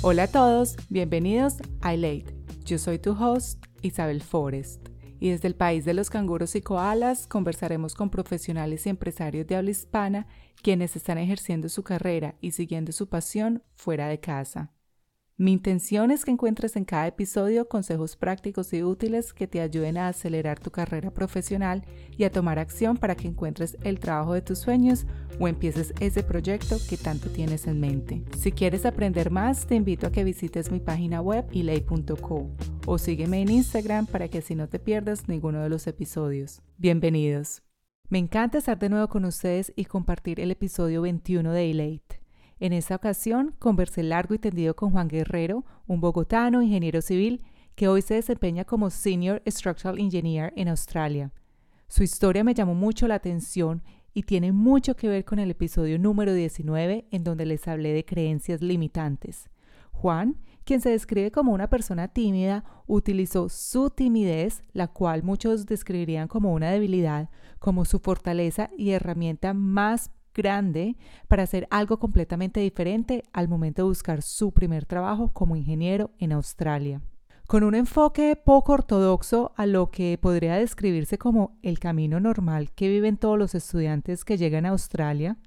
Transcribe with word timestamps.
Hola 0.00 0.22
a 0.22 0.28
todos, 0.28 0.76
bienvenidos 0.90 1.56
a 1.80 1.92
iLate. 1.92 2.32
Yo 2.64 2.78
soy 2.78 3.00
tu 3.00 3.12
host, 3.12 3.66
Isabel 3.82 4.22
Forrest, 4.22 4.88
y 5.18 5.30
desde 5.30 5.48
el 5.48 5.56
país 5.56 5.84
de 5.84 5.92
los 5.92 6.08
canguros 6.08 6.54
y 6.54 6.62
koalas 6.62 7.26
conversaremos 7.26 7.96
con 7.96 8.08
profesionales 8.08 8.86
y 8.86 8.90
empresarios 8.90 9.48
de 9.48 9.56
habla 9.56 9.70
hispana 9.70 10.28
quienes 10.62 10.94
están 10.94 11.18
ejerciendo 11.18 11.68
su 11.68 11.82
carrera 11.82 12.36
y 12.40 12.52
siguiendo 12.52 12.92
su 12.92 13.08
pasión 13.08 13.64
fuera 13.74 14.06
de 14.06 14.20
casa. 14.20 14.70
Mi 15.40 15.52
intención 15.52 16.10
es 16.10 16.24
que 16.24 16.32
encuentres 16.32 16.74
en 16.74 16.84
cada 16.84 17.06
episodio 17.06 17.68
consejos 17.68 18.16
prácticos 18.16 18.72
y 18.72 18.82
útiles 18.82 19.32
que 19.32 19.46
te 19.46 19.60
ayuden 19.60 19.96
a 19.96 20.08
acelerar 20.08 20.58
tu 20.58 20.72
carrera 20.72 21.12
profesional 21.12 21.84
y 22.16 22.24
a 22.24 22.32
tomar 22.32 22.58
acción 22.58 22.96
para 22.96 23.14
que 23.14 23.28
encuentres 23.28 23.76
el 23.84 24.00
trabajo 24.00 24.34
de 24.34 24.42
tus 24.42 24.58
sueños 24.58 25.06
o 25.38 25.46
empieces 25.46 25.94
ese 26.00 26.24
proyecto 26.24 26.78
que 26.90 26.96
tanto 26.96 27.30
tienes 27.30 27.68
en 27.68 27.78
mente. 27.78 28.24
Si 28.36 28.50
quieres 28.50 28.84
aprender 28.84 29.30
más, 29.30 29.64
te 29.68 29.76
invito 29.76 30.08
a 30.08 30.10
que 30.10 30.24
visites 30.24 30.72
mi 30.72 30.80
página 30.80 31.20
web 31.20 31.46
ilay.co 31.52 32.50
o 32.86 32.98
sígueme 32.98 33.40
en 33.40 33.52
Instagram 33.52 34.06
para 34.06 34.26
que 34.26 34.38
así 34.38 34.56
no 34.56 34.68
te 34.68 34.80
pierdas 34.80 35.28
ninguno 35.28 35.62
de 35.62 35.68
los 35.68 35.86
episodios. 35.86 36.62
Bienvenidos. 36.78 37.62
Me 38.08 38.18
encanta 38.18 38.58
estar 38.58 38.76
de 38.76 38.88
nuevo 38.88 39.06
con 39.06 39.24
ustedes 39.24 39.72
y 39.76 39.84
compartir 39.84 40.40
el 40.40 40.50
episodio 40.50 41.02
21 41.02 41.52
de 41.52 41.70
Elate. 41.70 42.07
En 42.60 42.72
esta 42.72 42.96
ocasión 42.96 43.54
conversé 43.58 44.02
largo 44.02 44.34
y 44.34 44.38
tendido 44.38 44.74
con 44.74 44.90
Juan 44.90 45.08
Guerrero, 45.08 45.64
un 45.86 46.00
bogotano 46.00 46.60
ingeniero 46.60 47.00
civil 47.00 47.42
que 47.76 47.86
hoy 47.86 48.02
se 48.02 48.14
desempeña 48.14 48.64
como 48.64 48.90
Senior 48.90 49.40
Structural 49.46 50.00
Engineer 50.00 50.52
en 50.56 50.66
Australia. 50.68 51.30
Su 51.86 52.02
historia 52.02 52.42
me 52.42 52.54
llamó 52.54 52.74
mucho 52.74 53.06
la 53.06 53.14
atención 53.14 53.82
y 54.12 54.24
tiene 54.24 54.50
mucho 54.50 54.96
que 54.96 55.08
ver 55.08 55.24
con 55.24 55.38
el 55.38 55.52
episodio 55.52 56.00
número 56.00 56.34
19 56.34 57.06
en 57.12 57.22
donde 57.22 57.46
les 57.46 57.68
hablé 57.68 57.92
de 57.92 58.04
creencias 58.04 58.60
limitantes. 58.60 59.48
Juan, 59.92 60.36
quien 60.64 60.80
se 60.80 60.90
describe 60.90 61.30
como 61.30 61.52
una 61.52 61.70
persona 61.70 62.08
tímida, 62.08 62.64
utilizó 62.88 63.48
su 63.48 63.90
timidez, 63.90 64.64
la 64.72 64.88
cual 64.88 65.22
muchos 65.22 65.64
describirían 65.64 66.26
como 66.26 66.52
una 66.52 66.70
debilidad, 66.70 67.30
como 67.60 67.84
su 67.84 68.00
fortaleza 68.00 68.70
y 68.76 68.90
herramienta 68.90 69.54
más 69.54 70.10
grande 70.38 70.96
para 71.26 71.42
hacer 71.42 71.66
algo 71.70 71.98
completamente 71.98 72.60
diferente 72.60 73.24
al 73.32 73.48
momento 73.48 73.82
de 73.82 73.88
buscar 73.88 74.22
su 74.22 74.52
primer 74.52 74.86
trabajo 74.86 75.32
como 75.32 75.56
ingeniero 75.56 76.12
en 76.18 76.32
Australia. 76.32 77.02
Con 77.48 77.64
un 77.64 77.74
enfoque 77.74 78.36
poco 78.36 78.74
ortodoxo 78.74 79.52
a 79.56 79.66
lo 79.66 79.90
que 79.90 80.16
podría 80.20 80.56
describirse 80.56 81.18
como 81.18 81.58
el 81.62 81.78
camino 81.78 82.20
normal 82.20 82.70
que 82.72 82.88
viven 82.88 83.16
todos 83.16 83.38
los 83.38 83.54
estudiantes 83.54 84.24
que 84.24 84.36
llegan 84.36 84.64
a 84.64 84.70
Australia, 84.70 85.38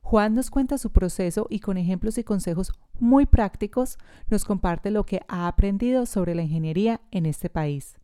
Juan 0.00 0.34
nos 0.34 0.50
cuenta 0.50 0.78
su 0.78 0.90
proceso 0.92 1.46
y 1.50 1.60
con 1.60 1.76
ejemplos 1.76 2.16
y 2.16 2.24
consejos 2.24 2.72
muy 2.98 3.26
prácticos 3.26 3.98
nos 4.28 4.44
comparte 4.44 4.90
lo 4.90 5.04
que 5.04 5.20
ha 5.28 5.46
aprendido 5.46 6.06
sobre 6.06 6.34
la 6.34 6.42
ingeniería 6.42 7.00
en 7.10 7.26
este 7.26 7.50
país. 7.50 8.01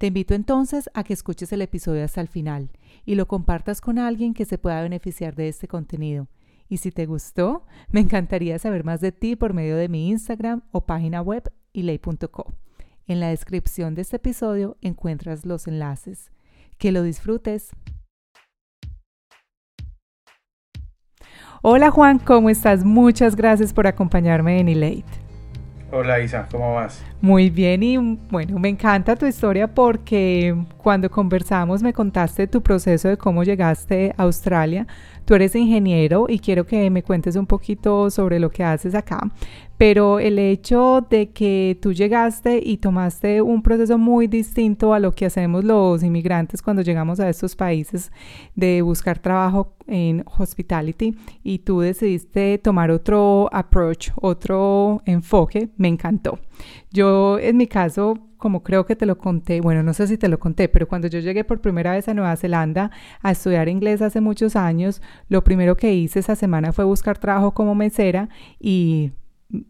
Te 0.00 0.06
invito 0.06 0.32
entonces 0.32 0.88
a 0.94 1.04
que 1.04 1.12
escuches 1.12 1.52
el 1.52 1.60
episodio 1.60 2.02
hasta 2.02 2.22
el 2.22 2.28
final 2.28 2.70
y 3.04 3.16
lo 3.16 3.28
compartas 3.28 3.82
con 3.82 3.98
alguien 3.98 4.32
que 4.32 4.46
se 4.46 4.56
pueda 4.56 4.80
beneficiar 4.80 5.34
de 5.34 5.48
este 5.48 5.68
contenido. 5.68 6.26
Y 6.70 6.78
si 6.78 6.90
te 6.90 7.04
gustó, 7.04 7.66
me 7.90 8.00
encantaría 8.00 8.58
saber 8.58 8.82
más 8.82 9.02
de 9.02 9.12
ti 9.12 9.36
por 9.36 9.52
medio 9.52 9.76
de 9.76 9.90
mi 9.90 10.08
Instagram 10.08 10.62
o 10.72 10.86
página 10.86 11.20
web 11.20 11.52
ilay.co. 11.74 12.50
En 13.06 13.20
la 13.20 13.28
descripción 13.28 13.94
de 13.94 14.00
este 14.00 14.16
episodio 14.16 14.78
encuentras 14.80 15.44
los 15.44 15.66
enlaces. 15.66 16.30
Que 16.78 16.92
lo 16.92 17.02
disfrutes. 17.02 17.68
Hola 21.60 21.90
Juan, 21.90 22.20
¿cómo 22.20 22.48
estás? 22.48 22.86
Muchas 22.86 23.36
gracias 23.36 23.74
por 23.74 23.86
acompañarme 23.86 24.60
en 24.60 24.70
Elate. 24.70 25.29
Hola 25.92 26.20
Isa, 26.20 26.46
¿cómo 26.52 26.74
vas? 26.74 27.04
Muy 27.20 27.50
bien 27.50 27.82
y 27.82 27.96
bueno, 27.96 28.60
me 28.60 28.68
encanta 28.68 29.16
tu 29.16 29.26
historia 29.26 29.66
porque 29.66 30.54
cuando 30.78 31.10
conversamos 31.10 31.82
me 31.82 31.92
contaste 31.92 32.46
tu 32.46 32.62
proceso 32.62 33.08
de 33.08 33.16
cómo 33.16 33.42
llegaste 33.42 34.14
a 34.16 34.22
Australia. 34.22 34.86
Tú 35.30 35.36
eres 35.36 35.54
ingeniero 35.54 36.26
y 36.28 36.40
quiero 36.40 36.66
que 36.66 36.90
me 36.90 37.04
cuentes 37.04 37.36
un 37.36 37.46
poquito 37.46 38.10
sobre 38.10 38.40
lo 38.40 38.50
que 38.50 38.64
haces 38.64 38.96
acá, 38.96 39.20
pero 39.78 40.18
el 40.18 40.40
hecho 40.40 41.06
de 41.08 41.30
que 41.30 41.78
tú 41.80 41.92
llegaste 41.92 42.60
y 42.60 42.78
tomaste 42.78 43.40
un 43.40 43.62
proceso 43.62 43.96
muy 43.96 44.26
distinto 44.26 44.92
a 44.92 44.98
lo 44.98 45.12
que 45.12 45.26
hacemos 45.26 45.62
los 45.62 46.02
inmigrantes 46.02 46.60
cuando 46.60 46.82
llegamos 46.82 47.20
a 47.20 47.28
estos 47.28 47.54
países 47.54 48.10
de 48.56 48.82
buscar 48.82 49.20
trabajo 49.20 49.76
en 49.86 50.24
hospitality 50.36 51.16
y 51.44 51.60
tú 51.60 51.78
decidiste 51.78 52.58
tomar 52.58 52.90
otro 52.90 53.48
approach, 53.52 54.10
otro 54.16 55.00
enfoque, 55.04 55.68
me 55.76 55.86
encantó. 55.86 56.40
Yo 56.90 57.38
en 57.38 57.56
mi 57.56 57.68
caso 57.68 58.29
como 58.40 58.64
creo 58.64 58.84
que 58.86 58.96
te 58.96 59.06
lo 59.06 59.18
conté, 59.18 59.60
bueno, 59.60 59.84
no 59.84 59.94
sé 59.94 60.08
si 60.08 60.18
te 60.18 60.28
lo 60.28 60.40
conté, 60.40 60.68
pero 60.68 60.88
cuando 60.88 61.06
yo 61.06 61.20
llegué 61.20 61.44
por 61.44 61.60
primera 61.60 61.92
vez 61.92 62.08
a 62.08 62.14
Nueva 62.14 62.34
Zelanda 62.36 62.90
a 63.22 63.30
estudiar 63.30 63.68
inglés 63.68 64.02
hace 64.02 64.20
muchos 64.20 64.56
años, 64.56 65.00
lo 65.28 65.44
primero 65.44 65.76
que 65.76 65.94
hice 65.94 66.18
esa 66.18 66.34
semana 66.34 66.72
fue 66.72 66.84
buscar 66.84 67.18
trabajo 67.18 67.52
como 67.52 67.76
mesera 67.76 68.28
y 68.58 69.12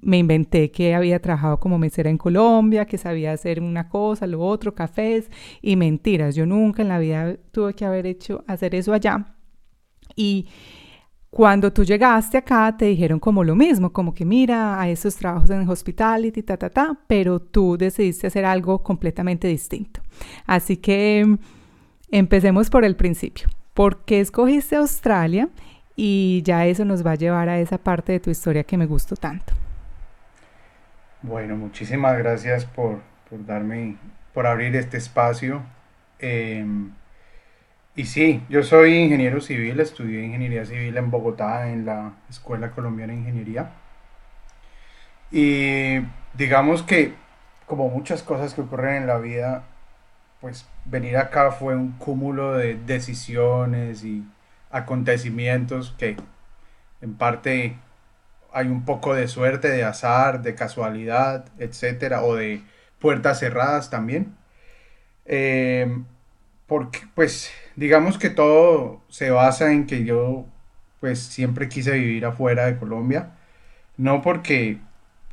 me 0.01 0.19
inventé 0.19 0.71
que 0.71 0.95
había 0.95 1.21
trabajado 1.21 1.59
como 1.59 1.79
mesera 1.79 2.11
en 2.11 2.19
Colombia, 2.19 2.87
que 2.87 2.99
sabía 2.99 3.33
hacer 3.33 3.61
una 3.61 3.89
cosa, 3.89 4.27
lo 4.27 4.41
otro, 4.41 4.75
cafés 4.75 5.31
y 5.63 5.77
mentiras. 5.77 6.35
Yo 6.35 6.47
nunca 6.47 6.83
en 6.83 6.89
la 6.89 6.99
vida 6.99 7.37
tuve 7.51 7.75
que 7.75 7.85
haber 7.85 8.07
hecho 8.07 8.45
hacer 8.47 8.75
eso 8.75 8.93
allá. 8.93 9.35
Y 10.17 10.49
cuando 11.31 11.73
tú 11.73 11.85
llegaste 11.85 12.39
acá 12.39 12.77
te 12.77 12.87
dijeron 12.87 13.21
como 13.21 13.45
lo 13.45 13.55
mismo, 13.55 13.93
como 13.93 14.13
que 14.13 14.25
mira 14.25 14.81
a 14.81 14.89
esos 14.89 15.15
trabajos 15.15 15.49
en 15.51 15.69
hospitality, 15.69 16.43
ta, 16.43 16.57
ta, 16.57 16.71
ta, 16.71 16.99
pero 17.07 17.41
tú 17.41 17.77
decidiste 17.79 18.27
hacer 18.27 18.45
algo 18.45 18.83
completamente 18.83 19.47
distinto. 19.47 20.01
Así 20.47 20.77
que 20.77 21.39
empecemos 22.11 22.69
por 22.69 22.85
el 22.85 22.97
principio. 22.97 23.49
¿Por 23.75 24.05
qué 24.05 24.21
escogiste 24.21 24.75
Australia? 24.75 25.49
Y 25.95 26.43
ya 26.45 26.67
eso 26.67 26.85
nos 26.85 27.07
va 27.07 27.13
a 27.13 27.15
llevar 27.15 27.49
a 27.49 27.61
esa 27.61 27.79
parte 27.79 28.13
de 28.13 28.21
tu 28.21 28.31
historia 28.31 28.65
que 28.65 28.77
me 28.77 28.87
gustó 28.87 29.15
tanto. 29.15 29.53
Bueno, 31.23 31.57
muchísimas 31.57 32.19
gracias 32.19 32.65
por, 32.65 33.01
darme, 33.31 33.97
por 34.35 34.47
abrir 34.47 34.75
este 34.75 34.97
espacio. 34.97 35.63
Em, 36.19 36.91
y 38.01 38.07
sí, 38.07 38.43
yo 38.49 38.63
soy 38.63 38.95
ingeniero 38.95 39.43
civil, 39.43 39.79
estudié 39.79 40.25
ingeniería 40.25 40.65
civil 40.65 40.97
en 40.97 41.11
Bogotá, 41.11 41.69
en 41.71 41.85
la 41.85 42.15
Escuela 42.31 42.71
Colombiana 42.71 43.13
de 43.13 43.19
Ingeniería. 43.19 43.73
Y 45.31 46.01
digamos 46.33 46.83
que, 46.83 47.13
como 47.67 47.91
muchas 47.91 48.23
cosas 48.23 48.55
que 48.55 48.63
ocurren 48.63 49.03
en 49.03 49.07
la 49.07 49.19
vida, 49.19 49.65
pues 50.41 50.67
venir 50.87 51.19
acá 51.19 51.53
fue 51.53 51.77
un 51.77 51.93
cúmulo 51.93 52.55
de 52.55 52.77
decisiones 52.77 54.03
y 54.03 54.25
acontecimientos 54.71 55.95
que 55.99 56.17
en 57.03 57.15
parte 57.17 57.77
hay 58.51 58.69
un 58.69 58.87
poco 58.87 59.15
de 59.15 59.29
suerte, 59.29 59.69
de 59.69 59.85
azar, 59.85 60.41
de 60.41 60.55
casualidad, 60.55 61.45
etcétera, 61.59 62.23
o 62.23 62.35
de 62.35 62.63
puertas 62.99 63.41
cerradas 63.41 63.91
también. 63.91 64.35
Eh, 65.27 66.03
porque, 66.67 67.01
pues, 67.15 67.53
digamos 67.77 68.19
que 68.19 68.31
todo 68.31 69.03
se 69.09 69.31
basa 69.31 69.73
en 69.73 69.87
que 69.87 70.05
yo, 70.05 70.47
pues, 71.01 71.21
siempre 71.21 71.69
quise 71.69 71.93
vivir 71.93 72.25
afuera 72.27 72.67
de 72.67 72.77
Colombia. 72.79 73.33
No 73.97 74.23
porque, 74.23 74.81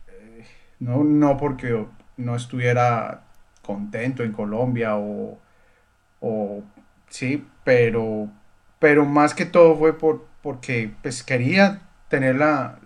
eh, 0.08 0.46
no, 0.80 1.04
no 1.04 1.38
porque 1.38 1.86
no 2.18 2.36
estuviera 2.36 3.24
contento 3.62 4.24
en 4.24 4.32
Colombia 4.34 4.96
o, 4.98 5.38
o 6.22 6.64
sí, 7.10 7.46
pero, 7.64 8.30
pero 8.80 9.06
más 9.06 9.34
que 9.34 9.46
todo 9.46 9.78
fue 9.78 9.98
por, 9.98 10.26
porque, 10.42 10.92
pues, 11.02 11.24
quería 11.24 11.82
tener 12.10 12.36
la, 12.36 12.80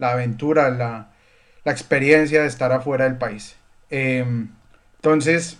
aventura, 0.00 0.70
la, 0.70 1.08
experiencia 1.64 2.42
de 2.42 2.48
estar 2.48 2.72
afuera 2.72 3.04
del 3.04 3.18
país. 3.18 3.56
Em, 3.90 4.48
entonces, 4.96 5.58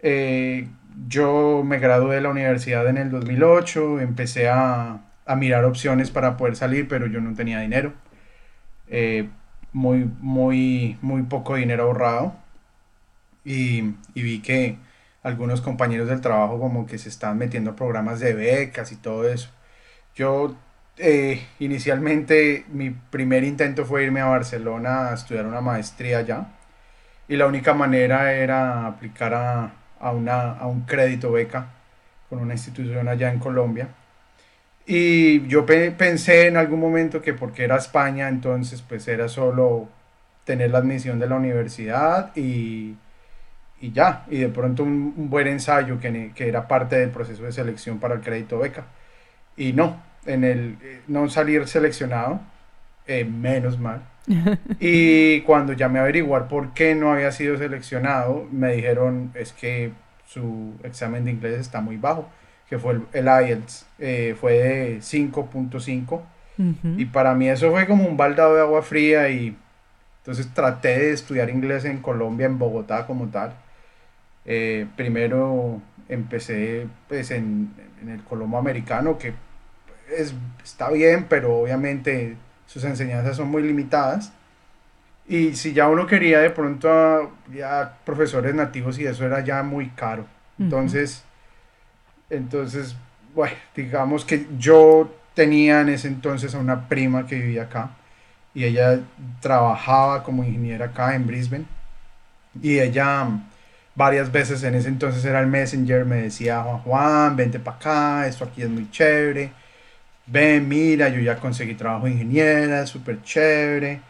eh, 0.00 0.68
yo 1.08 1.62
me 1.64 1.78
gradué 1.78 2.16
de 2.16 2.20
la 2.22 2.30
universidad 2.30 2.86
en 2.88 2.98
el 2.98 3.10
2008, 3.10 4.00
empecé 4.00 4.48
a, 4.48 5.04
mirar 5.36 5.64
opciones 5.66 6.10
para 6.10 6.38
poder 6.38 6.56
salir, 6.56 6.88
pero 6.88 7.06
yo 7.06 7.20
no 7.20 7.34
tenía 7.34 7.60
dinero. 7.60 7.92
Eh, 8.88 9.28
muy, 9.72 10.10
muy, 10.20 10.98
muy 11.02 11.22
poco 11.24 11.56
dinero 11.56 11.84
ahorrado. 11.84 12.34
Y, 13.44 13.94
vi 14.14 14.40
que 14.42 14.78
algunos 15.22 15.60
compañeros 15.60 16.08
del 16.08 16.20
trabajo 16.20 16.58
como 16.58 16.86
que 16.86 16.98
se 16.98 17.08
están 17.08 17.38
metiendo 17.38 17.72
a 17.72 17.76
programas 17.76 18.20
de 18.20 18.34
becas 18.34 18.92
y 18.92 18.96
todo 18.96 19.28
eso. 19.28 19.50
Yo 20.14 20.56
eh, 20.98 21.46
inicialmente 21.58 22.64
mi 22.68 22.90
primer 22.90 23.44
intento 23.44 23.84
fue 23.84 24.04
irme 24.04 24.20
a 24.20 24.26
Barcelona 24.26 25.08
a 25.10 25.14
estudiar 25.14 25.46
una 25.46 25.60
maestría 25.60 26.18
allá 26.18 26.48
y 27.28 27.36
la 27.36 27.46
única 27.46 27.74
manera 27.74 28.32
era 28.34 28.86
aplicar 28.86 29.34
a, 29.34 29.72
una, 30.00 30.52
a 30.52 30.66
un 30.66 30.82
crédito 30.82 31.32
beca 31.32 31.68
con 32.28 32.40
una 32.40 32.54
institución 32.54 33.08
allá 33.08 33.32
en 33.32 33.38
Colombia 33.38 33.88
Y 34.86 35.46
yo 35.48 35.66
pensé 35.66 36.46
en 36.46 36.56
algún 36.56 36.80
momento 36.80 37.20
que 37.22 37.34
porque 37.34 37.64
era 37.64 37.76
España, 37.76 38.28
entonces 38.28 38.82
pues 38.82 39.06
era 39.08 39.28
solo 39.28 39.88
tener 40.44 40.70
la 40.70 40.78
admisión 40.78 41.18
de 41.18 41.28
la 41.28 41.36
universidad 41.36 42.34
y, 42.36 42.96
y 43.80 43.92
ya, 43.92 44.24
y 44.30 44.38
de 44.38 44.48
pronto 44.48 44.82
un, 44.82 45.28
buen 45.30 45.46
ensayo 45.46 46.00
que, 46.00 46.32
que, 46.34 46.48
era 46.48 46.66
parte 46.66 46.96
del 46.96 47.10
proceso 47.10 47.42
de 47.44 47.52
selección 47.52 47.98
para 47.98 48.14
el 48.14 48.20
crédito 48.22 48.58
beca. 48.58 48.86
Y 49.56 49.72
no, 49.74 50.00
en 50.26 50.44
el 50.44 50.78
eh, 50.82 51.02
no 51.08 51.28
salir 51.28 51.68
seleccionado, 51.68 52.40
eh, 53.06 53.24
menos 53.24 53.78
mal. 53.78 54.02
Y 54.80 55.40
cuando 55.42 55.72
llamé 55.72 55.98
a 55.98 56.02
averiguar 56.02 56.48
por 56.48 56.72
qué 56.74 56.94
no 56.94 57.12
había 57.12 57.32
sido 57.32 57.56
seleccionado, 57.56 58.46
me 58.50 58.74
dijeron 58.74 59.30
es 59.34 59.52
que 59.52 59.92
su 60.26 60.74
examen 60.82 61.24
de 61.24 61.30
inglés 61.30 61.58
está 61.58 61.80
muy 61.80 61.96
bajo, 61.96 62.28
que 62.68 62.78
fue 62.78 63.00
el, 63.12 63.26
IELTS, 63.26 63.86
eh, 63.98 64.36
fue 64.38 64.52
de 64.52 64.98
5.5. 64.98 66.22
Y 66.96 67.04
para 67.04 67.36
mí 67.36 67.48
eso 67.48 67.70
fue 67.70 67.86
como 67.86 68.04
un 68.04 68.16
baldado 68.16 68.56
de 68.56 68.62
agua 68.62 68.82
fría 68.82 69.28
y 69.28 69.56
entonces 70.22 70.52
traté 70.52 70.98
de 70.98 71.12
estudiar 71.12 71.50
inglés 71.50 71.84
en 71.84 72.00
Colombia, 72.00 72.46
en 72.46 72.58
Bogotá 72.58 73.06
como 73.06 73.28
tal. 73.28 73.54
Eh, 74.44 74.86
primero 74.96 75.80
empecé 76.08 76.86
pues, 77.06 77.30
en, 77.30 77.72
el 78.06 78.22
Colombo 78.24 78.58
americano, 78.58 79.18
que 79.18 79.34
es, 80.16 80.34
está 80.64 80.90
bien, 80.90 81.26
pero 81.28 81.58
obviamente 81.58 82.36
sus 82.68 82.84
enseñanzas 82.84 83.36
son 83.36 83.48
muy 83.48 83.62
limitadas. 83.62 84.30
Y 85.26 85.54
si 85.54 85.72
ya 85.72 85.88
uno 85.88 86.06
quería 86.06 86.38
de 86.38 86.50
pronto 86.50 87.32
ya 87.52 87.98
profesores 88.04 88.54
nativos 88.54 88.98
y 88.98 89.06
eso 89.06 89.26
era 89.26 89.42
ya 89.42 89.62
muy 89.62 89.88
caro. 89.88 90.26
Entonces, 90.58 91.24
entonces, 92.30 92.96
bueno, 93.34 93.56
digamos 93.74 94.24
que 94.24 94.46
yo 94.58 95.12
tenía 95.34 95.80
en 95.80 95.88
ese 95.90 96.08
entonces 96.08 96.54
a 96.54 96.58
una 96.58 96.88
prima 96.88 97.26
que 97.26 97.36
vivía 97.36 97.64
acá 97.64 97.90
y 98.54 98.64
ella 98.64 99.00
trabajaba 99.40 100.22
como 100.24 100.44
ingeniera 100.44 100.86
acá 100.86 101.14
en 101.14 101.26
Brisbane 101.26 101.64
y 102.60 102.78
ella 102.80 103.28
varias 103.94 104.32
veces 104.32 104.62
en 104.62 104.74
ese 104.74 104.88
entonces 104.88 105.24
era 105.24 105.40
el 105.40 105.46
messenger, 105.46 106.04
me 106.04 106.22
decía 106.22 106.62
Juan 106.62 106.78
Juan, 106.78 107.36
vente 107.36 107.60
para 107.60 107.76
acá, 107.76 108.26
esto 108.26 108.44
aquí 108.44 108.62
es 108.62 108.68
muy 108.68 108.90
chévere, 108.90 109.52
ven, 110.30 110.68
mira, 110.68 111.08
yo 111.08 111.20
ya 111.20 111.36
conseguí 111.36 111.74
trabajo 111.74 112.06
de 112.06 112.12
ingeniera, 112.12 112.86
súper 112.86 113.22
chévere, 113.22 114.00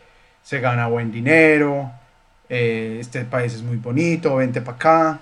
se 0.42 0.60
gana 0.60 0.86
buen 0.88 1.12
dinero, 1.12 1.90
eh, 2.48 2.98
este 3.00 3.24
país 3.24 3.54
es 3.54 3.62
muy 3.62 3.76
bonito, 3.76 4.36
vente 4.36 4.60
para 4.60 4.76
acá. 4.76 5.20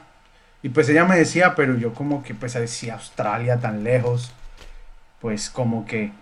Y 0.63 0.69
pues 0.71 0.89
ella 0.89 1.05
me 1.05 1.17
decía, 1.17 1.55
pero 1.55 1.77
yo 1.77 1.95
como 1.95 2.23
que 2.23 2.35
pues 2.35 2.55
decía 2.55 2.95
Australia 2.95 3.59
tan 3.59 3.85
lejos, 3.85 4.33
pues 5.21 5.51
como 5.51 5.87
que 5.87 6.13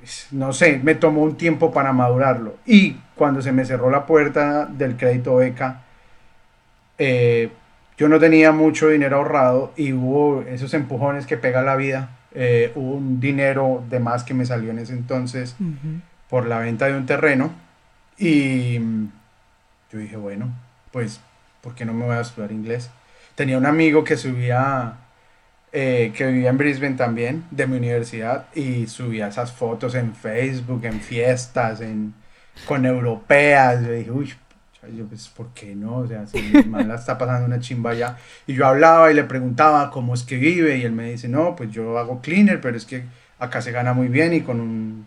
pues, 0.00 0.28
no 0.30 0.52
sé, 0.52 0.80
me 0.82 0.94
tomó 0.94 1.22
un 1.22 1.36
tiempo 1.36 1.72
para 1.72 1.92
madurarlo. 1.92 2.56
Y 2.66 2.96
cuando 3.14 3.42
se 3.42 3.52
me 3.52 3.64
cerró 3.64 3.90
la 3.90 4.06
puerta 4.06 4.66
del 4.66 4.96
crédito 4.96 5.36
beca, 5.36 5.82
eh, 6.98 7.50
yo 7.98 8.08
no 8.08 8.18
tenía 8.18 8.52
mucho 8.52 8.88
dinero 8.88 9.18
ahorrado 9.18 9.72
y 9.76 9.92
hubo 9.92 10.42
esos 10.42 10.72
empujones 10.74 11.26
que 11.26 11.36
pega 11.36 11.62
la 11.62 11.76
vida. 11.76 12.10
Eh, 12.32 12.72
un 12.76 13.20
dinero 13.20 13.84
de 13.90 13.98
más 13.98 14.22
que 14.22 14.34
me 14.34 14.46
salió 14.46 14.70
en 14.70 14.78
ese 14.78 14.92
entonces 14.92 15.56
por 16.28 16.46
la 16.46 16.58
venta 16.58 16.86
de 16.86 16.96
un 16.96 17.06
terreno. 17.06 17.52
Y 18.18 18.78
yo 18.78 19.98
dije, 19.98 20.16
bueno, 20.16 20.54
pues, 20.92 21.20
¿por 21.60 21.74
qué 21.74 21.84
no 21.84 21.92
me 21.92 22.04
voy 22.04 22.16
a 22.16 22.20
estudiar 22.20 22.52
inglés? 22.52 22.90
Tenía 23.34 23.58
un 23.58 23.66
amigo 23.66 24.04
que 24.04 24.16
subía 24.16 24.96
eh, 25.72 26.12
que 26.16 26.26
vivía 26.26 26.50
en 26.50 26.58
Brisbane 26.58 26.96
también, 26.96 27.44
de 27.52 27.66
mi 27.68 27.76
universidad, 27.76 28.46
y 28.54 28.88
subía 28.88 29.28
esas 29.28 29.52
fotos 29.52 29.94
en 29.94 30.14
Facebook, 30.14 30.84
en 30.84 31.00
fiestas, 31.00 31.80
en, 31.80 32.12
con 32.66 32.84
europeas. 32.84 33.82
Yo 33.82 33.92
dije, 33.92 34.10
uy, 34.10 34.32
yo, 34.88 35.04
pues, 35.06 35.28
¿por 35.28 35.48
qué 35.48 35.74
no? 35.74 35.98
O 35.98 36.06
sea, 36.06 36.26
si 36.26 36.40
mi 36.40 36.82
la 36.84 36.94
está 36.94 37.18
pasando 37.18 37.46
una 37.46 37.60
chimba 37.60 37.90
allá. 37.90 38.16
Y 38.46 38.54
yo 38.54 38.66
hablaba 38.66 39.10
y 39.10 39.14
le 39.14 39.24
preguntaba 39.24 39.90
cómo 39.90 40.14
es 40.14 40.22
que 40.22 40.36
vive, 40.36 40.76
y 40.78 40.82
él 40.82 40.92
me 40.92 41.10
dice, 41.10 41.28
no, 41.28 41.54
pues 41.56 41.70
yo 41.70 41.98
hago 41.98 42.20
cleaner, 42.20 42.60
pero 42.60 42.76
es 42.76 42.86
que 42.86 43.04
acá 43.38 43.60
se 43.60 43.72
gana 43.72 43.92
muy 43.92 44.08
bien 44.08 44.32
y 44.32 44.40
con 44.40 44.60
un 44.60 45.06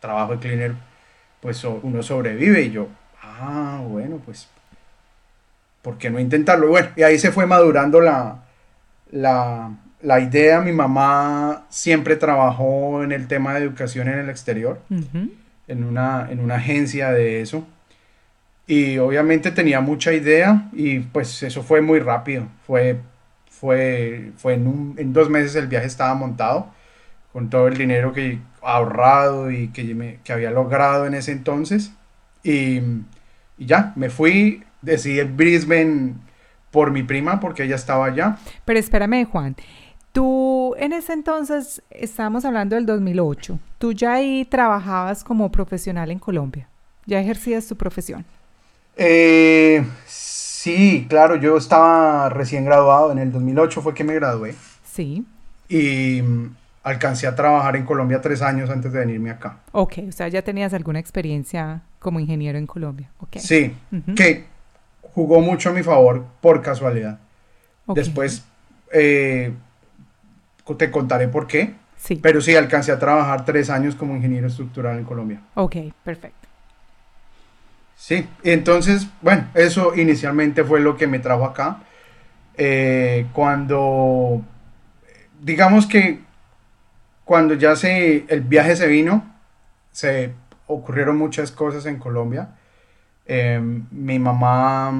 trabajo 0.00 0.32
de 0.32 0.38
cleaner, 0.38 0.74
pues 1.40 1.62
uno 1.64 2.02
sobrevive. 2.02 2.62
Y 2.62 2.70
yo, 2.70 2.88
ah, 3.22 3.82
bueno, 3.86 4.20
pues, 4.24 4.48
¿por 5.82 5.98
qué 5.98 6.10
no 6.10 6.18
intentarlo? 6.18 6.68
Bueno, 6.68 6.88
y 6.96 7.02
ahí 7.02 7.18
se 7.18 7.32
fue 7.32 7.46
madurando 7.46 8.00
la, 8.00 8.44
la, 9.10 9.70
la 10.04 10.20
idea, 10.20 10.60
mi 10.60 10.72
mamá 10.72 11.64
siempre 11.68 12.16
trabajó 12.16 13.02
en 13.02 13.12
el 13.12 13.26
tema 13.26 13.54
de 13.54 13.60
educación 13.60 14.08
en 14.08 14.18
el 14.18 14.28
exterior, 14.28 14.80
en, 15.68 15.84
una, 15.84 16.28
en 16.30 16.40
una 16.40 16.56
agencia 16.56 17.10
de 17.10 17.40
eso. 17.40 17.66
Y 18.66 18.98
obviamente 18.98 19.50
tenía 19.50 19.80
mucha 19.80 20.12
idea 20.12 20.68
y 20.72 21.00
pues 21.00 21.42
eso 21.42 21.62
fue 21.62 21.80
muy 21.80 22.00
rápido. 22.00 22.46
Fue, 22.66 22.98
fue, 23.50 24.32
fue 24.36 24.54
en, 24.54 24.94
en 24.96 25.12
dos 25.12 25.28
meses 25.28 25.54
el 25.56 25.66
viaje 25.66 25.86
estaba 25.86 26.14
montado 26.14 26.72
con 27.32 27.50
todo 27.50 27.66
el 27.66 27.76
dinero 27.76 28.12
que 28.12 28.38
ahorrado 28.62 29.50
y 29.50 29.68
que, 29.68 29.94
me, 29.94 30.20
que 30.24 30.32
había 30.32 30.50
logrado 30.50 31.06
en 31.06 31.14
ese 31.14 31.32
entonces. 31.32 31.92
Y, 32.42 32.78
y 33.58 33.66
ya, 33.66 33.92
me 33.96 34.08
fui, 34.08 34.62
decidí 34.82 35.20
Brisbane 35.22 36.14
por 36.70 36.90
mi 36.90 37.02
prima 37.02 37.40
porque 37.40 37.64
ella 37.64 37.74
estaba 37.74 38.06
allá. 38.06 38.38
Pero 38.64 38.78
espérame, 38.78 39.24
Juan. 39.26 39.56
Tú 40.12 40.74
en 40.78 40.92
ese 40.92 41.12
entonces, 41.12 41.82
estábamos 41.90 42.44
hablando 42.44 42.76
del 42.76 42.86
2008, 42.86 43.58
tú 43.78 43.92
ya 43.92 44.14
ahí 44.14 44.44
trabajabas 44.44 45.24
como 45.24 45.50
profesional 45.50 46.12
en 46.12 46.20
Colombia, 46.20 46.68
ya 47.04 47.20
ejercías 47.20 47.66
tu 47.66 47.76
profesión. 47.76 48.24
Eh, 48.96 49.84
sí, 50.06 51.06
claro, 51.08 51.36
yo 51.36 51.56
estaba 51.56 52.28
recién 52.28 52.64
graduado, 52.64 53.12
en 53.12 53.18
el 53.18 53.32
2008 53.32 53.82
fue 53.82 53.94
que 53.94 54.04
me 54.04 54.14
gradué. 54.14 54.54
Sí. 54.84 55.24
Y 55.68 56.22
mm, 56.22 56.54
alcancé 56.84 57.26
a 57.26 57.34
trabajar 57.34 57.76
en 57.76 57.84
Colombia 57.84 58.20
tres 58.20 58.42
años 58.42 58.70
antes 58.70 58.92
de 58.92 59.00
venirme 59.00 59.30
acá. 59.30 59.58
Ok, 59.72 59.94
o 60.08 60.12
sea, 60.12 60.28
ya 60.28 60.42
tenías 60.42 60.72
alguna 60.74 61.00
experiencia 61.00 61.82
como 61.98 62.20
ingeniero 62.20 62.58
en 62.58 62.66
Colombia. 62.66 63.10
Okay. 63.18 63.42
Sí, 63.42 63.74
que 64.14 64.44
jugó 65.00 65.40
mucho 65.40 65.70
a 65.70 65.72
mi 65.72 65.82
favor 65.82 66.24
por 66.40 66.62
casualidad. 66.62 67.18
Después 67.86 68.44
eh, 68.92 69.52
te 70.76 70.90
contaré 70.90 71.28
por 71.28 71.46
qué. 71.46 71.74
Sí. 71.96 72.16
Pero 72.16 72.40
sí, 72.40 72.54
alcancé 72.54 72.92
a 72.92 72.98
trabajar 72.98 73.44
tres 73.44 73.70
años 73.70 73.94
como 73.94 74.14
ingeniero 74.14 74.46
estructural 74.46 74.98
en 74.98 75.04
Colombia. 75.04 75.40
Ok, 75.54 75.76
perfecto. 76.04 76.43
Sí, 77.96 78.28
entonces, 78.42 79.06
bueno, 79.22 79.48
eso 79.54 79.94
inicialmente 79.94 80.64
fue 80.64 80.80
lo 80.80 80.96
que 80.96 81.06
me 81.06 81.18
trajo 81.18 81.44
acá. 81.44 81.82
Eh, 82.56 83.26
cuando, 83.32 84.42
digamos 85.40 85.86
que 85.86 86.20
cuando 87.24 87.54
ya 87.54 87.74
se, 87.76 88.26
el 88.28 88.42
viaje 88.42 88.76
se 88.76 88.86
vino, 88.86 89.24
se 89.90 90.34
ocurrieron 90.66 91.16
muchas 91.16 91.50
cosas 91.50 91.86
en 91.86 91.98
Colombia. 91.98 92.50
Em, 93.26 93.86
mi 93.90 94.18
mamá 94.18 94.92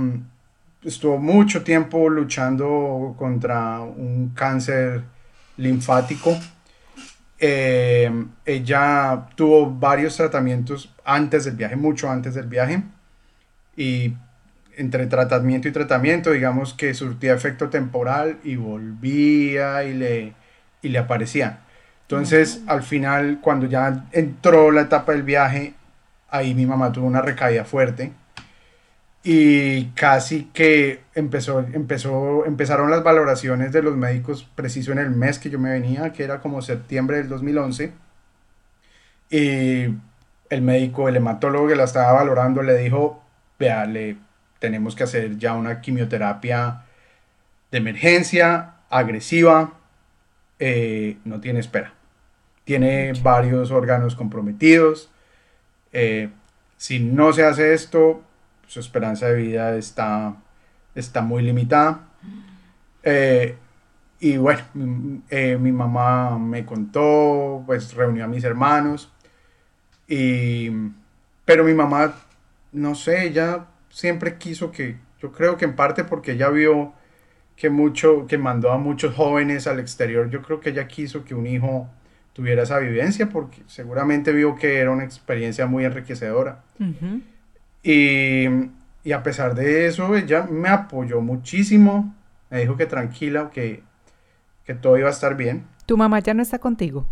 estuvo 0.83 1.19
mucho 1.19 1.63
tiempo 1.63 2.09
luchando 2.09 3.15
contra 3.19 3.81
un 3.81 4.33
cáncer 4.35 5.03
linfático. 5.57 6.37
Em, 7.39 8.31
ella 8.45 9.27
tuvo 9.35 9.71
varios 9.71 10.17
tratamientos 10.17 10.95
antes 11.05 11.45
del 11.45 11.57
viaje, 11.57 11.77
mucho 11.77 12.11
antes 12.11 12.35
del 12.35 12.47
viaje. 12.47 12.83
Y 13.77 14.15
entre 14.77 15.07
tratamiento 15.07 15.69
y 15.69 15.73
tratamiento, 15.73 16.31
digamos 16.33 16.75
que 16.75 16.95
surtía 16.95 17.35
efecto 17.35 17.71
temporal 17.71 18.39
y 18.45 18.57
volvía 18.57 19.85
y 19.85 19.95
le, 19.95 20.35
y 20.83 20.89
le 20.89 20.99
aparecía. 20.99 21.61
Entonces, 22.03 22.63
al 22.67 22.83
final, 22.83 23.41
cuando 23.41 23.67
ya 23.67 24.07
entró 24.13 24.71
la 24.71 24.83
etapa 24.83 25.13
del 25.13 25.23
viaje, 25.23 25.75
ahí 26.31 26.55
mi 26.55 26.67
mamá 26.67 26.93
tuvo 26.93 27.07
una 27.07 27.23
recaída 27.23 27.65
fuerte 27.65 28.13
y 29.27 29.87
casi 29.93 30.45
que 30.53 31.01
empezó, 31.15 31.61
empezó, 31.61 32.45
empezaron 32.45 32.91
las 32.91 33.03
valoraciones 33.03 33.73
de 33.73 33.83
los 33.83 33.97
médicos 33.97 34.47
preciso 34.55 34.93
en 34.93 34.99
el 34.99 35.11
mes 35.11 35.39
que 35.39 35.49
yo 35.49 35.59
me 35.59 35.71
venía, 35.71 36.13
que 36.13 36.25
era 36.25 36.41
como 36.41 36.61
septiembre 36.61 37.17
del 37.17 37.31
2011. 37.31 37.93
Y 39.31 39.85
el 40.51 40.63
médico, 40.63 41.09
el 41.09 41.17
hematólogo 41.17 41.69
que 41.69 41.75
la 41.75 41.85
estaba 41.85 42.13
valorando, 42.13 42.63
le 42.63 42.77
dijo, 42.77 43.23
vea, 43.59 43.87
le 43.87 44.19
tenemos 44.59 44.95
que 44.95 45.05
hacer 45.05 45.39
ya 45.39 45.55
una 45.55 45.81
quimioterapia 45.81 46.83
de 47.71 47.79
emergencia, 47.79 48.75
agresiva, 48.91 49.73
eh, 50.59 51.17
no 51.25 51.41
tiene 51.41 51.61
espera. 51.61 51.95
Tiene 52.65 53.15
varios 53.23 53.71
órganos 53.71 54.17
comprometidos, 54.17 55.11
eh, 55.93 56.29
si 56.77 57.01
no 57.01 57.33
se 57.33 57.45
hace 57.45 57.73
esto, 57.73 58.23
su 58.67 58.81
esperanza 58.81 59.29
de 59.29 59.35
vida 59.37 59.77
está, 59.77 60.37
está 60.95 61.23
muy 61.23 61.43
limitada. 61.43 62.09
Eh, 63.03 63.57
y 64.21 64.37
bueno, 64.39 64.63
eh, 65.29 65.59
mi 65.61 65.73
mamá 65.73 66.39
me 66.39 66.65
contó, 66.65 67.63
pues 67.67 67.95
reunió 67.95 68.25
a 68.25 68.29
mis 68.29 68.45
hermanos. 68.45 69.13
Y, 70.09 70.71
pero 71.45 71.65
mi 71.65 71.75
mamá, 71.75 72.15
no 72.73 72.95
sé, 72.95 73.27
ella 73.27 73.67
siempre 73.91 74.39
quiso 74.39 74.71
que, 74.71 74.97
yo 75.21 75.33
creo 75.33 75.57
que 75.57 75.65
en 75.65 75.77
parte 75.77 76.05
porque 76.05 76.33
ella 76.33 76.49
vio 76.49 76.93
que 77.57 77.71
mucho, 77.71 78.27
que 78.27 78.39
mandó 78.39 78.73
a 78.73 78.79
muchos 78.79 79.15
jóvenes 79.15 79.67
al 79.67 79.79
exterior, 79.79 80.29
yo 80.31 80.43
creo 80.43 80.61
que 80.61 80.71
ella 80.71 80.89
quiso 80.89 81.25
que 81.25 81.35
un 81.35 81.47
hijo 81.47 81.89
tuviera 82.33 82.65
esa 82.65 82.79
vivencia 82.79 83.29
porque 83.29 83.63
seguramente 83.67 84.33
vio 84.33 84.57
que 84.57 84.79
era 84.79 84.91
una 84.91 85.05
experiencia 85.05 85.67
muy 85.67 85.85
enriquecedora. 85.85 86.63
Y, 87.85 88.49
y, 89.05 89.13
a 89.13 89.23
pesar 89.23 89.55
de 89.55 89.87
eso, 89.87 90.17
ella 90.17 90.49
me 90.51 90.71
apoyó 90.71 91.21
muchísimo, 91.21 92.15
me 92.51 92.61
dijo 92.61 92.77
que 92.77 92.87
tranquila, 92.87 93.51
que, 93.53 93.83
que 94.65 94.75
todo 94.75 94.97
iba 94.99 95.09
a 95.09 95.13
estar 95.13 95.37
bien. 95.37 95.67
¿Tu 95.87 95.97
mamá 95.97 96.19
ya 96.21 96.33
no 96.33 96.43
está 96.43 96.59
contigo? 96.59 97.07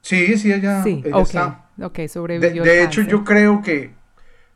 Sí, 0.00 0.38
sí, 0.38 0.52
ella, 0.52 0.82
sí, 0.82 1.02
está. 1.04 1.66
Ok, 1.82 2.00
sobrevivió. 2.08 2.62
De, 2.62 2.70
de 2.70 2.84
hecho, 2.84 3.02
yo 3.02 3.24
creo 3.24 3.60
que, 3.60 3.92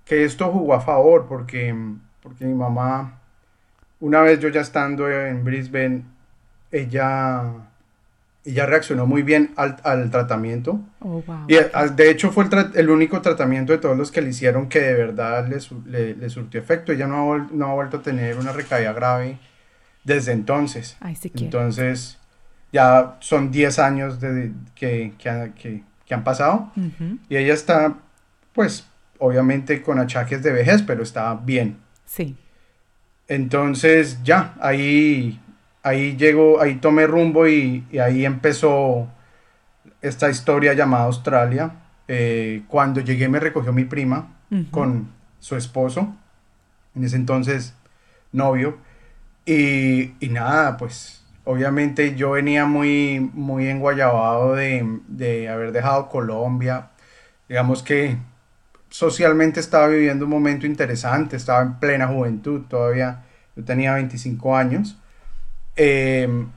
que, 0.04 0.24
esto 0.24 0.50
jugó 0.52 0.74
a 0.74 0.80
favor 0.80 1.26
porque, 1.26 1.74
porque 2.22 2.44
mi 2.44 2.54
mamá, 2.54 3.20
una 3.98 4.20
vez 4.20 4.38
yo 4.38 4.50
ya 4.50 4.60
estando 4.60 5.10
en 5.10 5.42
Brisbane, 5.42 6.04
ella, 6.70 7.67
ella 8.44 8.66
reaccionó 8.66 9.06
muy 9.06 9.22
bien 9.22 9.52
al, 9.56 9.76
al 9.82 10.10
tratamiento. 10.10 10.80
Oh, 11.00 11.22
wow. 11.22 11.46
Y 11.48 11.56
de 11.94 12.10
hecho 12.10 12.30
fue 12.32 12.44
el, 12.44 12.70
el, 12.74 12.90
único 12.90 13.20
tratamiento 13.20 13.72
de 13.72 13.78
todos 13.78 13.96
los 13.96 14.10
que 14.10 14.22
le 14.22 14.30
hicieron 14.30 14.68
que 14.68 14.80
de 14.80 14.94
verdad 14.94 15.46
le, 15.46 15.58
le, 15.90 16.14
le 16.14 16.30
surtió 16.30 16.60
efecto. 16.60 16.92
Ella 16.92 17.06
no 17.06 17.34
ha, 17.34 17.48
no 17.50 17.66
ha, 17.66 17.74
vuelto 17.74 17.98
a 17.98 18.02
tener 18.02 18.38
una 18.38 18.52
recaída 18.52 18.92
grave 18.92 19.38
desde 20.04 20.32
entonces. 20.32 20.96
Ay, 21.00 21.16
sí 21.16 21.30
entonces 21.34 22.18
ya 22.72 23.16
son 23.20 23.50
10 23.50 23.78
años 23.78 24.20
de, 24.20 24.52
que, 24.74 25.12
que, 25.18 25.82
que, 26.06 26.14
han 26.14 26.24
pasado 26.24 26.72
y 27.28 27.36
ella 27.36 27.54
está, 27.54 27.98
pues, 28.52 28.86
obviamente 29.18 29.82
con 29.82 29.98
achaques 29.98 30.42
de 30.42 30.52
vejez, 30.52 30.82
pero 30.82 31.02
está 31.02 31.34
bien. 31.34 31.78
Sí. 32.06 32.36
Entonces, 33.26 34.22
ya, 34.22 34.54
ahí, 34.60 35.40
ahí 35.88 36.16
llegó, 36.16 36.60
ahí 36.60 36.76
tomé 36.76 37.06
rumbo 37.06 37.48
y, 37.48 37.86
y 37.90 37.98
ahí 37.98 38.24
empezó 38.24 39.08
esta 40.02 40.30
historia 40.30 40.74
llamada 40.74 41.04
Australia. 41.04 41.72
Eh, 42.08 42.62
cuando 42.68 43.00
llegué 43.00 43.28
me 43.28 43.40
recogió 43.40 43.72
mi 43.72 43.84
prima 43.84 44.34
con 44.70 45.08
su 45.40 45.56
esposo, 45.56 46.16
en 46.94 47.04
ese 47.04 47.16
entonces 47.16 47.74
novio, 48.32 48.78
y, 49.44 50.14
y 50.20 50.28
nada, 50.30 50.76
pues 50.76 51.24
obviamente 51.44 52.14
yo 52.14 52.32
venía 52.32 52.66
muy, 52.66 53.20
muy 53.32 53.68
enguayabado 53.68 54.54
de, 54.54 55.00
de 55.08 55.48
haber 55.48 55.72
dejado 55.72 56.08
Colombia. 56.08 56.90
Digamos 57.48 57.82
que 57.82 58.18
socialmente 58.90 59.60
estaba 59.60 59.88
viviendo 59.88 60.24
un 60.24 60.30
momento 60.30 60.66
interesante, 60.66 61.36
estaba 61.36 61.62
en 61.62 61.74
plena 61.78 62.06
juventud 62.08 62.62
todavía, 62.68 63.24
yo 63.56 63.64
tenía 63.64 63.94
25 63.94 64.56
años. 64.56 64.98
Em, 65.80 66.48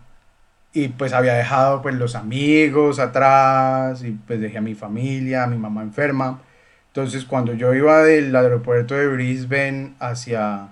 y 0.73 0.87
pues 0.87 1.13
había 1.13 1.35
dejado 1.35 1.83
pues 1.83 1.93
los 1.95 2.15
amigos 2.15 2.97
atrás 2.99 4.03
y 4.03 4.11
pues 4.11 4.41
dejé 4.41 4.57
a 4.57 4.61
mi 4.61 4.73
familia, 4.73 5.43
a 5.43 5.47
mi 5.47 5.57
mamá 5.57 5.83
enferma. 5.83 6.41
Entonces 6.87 7.25
cuando 7.25 7.53
yo 7.53 7.73
iba 7.75 8.03
del 8.03 8.35
aeropuerto 8.35 8.95
de 8.95 9.07
Brisbane 9.07 9.93
hacia, 9.99 10.69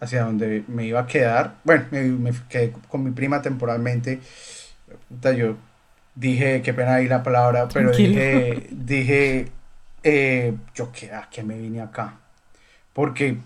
hacia 0.00 0.24
donde 0.24 0.64
me 0.66 0.86
iba 0.86 1.00
a 1.00 1.06
quedar. 1.06 1.54
Bueno, 1.62 1.84
me, 1.92 2.32
quedé 2.48 2.72
con 2.88 3.04
mi 3.04 3.12
prima 3.12 3.42
temporalmente. 3.42 4.18
Yo 5.36 5.56
dije, 6.16 6.62
qué 6.62 6.74
pena 6.74 6.96
ahí 6.96 7.06
la 7.06 7.22
palabra, 7.22 7.68
pero 7.72 7.92
dije, 7.92 8.66
dije, 8.70 9.48
eh, 10.02 10.54
yo 10.74 10.90
qué, 10.90 11.12
a 11.12 11.28
qué 11.30 11.44
me 11.44 11.56
vine 11.58 11.80
acá. 11.80 12.14
Porque... 12.92 13.38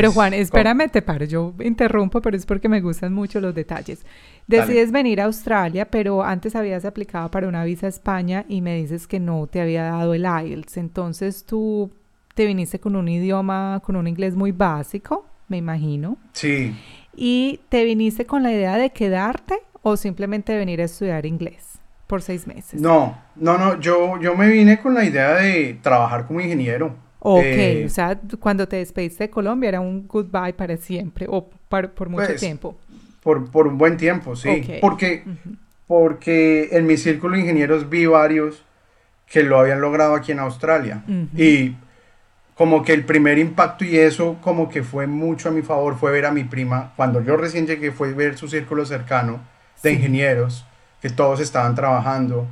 pero 0.00 0.12
Juan, 0.12 0.34
espérame, 0.34 0.88
te 0.88 1.02
paro, 1.02 1.24
yo 1.24 1.54
interrumpo, 1.60 2.20
pero 2.20 2.36
es 2.36 2.46
porque 2.46 2.68
me 2.68 2.80
gustan 2.80 3.12
mucho 3.12 3.40
los 3.40 3.54
detalles. 3.54 4.04
Decides 4.46 4.92
venir 4.92 5.20
a 5.20 5.24
Australia, 5.24 5.90
pero 5.90 6.22
antes 6.22 6.54
habías 6.54 6.84
aplicado 6.84 7.30
para 7.30 7.48
una 7.48 7.64
visa 7.64 7.86
a 7.86 7.88
España 7.88 8.44
y 8.48 8.60
me 8.60 8.76
dices 8.76 9.06
que 9.06 9.20
no 9.20 9.46
te 9.46 9.60
había 9.60 9.84
dado 9.84 10.14
el 10.14 10.24
IELTS. 10.24 10.76
Entonces 10.76 11.44
tú 11.44 11.90
te 12.34 12.46
viniste 12.46 12.78
con 12.78 12.96
un 12.96 13.08
idioma, 13.08 13.80
con 13.84 13.96
un 13.96 14.06
inglés 14.06 14.36
muy 14.36 14.52
básico 14.52 15.26
me 15.48 15.56
imagino. 15.56 16.18
Sí. 16.32 16.74
¿Y 17.16 17.60
te 17.68 17.84
viniste 17.84 18.26
con 18.26 18.42
la 18.42 18.52
idea 18.52 18.76
de 18.76 18.90
quedarte 18.90 19.58
o 19.82 19.96
simplemente 19.96 20.52
de 20.52 20.58
venir 20.58 20.80
a 20.80 20.84
estudiar 20.84 21.26
inglés 21.26 21.80
por 22.06 22.22
seis 22.22 22.46
meses? 22.46 22.80
No, 22.80 23.18
no, 23.34 23.58
no, 23.58 23.80
yo, 23.80 24.20
yo 24.20 24.36
me 24.36 24.48
vine 24.48 24.78
con 24.80 24.94
la 24.94 25.04
idea 25.04 25.34
de 25.34 25.78
trabajar 25.82 26.26
como 26.26 26.40
ingeniero. 26.40 26.94
Ok, 27.20 27.42
eh, 27.42 27.84
o 27.86 27.88
sea, 27.88 28.18
cuando 28.38 28.68
te 28.68 28.76
despediste 28.76 29.24
de 29.24 29.30
Colombia 29.30 29.68
era 29.68 29.80
un 29.80 30.06
goodbye 30.06 30.52
para 30.52 30.76
siempre 30.76 31.26
o 31.28 31.48
por 31.68 32.08
mucho 32.08 32.26
pues, 32.26 32.40
tiempo. 32.40 32.76
Por, 33.22 33.50
por, 33.50 33.66
un 33.66 33.76
buen 33.76 33.96
tiempo, 33.96 34.36
sí. 34.36 34.78
Porque, 34.80 35.24
porque 35.86 36.68
en 36.72 36.86
mi 36.86 36.96
círculo 36.96 37.34
de 37.34 37.42
ingenieros 37.42 37.90
vi 37.90 38.06
varios 38.06 38.62
que 39.26 39.42
lo 39.42 39.58
habían 39.58 39.80
logrado 39.80 40.14
aquí 40.14 40.32
en 40.32 40.38
Australia. 40.38 41.02
Y 41.36 41.74
como 42.54 42.82
que 42.82 42.92
el 42.92 43.04
primer 43.04 43.38
impacto 43.38 43.84
y 43.84 43.96
eso 43.96 44.36
como 44.40 44.68
que 44.68 44.82
fue 44.82 45.06
mucho 45.06 45.48
a 45.48 45.52
mi 45.52 45.62
favor 45.62 45.96
fue 45.96 46.10
ver 46.10 46.26
a 46.26 46.32
mi 46.32 46.44
prima, 46.44 46.92
cuando 46.96 47.22
yo 47.22 47.36
recién 47.36 47.66
llegué 47.66 47.92
fue 47.92 48.12
ver 48.12 48.36
su 48.36 48.48
círculo 48.48 48.84
cercano 48.84 49.40
de 49.82 49.92
ingenieros, 49.92 50.64
que 51.00 51.08
todos 51.08 51.38
estaban 51.38 51.76
trabajando, 51.76 52.48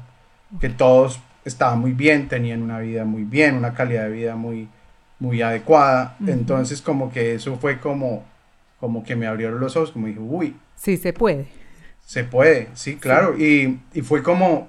que 0.60 0.68
todos 0.68 1.20
estaban 1.46 1.78
muy 1.78 1.92
bien, 1.92 2.28
tenían 2.28 2.60
una 2.60 2.80
vida 2.80 3.04
muy 3.04 3.22
bien, 3.22 3.54
una 3.54 3.72
calidad 3.72 4.04
de 4.04 4.10
vida 4.10 4.36
muy, 4.36 4.68
muy 5.18 5.40
adecuada. 5.40 6.16
Entonces 6.26 6.82
como 6.82 7.10
que 7.10 7.34
eso 7.34 7.56
fue 7.56 7.78
como, 7.78 8.24
como 8.80 9.04
que 9.04 9.16
me 9.16 9.26
abrieron 9.26 9.60
los 9.60 9.76
ojos, 9.76 9.92
como 9.92 10.08
dije, 10.08 10.20
uy. 10.20 10.56
Sí, 10.74 10.96
se 10.96 11.12
puede. 11.12 11.46
Se 12.04 12.24
puede, 12.24 12.68
sí, 12.74 12.96
claro. 12.96 13.38
Y, 13.38 13.80
y 13.94 14.02
fue 14.02 14.22
como 14.22 14.68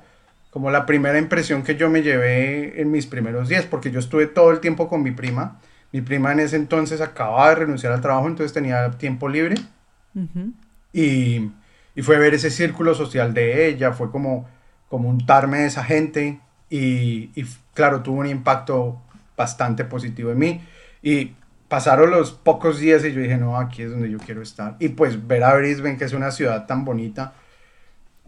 como 0.49 0.71
la 0.71 0.85
primera 0.87 1.19
impresión 1.19 1.61
que 1.61 1.75
yo 1.75 1.87
me 1.89 2.01
llevé 2.01 2.81
en 2.81 2.89
mis 2.89 3.05
primeros 3.05 3.47
días, 3.47 3.65
porque 3.65 3.91
yo 3.91 3.99
estuve 3.99 4.25
todo 4.25 4.51
el 4.51 4.59
tiempo 4.59 4.87
con 4.87 5.03
mi 5.03 5.11
prima. 5.11 5.59
Mi 5.91 6.01
prima 6.01 6.31
en 6.31 6.39
ese 6.39 6.55
entonces 6.55 6.99
acababa 6.99 7.49
de 7.49 7.55
renunciar 7.55 7.93
al 7.93 8.01
trabajo, 8.01 8.27
entonces 8.27 8.53
tenía 8.53 8.89
tiempo 8.91 9.29
libre. 9.29 9.55
y, 10.91 11.51
y, 11.95 12.01
fue 12.01 12.17
ver 12.17 12.33
ese 12.33 12.49
círculo 12.49 12.95
social 12.95 13.35
de 13.35 13.67
ella, 13.67 13.91
fue 13.91 14.09
como, 14.09 14.47
como 14.89 15.09
untarme 15.09 15.59
de 15.59 15.67
esa 15.67 15.83
gente 15.83 16.39
y, 16.69 17.29
y 17.35 17.45
claro, 17.73 18.01
tuvo 18.01 18.19
un 18.19 18.27
impacto 18.27 19.01
bastante 19.35 19.85
positivo 19.85 20.31
en 20.31 20.37
mí. 20.37 20.61
Y 21.01 21.33
pasaron 21.67 22.11
los 22.11 22.31
pocos 22.31 22.79
días 22.79 23.03
y 23.05 23.13
yo 23.13 23.21
dije, 23.21 23.37
no, 23.37 23.57
aquí 23.57 23.83
es 23.83 23.91
donde 23.91 24.09
yo 24.09 24.17
quiero 24.17 24.41
estar. 24.41 24.75
Y 24.79 24.89
pues 24.89 25.27
ver 25.27 25.43
a 25.43 25.55
Brisbane, 25.55 25.97
que 25.97 26.05
es 26.05 26.13
una 26.13 26.31
ciudad 26.31 26.65
tan 26.65 26.85
bonita, 26.85 27.33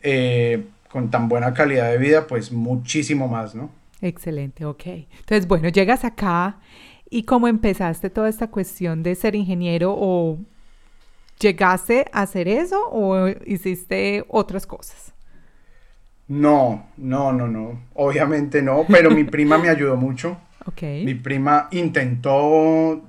eh, 0.01 0.65
con 0.89 1.09
tan 1.09 1.29
buena 1.29 1.53
calidad 1.53 1.89
de 1.91 1.97
vida, 1.97 2.27
pues 2.27 2.51
muchísimo 2.51 3.27
más, 3.27 3.55
¿no? 3.55 3.69
Excelente, 4.01 4.65
ok. 4.65 4.85
Entonces, 4.85 5.47
bueno, 5.47 5.69
llegas 5.69 6.05
acá 6.05 6.57
y 7.09 7.23
cómo 7.23 7.47
empezaste 7.47 8.09
toda 8.09 8.29
esta 8.29 8.47
cuestión 8.47 9.03
de 9.03 9.15
ser 9.15 9.35
ingeniero 9.35 9.93
o 9.97 10.37
llegaste 11.39 12.05
a 12.11 12.21
hacer 12.21 12.47
eso 12.47 12.81
o 12.91 13.27
hiciste 13.45 14.25
otras 14.27 14.67
cosas? 14.67 15.13
No, 16.29 16.87
no, 16.97 17.33
no, 17.33 17.47
no. 17.47 17.81
Obviamente 17.95 18.61
no, 18.61 18.85
pero 18.87 19.11
mi 19.11 19.23
prima 19.25 19.57
me 19.57 19.67
ayudó 19.67 19.97
mucho. 19.97 20.37
Ok. 20.65 20.83
Mi 21.03 21.15
prima 21.15 21.67
intentó 21.71 23.01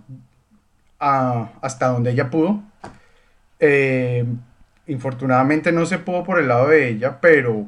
ah, 0.99 1.51
hasta 1.61 1.89
donde 1.89 2.11
ella 2.11 2.31
pudo. 2.31 2.63
Eh, 3.59 4.25
infortunadamente 4.87 5.71
no 5.71 5.85
se 5.85 5.99
pudo 5.99 6.25
por 6.25 6.41
el 6.41 6.49
lado 6.49 6.69
de 6.69 6.89
ella, 6.89 7.21
pero 7.21 7.67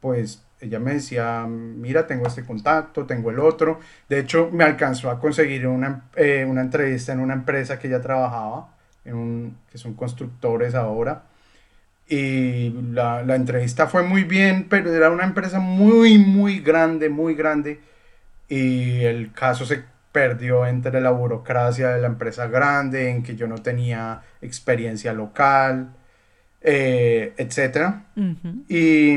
pues 0.00 0.44
ella 0.60 0.78
me 0.78 0.92
decía, 0.92 1.46
mira, 1.48 2.06
tengo 2.06 2.26
este 2.26 2.44
contacto, 2.44 3.06
tengo 3.06 3.30
el 3.30 3.38
otro. 3.38 3.80
De 4.08 4.18
hecho, 4.18 4.50
me 4.52 4.64
alcanzó 4.64 5.10
a 5.10 5.18
conseguir 5.18 5.66
una, 5.66 6.10
eh, 6.16 6.44
una 6.46 6.60
entrevista 6.60 7.14
en 7.14 7.20
una 7.20 7.32
empresa 7.32 7.78
que 7.78 7.88
ella 7.88 8.02
trabajaba, 8.02 8.68
en 9.06 9.14
un, 9.14 9.56
que 9.72 9.78
son 9.78 9.94
constructores 9.94 10.74
ahora. 10.74 11.22
Y 12.10 12.70
la, 12.92 13.22
la, 13.22 13.36
entrevista 13.36 13.86
fue 13.86 14.02
muy 14.02 14.24
bien, 14.24 14.66
pero 14.68 14.92
era 14.92 15.10
una 15.10 15.24
empresa 15.24 15.60
muy, 15.60 16.18
muy 16.18 16.58
grande, 16.60 17.08
muy 17.08 17.34
grande. 17.34 17.80
Y 18.48 19.04
el 19.04 19.32
caso 19.32 19.64
se 19.64 19.84
perdió 20.12 20.66
entre 20.66 21.00
la 21.00 21.10
burocracia 21.10 21.90
de 21.90 22.02
la 22.02 22.08
empresa 22.08 22.48
grande, 22.48 23.10
en 23.10 23.22
que 23.22 23.36
yo 23.36 23.46
no 23.46 23.58
tenía 23.58 24.22
experiencia 24.42 25.12
local 25.12 25.90
eh, 26.62 27.32
etcétera. 27.38 28.04
y, 28.68 29.16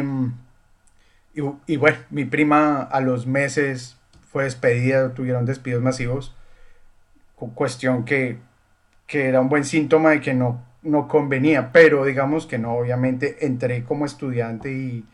y, 1.68 1.78
bueno, 1.78 1.98
mi 2.10 2.26
prima 2.26 2.82
a 2.82 3.02
los 3.02 3.28
meses 3.28 3.98
fue 4.32 4.46
despedida, 4.46 5.14
tuvieron 5.14 5.46
despidos 5.46 5.82
masivos, 5.82 6.34
cuestión 7.36 8.06
que, 8.06 8.38
que 9.06 9.28
era 9.28 9.42
un 9.42 9.50
buen 9.50 9.66
síntoma 9.66 10.12
de 10.12 10.22
que 10.22 10.34
no, 10.34 10.64
no 10.84 11.08
convenía, 11.08 11.72
pero 11.72 12.06
digamos 12.06 12.46
que 12.46 12.58
no, 12.58 12.74
obviamente 12.76 13.46
entré 13.46 13.84
como 13.84 14.06
estudiante 14.06 14.72
y, 14.72 15.06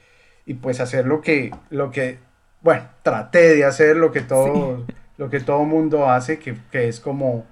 y 0.46 0.56
pues 0.56 0.80
hacer 0.80 1.06
lo 1.06 1.22
que, 1.22 1.52
lo 1.70 1.92
que, 1.92 2.20
bueno, 2.62 2.84
traté 3.04 3.56
de 3.56 3.66
hacer 3.66 3.96
lo 3.96 4.12
que 4.12 4.22
todo, 4.22 4.86
lo 5.18 5.30
que 5.30 5.40
todo 5.40 5.64
mundo 5.66 6.10
hace, 6.10 6.40
que, 6.40 6.56
que, 6.72 6.88
es 6.88 7.00
como, 7.00 7.46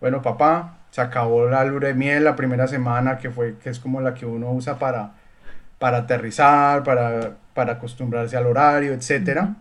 bueno, 0.00 0.22
papá, 0.22 0.78
se 0.90 1.00
acabó 1.00 1.46
la 1.48 1.64
luna 1.64 1.88
de 1.88 1.94
miel 1.94 2.24
la 2.24 2.36
primera 2.36 2.66
semana, 2.66 3.18
que 3.18 3.30
fue, 3.30 3.56
que 3.58 3.70
es 3.70 3.78
como 3.78 4.00
la 4.00 4.14
que 4.14 4.26
uno 4.26 4.50
usa 4.52 4.78
para, 4.78 5.12
para 5.78 5.98
aterrizar, 5.98 6.82
para, 6.82 7.36
para 7.54 7.74
acostumbrarse 7.74 8.36
al 8.36 8.46
horario, 8.46 8.92
etcétera. 8.92 9.56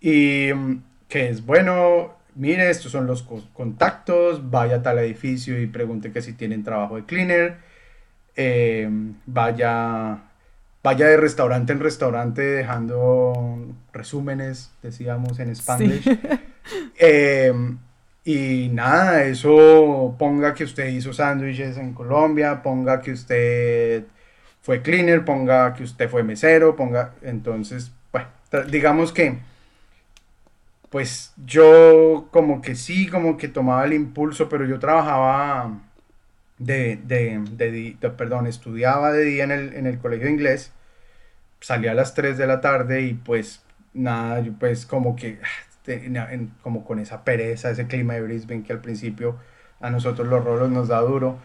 Y 0.00 0.50
mm, 0.54 0.82
que 1.08 1.30
es, 1.30 1.44
bueno, 1.44 2.14
mire, 2.34 2.70
estos 2.70 2.92
son 2.92 3.06
los 3.06 3.22
contactos, 3.52 4.50
vaya 4.50 4.76
a 4.76 4.82
tal 4.82 4.98
edificio 4.98 5.60
y 5.60 5.66
pregunte 5.66 6.12
que 6.12 6.22
si 6.22 6.32
tienen 6.32 6.64
trabajo 6.64 6.96
de 6.96 7.04
cleaner, 7.04 7.56
eh, 8.36 8.88
vaya, 9.26 10.22
vaya 10.82 11.06
de 11.06 11.16
restaurante 11.16 11.72
en 11.72 11.80
restaurante 11.80 12.42
dejando 12.42 13.74
resúmenes, 13.92 14.72
decíamos 14.82 15.38
en 15.38 15.50
Spanglish. 15.50 16.04
Eh, 16.96 17.52
y 18.24 18.68
nada, 18.68 19.24
eso 19.24 20.14
ponga 20.16 20.54
que 20.54 20.62
usted 20.62 20.86
hizo 20.88 21.12
sándwiches 21.12 21.76
en 21.76 21.92
Colombia, 21.92 22.62
ponga 22.62 23.00
que 23.00 23.10
usted 23.10 24.04
fue 24.60 24.80
cleaner, 24.80 25.24
ponga 25.24 25.74
que 25.74 25.82
usted 25.82 26.08
fue 26.08 26.22
mesero, 26.22 26.76
ponga, 26.76 27.14
entonces, 27.22 27.90
bueno, 28.12 28.28
digamos 28.70 29.12
que 29.12 29.40
pues 30.92 31.32
yo 31.46 32.28
como 32.30 32.60
que 32.60 32.74
sí, 32.74 33.08
como 33.08 33.38
que 33.38 33.48
tomaba 33.48 33.86
el 33.86 33.94
impulso, 33.94 34.50
pero 34.50 34.66
yo 34.66 34.78
trabajaba 34.78 35.80
de, 36.58 36.98
de, 37.02 37.42
de, 37.56 38.10
perdón, 38.10 38.46
estudiaba 38.46 39.10
de 39.10 39.24
día 39.24 39.44
en 39.44 39.52
el, 39.52 39.74
en 39.74 39.86
el 39.86 39.98
colegio 39.98 40.26
de 40.26 40.32
inglés, 40.32 40.70
salía 41.60 41.92
a 41.92 41.94
las 41.94 42.14
3 42.14 42.36
de 42.36 42.46
la 42.46 42.60
tarde 42.60 43.00
y 43.00 43.14
pues 43.14 43.64
nada, 43.94 44.40
yo 44.40 44.52
pues 44.52 44.84
como 44.84 45.16
que, 45.16 45.40
ah, 45.42 46.28
como 46.60 46.84
con 46.84 46.98
esa 46.98 47.24
pereza, 47.24 47.70
ese 47.70 47.86
clima 47.86 48.12
de 48.12 48.22
Brisbane 48.22 48.62
que 48.62 48.74
al 48.74 48.82
principio 48.82 49.38
a 49.80 49.88
nosotros 49.88 50.28
los 50.28 50.44
rolos 50.44 50.70
nos 50.70 50.88
da 50.88 51.00
duro. 51.00 51.38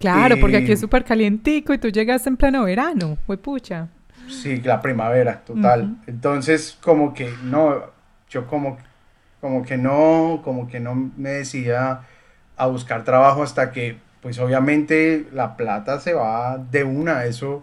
Claro, 0.00 0.36
porque 0.38 0.58
aquí 0.58 0.72
es 0.72 0.80
súper 0.80 1.02
calientico 1.02 1.72
y 1.72 1.78
tú 1.78 1.88
llegas 1.88 2.26
en 2.26 2.36
pleno 2.36 2.64
verano, 2.64 3.16
fue 3.26 3.38
pucha. 3.38 3.88
Sí, 4.28 4.60
la 4.60 4.82
primavera, 4.82 5.40
total. 5.46 5.96
Entonces, 6.06 6.76
como 6.82 7.14
que 7.14 7.32
no, 7.42 7.84
yo 8.32 8.46
como, 8.46 8.78
como 9.40 9.62
que 9.62 9.76
no, 9.76 10.40
como 10.42 10.68
que 10.68 10.80
no 10.80 10.94
me 10.94 11.30
decía 11.30 12.00
a 12.56 12.66
buscar 12.66 13.04
trabajo 13.04 13.42
hasta 13.42 13.72
que, 13.72 13.98
pues 14.20 14.38
obviamente 14.38 15.26
la 15.32 15.56
plata 15.56 16.00
se 16.00 16.14
va 16.14 16.58
de 16.58 16.84
una, 16.84 17.24
eso, 17.26 17.62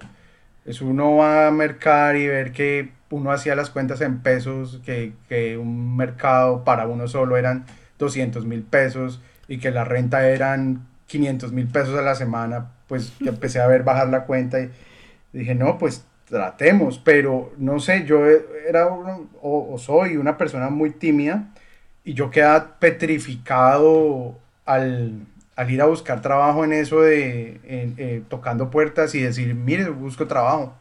eso 0.66 0.86
uno 0.86 1.18
va 1.18 1.48
a 1.48 1.52
mercar 1.52 2.16
y 2.16 2.28
ver 2.28 2.52
que 2.52 2.92
uno 3.10 3.32
hacía 3.32 3.56
las 3.56 3.70
cuentas 3.70 4.02
en 4.02 4.20
pesos, 4.20 4.82
que, 4.86 5.14
que 5.28 5.58
un 5.58 5.98
mercado 5.98 6.64
para 6.64 6.86
uno 6.88 7.08
solo 7.08 7.38
eran 7.38 7.66
200 7.98 8.46
mil 8.46 8.64
pesos 8.64 9.22
y 9.48 9.58
que 9.60 9.72
la 9.72 9.84
renta 9.84 10.28
eran 10.30 10.86
500 11.08 11.52
mil 11.54 11.68
pesos 11.68 11.98
a 11.98 12.04
la 12.04 12.16
semana, 12.16 12.72
pues 12.88 13.14
empecé 13.22 13.60
a 13.60 13.68
ver 13.68 13.84
bajar 13.84 14.10
la 14.10 14.26
cuenta 14.26 14.60
y 14.62 14.70
dije, 15.34 15.56
no, 15.56 15.78
pues 15.80 16.06
tratemos, 16.30 17.00
pero 17.00 17.52
no 17.58 17.80
sé, 17.80 18.06
yo 18.06 18.26
era 18.26 18.88
o, 19.42 19.78
soy 19.78 20.18
una 20.18 20.38
persona 20.38 20.70
muy 20.70 20.92
tímida 20.92 21.50
y 22.04 22.14
yo 22.14 22.30
quedaba 22.30 22.80
petrificado 22.80 24.38
al, 24.66 25.26
ir 25.68 25.82
a 25.82 25.86
buscar 25.86 26.22
trabajo 26.22 26.64
en 26.64 26.74
eso 26.74 27.02
de 27.02 27.60
eh, 27.64 28.24
tocando 28.30 28.70
puertas 28.70 29.16
y 29.16 29.22
decir, 29.22 29.54
mire, 29.56 29.90
busco 29.90 30.28
trabajo. 30.28 30.76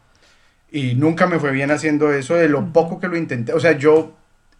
Y 0.71 0.95
nunca 0.95 1.27
me 1.27 1.39
fue 1.39 1.51
bien 1.51 1.71
haciendo 1.71 2.13
eso, 2.13 2.35
de 2.35 2.49
lo 2.49 2.73
poco 2.73 3.01
que 3.01 3.09
lo 3.09 3.17
intenté. 3.17 3.55
O 3.55 3.61
sea, 3.61 3.73
yo, 3.73 4.13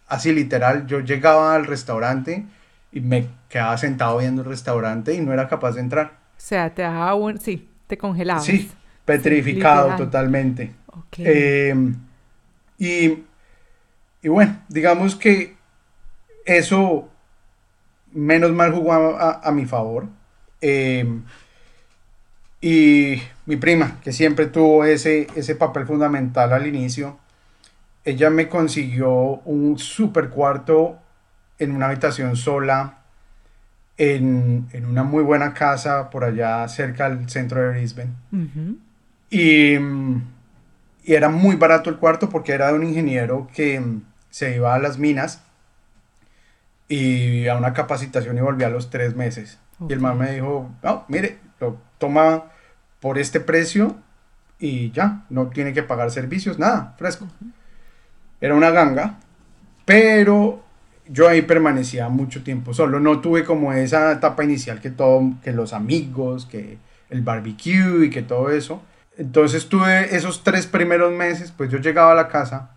así 0.07 0.33
literal, 0.33 0.87
yo 0.87 1.01
llegaba 1.01 1.55
al 1.55 1.67
restaurante 1.67 2.45
y 2.91 3.01
me 3.01 3.27
quedaba 3.47 3.77
sentado 3.77 4.17
viendo 4.17 4.41
el 4.41 4.47
restaurante 4.47 5.13
y 5.13 5.21
no 5.21 5.33
era 5.33 5.47
capaz 5.47 5.73
de 5.73 5.81
entrar. 5.81 6.13
O 6.35 6.41
sea, 6.41 6.73
te 6.73 6.81
dejaba 6.81 7.13
un... 7.13 7.39
Sí, 7.39 7.69
te 7.85 7.97
congelaba. 7.97 8.39
Sí, 8.39 8.71
petrificado 9.09 9.95
totalmente. 9.95 10.71
Em, 11.17 11.95
y, 12.77 13.23
y, 14.21 14.27
bueno, 14.27 14.61
digamos 14.69 15.15
que 15.15 15.55
eso 16.45 17.09
menos 18.11 18.51
mal 18.51 18.71
jugó 18.71 18.93
a, 18.93 19.51
mi 19.51 19.65
favor. 19.65 20.07
Em, 20.61 21.23
y 22.61 23.21
mi 23.45 23.55
prima, 23.55 23.99
que 24.03 24.11
siempre 24.11 24.47
tuvo 24.47 24.85
ese, 24.85 25.27
ese 25.35 25.55
papel 25.55 25.87
fundamental 25.87 26.53
al 26.53 26.67
inicio, 26.67 27.17
ella 28.03 28.29
me 28.29 28.47
consiguió 28.47 29.11
un 29.45 29.79
super 29.79 30.29
cuarto 30.29 30.99
en 31.57 31.71
una 31.71 31.87
habitación 31.87 32.35
sola, 32.35 32.99
en, 33.97 34.67
una 34.87 35.03
muy 35.03 35.23
buena 35.23 35.53
casa 35.53 36.09
por 36.09 36.23
allá 36.23 36.67
cerca 36.67 37.09
del 37.09 37.29
centro 37.29 37.61
de 37.61 37.69
Brisbane. 37.69 38.11
Y 39.29 39.77
y 41.09 41.15
era 41.15 41.29
muy 41.29 41.55
barato 41.55 41.89
el 41.89 41.97
cuarto 41.97 42.29
porque 42.29 42.51
era 42.51 42.67
de 42.67 42.75
un 42.75 42.83
ingeniero 42.83 43.47
que 43.55 43.79
mm, 43.79 44.03
se 44.29 44.55
iba 44.55 44.75
a 44.75 44.77
las 44.77 44.99
minas 44.99 45.41
y 46.87 47.47
a 47.47 47.57
una 47.57 47.73
capacitación 47.73 48.37
y 48.37 48.41
volvía 48.41 48.67
a 48.67 48.69
los 48.69 48.91
tres 48.91 49.15
meses. 49.15 49.57
Y 49.87 49.93
el 49.93 50.01
man 50.01 50.19
me 50.19 50.33
dijo, 50.33 50.69
no, 50.83 51.05
mire, 51.07 51.39
lo 51.59 51.77
toma 51.97 52.51
por 52.99 53.17
este 53.17 53.39
precio 53.39 53.95
y 54.59 54.91
ya, 54.91 55.25
no 55.31 55.47
tiene 55.47 55.73
que 55.73 55.81
pagar 55.81 56.11
servicios, 56.11 56.59
nada, 56.59 56.93
fresco. 56.99 57.27
Era 58.39 58.53
una 58.53 58.69
ganga, 58.69 59.17
pero 59.85 60.61
yo 61.07 61.27
ahí 61.27 61.41
permanecía 61.41 62.07
mucho 62.09 62.43
tiempo 62.43 62.71
solo, 62.75 62.99
no 62.99 63.19
tuve 63.19 63.43
como 63.45 63.73
esa 63.73 64.11
etapa 64.11 64.43
inicial 64.43 64.79
que 64.79 64.91
todo, 64.91 65.33
que 65.43 65.53
los 65.53 65.73
amigos, 65.73 66.45
que 66.45 66.77
el 67.09 67.23
barbecue 67.23 68.05
y 68.05 68.09
que 68.11 68.21
todo 68.21 68.51
eso. 68.51 68.83
Entonces 69.19 69.67
tuve 69.67 70.15
esos 70.15 70.45
tres 70.45 70.65
primeros 70.65 71.11
meses, 71.11 71.51
pues 71.51 71.69
yo 71.69 71.77
llegaba 71.79 72.13
a 72.13 72.15
la 72.15 72.29
casa, 72.29 72.71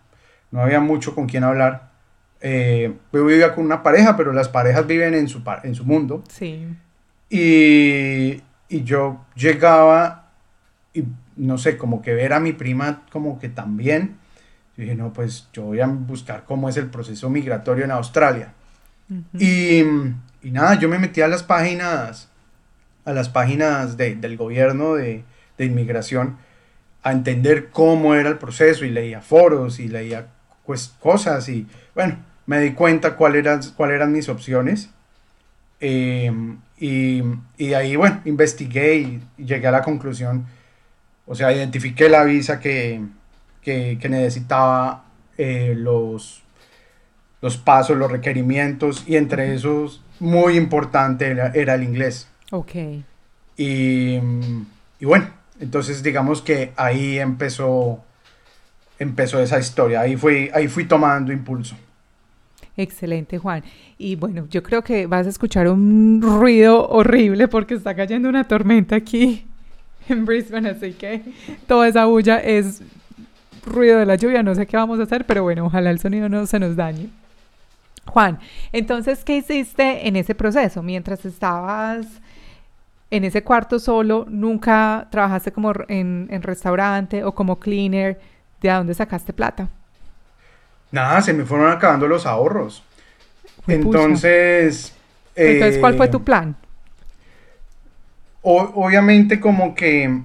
no 0.50 0.61
había 0.61 0.81
mucho 0.81 1.14
con 1.14 1.26
quien 1.28 1.44
hablar. 1.44 1.92
Eh, 2.40 2.92
yo 3.12 3.24
vivía 3.24 3.55
con 3.55 3.64
una 3.64 3.85
pareja, 3.85 4.16
pero 4.16 4.33
las 4.33 4.48
parejas 4.48 4.85
viven 4.88 5.14
en 5.14 5.28
su, 5.28 5.40
en 5.62 5.76
su 5.76 5.85
mundo. 5.85 6.24
Sí. 6.28 6.66
Y, 7.31 8.42
y 8.68 8.83
yo 8.83 9.24
llegaba 9.37 10.33
y 10.92 11.05
no 11.37 11.59
sé, 11.59 11.78
como 11.78 12.02
que 12.02 12.12
ver 12.12 12.33
a 12.33 12.40
mi 12.40 12.52
prima 12.52 13.05
como 13.12 13.38
que 13.38 13.48
también. 13.48 14.16
Yo 14.76 14.83
dije, 14.83 14.96
no, 14.96 15.12
pues 15.12 15.46
yo 15.52 15.62
voy 15.62 15.81
a 15.81 15.87
buscar 15.87 16.42
cómo 16.44 16.68
es 16.68 16.76
el 16.76 16.87
proceso 16.87 17.31
migratorio 17.31 17.85
en 17.85 17.92
Australia. 17.92 18.52
y, 19.38 19.78
y, 20.42 20.50
nada, 20.50 20.74
yo 20.74 20.88
me 20.88 20.98
metí 20.98 21.20
a 21.20 21.28
las 21.28 21.44
páginas, 21.44 22.31
a 23.05 23.12
las 23.12 23.28
páginas 23.28 23.96
de, 23.96 24.16
del 24.16 24.37
gobierno 24.37 24.94
de, 24.94 25.24
de 25.58 25.64
inmigración 25.64 26.38
a 27.02 27.12
entender 27.12 27.70
cómo 27.70 28.14
era 28.14 28.28
el 28.28 28.38
proceso 28.38 28.84
y 28.84 28.90
leía 28.90 29.20
foros 29.20 29.80
y 29.80 29.88
leía 29.88 30.28
pues, 30.64 30.94
cosas 31.00 31.48
y 31.48 31.66
bueno, 31.94 32.16
me 32.46 32.60
di 32.60 32.72
cuenta 32.72 33.16
cuáles 33.16 33.40
eran, 33.40 33.60
cuál 33.76 33.90
eran 33.90 34.12
mis 34.12 34.28
opciones 34.28 34.90
em, 35.80 36.58
y, 36.78 37.22
y, 37.58 37.74
ahí 37.74 37.96
bueno, 37.96 38.20
investigué 38.24 38.96
y, 38.96 39.22
llegué 39.36 39.66
a 39.66 39.70
la 39.70 39.82
conclusión, 39.82 40.46
o 41.26 41.34
sea, 41.34 41.52
identifiqué 41.52 42.08
la 42.08 42.24
visa 42.24 42.58
que, 42.58 43.00
que, 43.62 43.98
necesitaba, 44.08 45.04
eh, 45.38 45.74
los, 45.76 46.42
los 47.40 47.56
pasos, 47.58 47.96
los 47.96 48.10
requerimientos 48.10 49.04
y 49.06 49.16
entre 49.16 49.54
esos 49.54 50.02
muy 50.18 50.56
importante 50.56 51.28
era, 51.28 51.52
era 51.54 51.74
el 51.74 51.82
inglés. 51.82 52.28
Ok. 52.50 52.74
Y, 53.56 54.18
y 54.98 55.04
bueno, 55.04 55.26
entonces 55.62 56.03
digamos 56.03 56.42
que 56.42 56.72
ahí 56.77 57.20
empezó, 57.20 58.03
empezó 58.98 59.40
esa 59.40 59.61
historia, 59.61 60.01
ahí 60.01 60.16
fui, 60.16 60.51
ahí 60.53 60.66
fui 60.66 60.85
tomando 60.87 61.33
impulso. 61.33 61.77
Excelente, 62.77 63.38
Juan. 63.38 63.62
Y 63.96 64.16
bueno, 64.16 64.48
yo 64.51 64.62
creo 64.62 64.83
que 64.83 65.07
vas 65.07 65.27
a 65.27 65.31
escuchar 65.31 65.68
un 65.68 66.20
ruido 66.20 66.88
horrible 66.88 67.46
porque 67.46 67.75
está 67.75 67.94
cayendo 67.94 68.29
una 68.29 68.44
tormenta 68.44 68.96
aquí 68.96 69.46
en 70.09 70.25
Brisbane, 70.25 70.70
así 70.70 70.94
que 70.94 71.22
toda 71.68 71.87
esa 71.87 72.07
bulla 72.07 72.38
es 72.38 72.83
ruido 73.64 74.01
de 74.01 74.07
la 74.07 74.16
lluvia, 74.16 74.42
no 74.42 74.57
sé 74.57 74.66
qué 74.66 74.77
vamos 74.77 74.98
a 74.98 75.05
hacer, 75.05 75.27
pero 75.27 75.44
bueno, 75.44 75.66
ojalá 75.66 75.90
el 75.90 76.01
sonido 76.01 76.29
no 76.29 76.44
se 76.46 76.59
nos 76.59 76.75
dañe. 76.75 77.09
Juan, 78.07 78.40
entonces, 78.72 79.22
¿qué 79.22 79.37
hiciste 79.37 80.09
en 80.09 80.16
ese 80.16 80.35
proceso 80.35 80.83
mientras 80.83 81.25
estabas 81.25 82.09
en 83.12 83.25
ese 83.25 83.44
cuarto 83.44 83.79
solo, 83.79 84.25
nunca 84.27 85.07
trabajaste 85.11 85.53
como 85.53 85.70
en, 85.88 86.42
restaurante 86.42 87.22
o 87.25 87.35
como 87.35 87.61
cleaner, 87.61 88.18
¿de 88.62 88.70
dónde 88.70 88.94
sacaste 88.94 89.35
plata? 89.35 89.68
Nada, 90.90 91.20
se 91.20 91.35
me 91.35 91.44
fueron 91.44 91.70
acabando 91.70 92.09
los 92.09 92.25
ahorros. 92.25 92.83
Entonces... 93.66 94.96
Entonces, 95.35 95.79
¿cuál 95.79 95.98
fue 95.98 96.09
tu 96.09 96.18
eh, 96.18 96.22
plan? 96.25 96.57
obviamente 98.44 99.38
como 99.38 99.75
que 99.75 100.20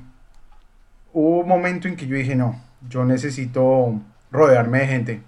hubo 1.13 1.39
un 1.41 1.47
momento 1.47 1.89
en 1.89 1.97
que 1.97 2.07
yo 2.07 2.15
dije, 2.15 2.35
no, 2.35 2.59
yo 2.89 3.03
necesito 3.03 3.99
rodearme 4.31 4.79
de 4.79 4.87
gente, 4.87 5.21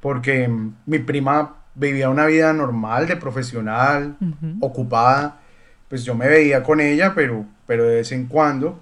porque 0.00 0.48
mi 0.86 1.00
prima 1.00 1.56
vivía 1.74 2.08
una 2.08 2.26
vida 2.26 2.52
normal 2.52 3.08
de 3.08 3.16
profesional, 3.16 4.16
ocupada, 4.60 5.40
pues 5.88 6.04
yo 6.04 6.14
me 6.14 6.28
veía 6.28 6.62
con 6.62 6.80
ella, 6.80 7.12
pero, 7.14 7.44
pero 7.66 7.84
de 7.84 7.96
vez 7.96 8.12
en 8.12 8.26
cuando 8.26 8.80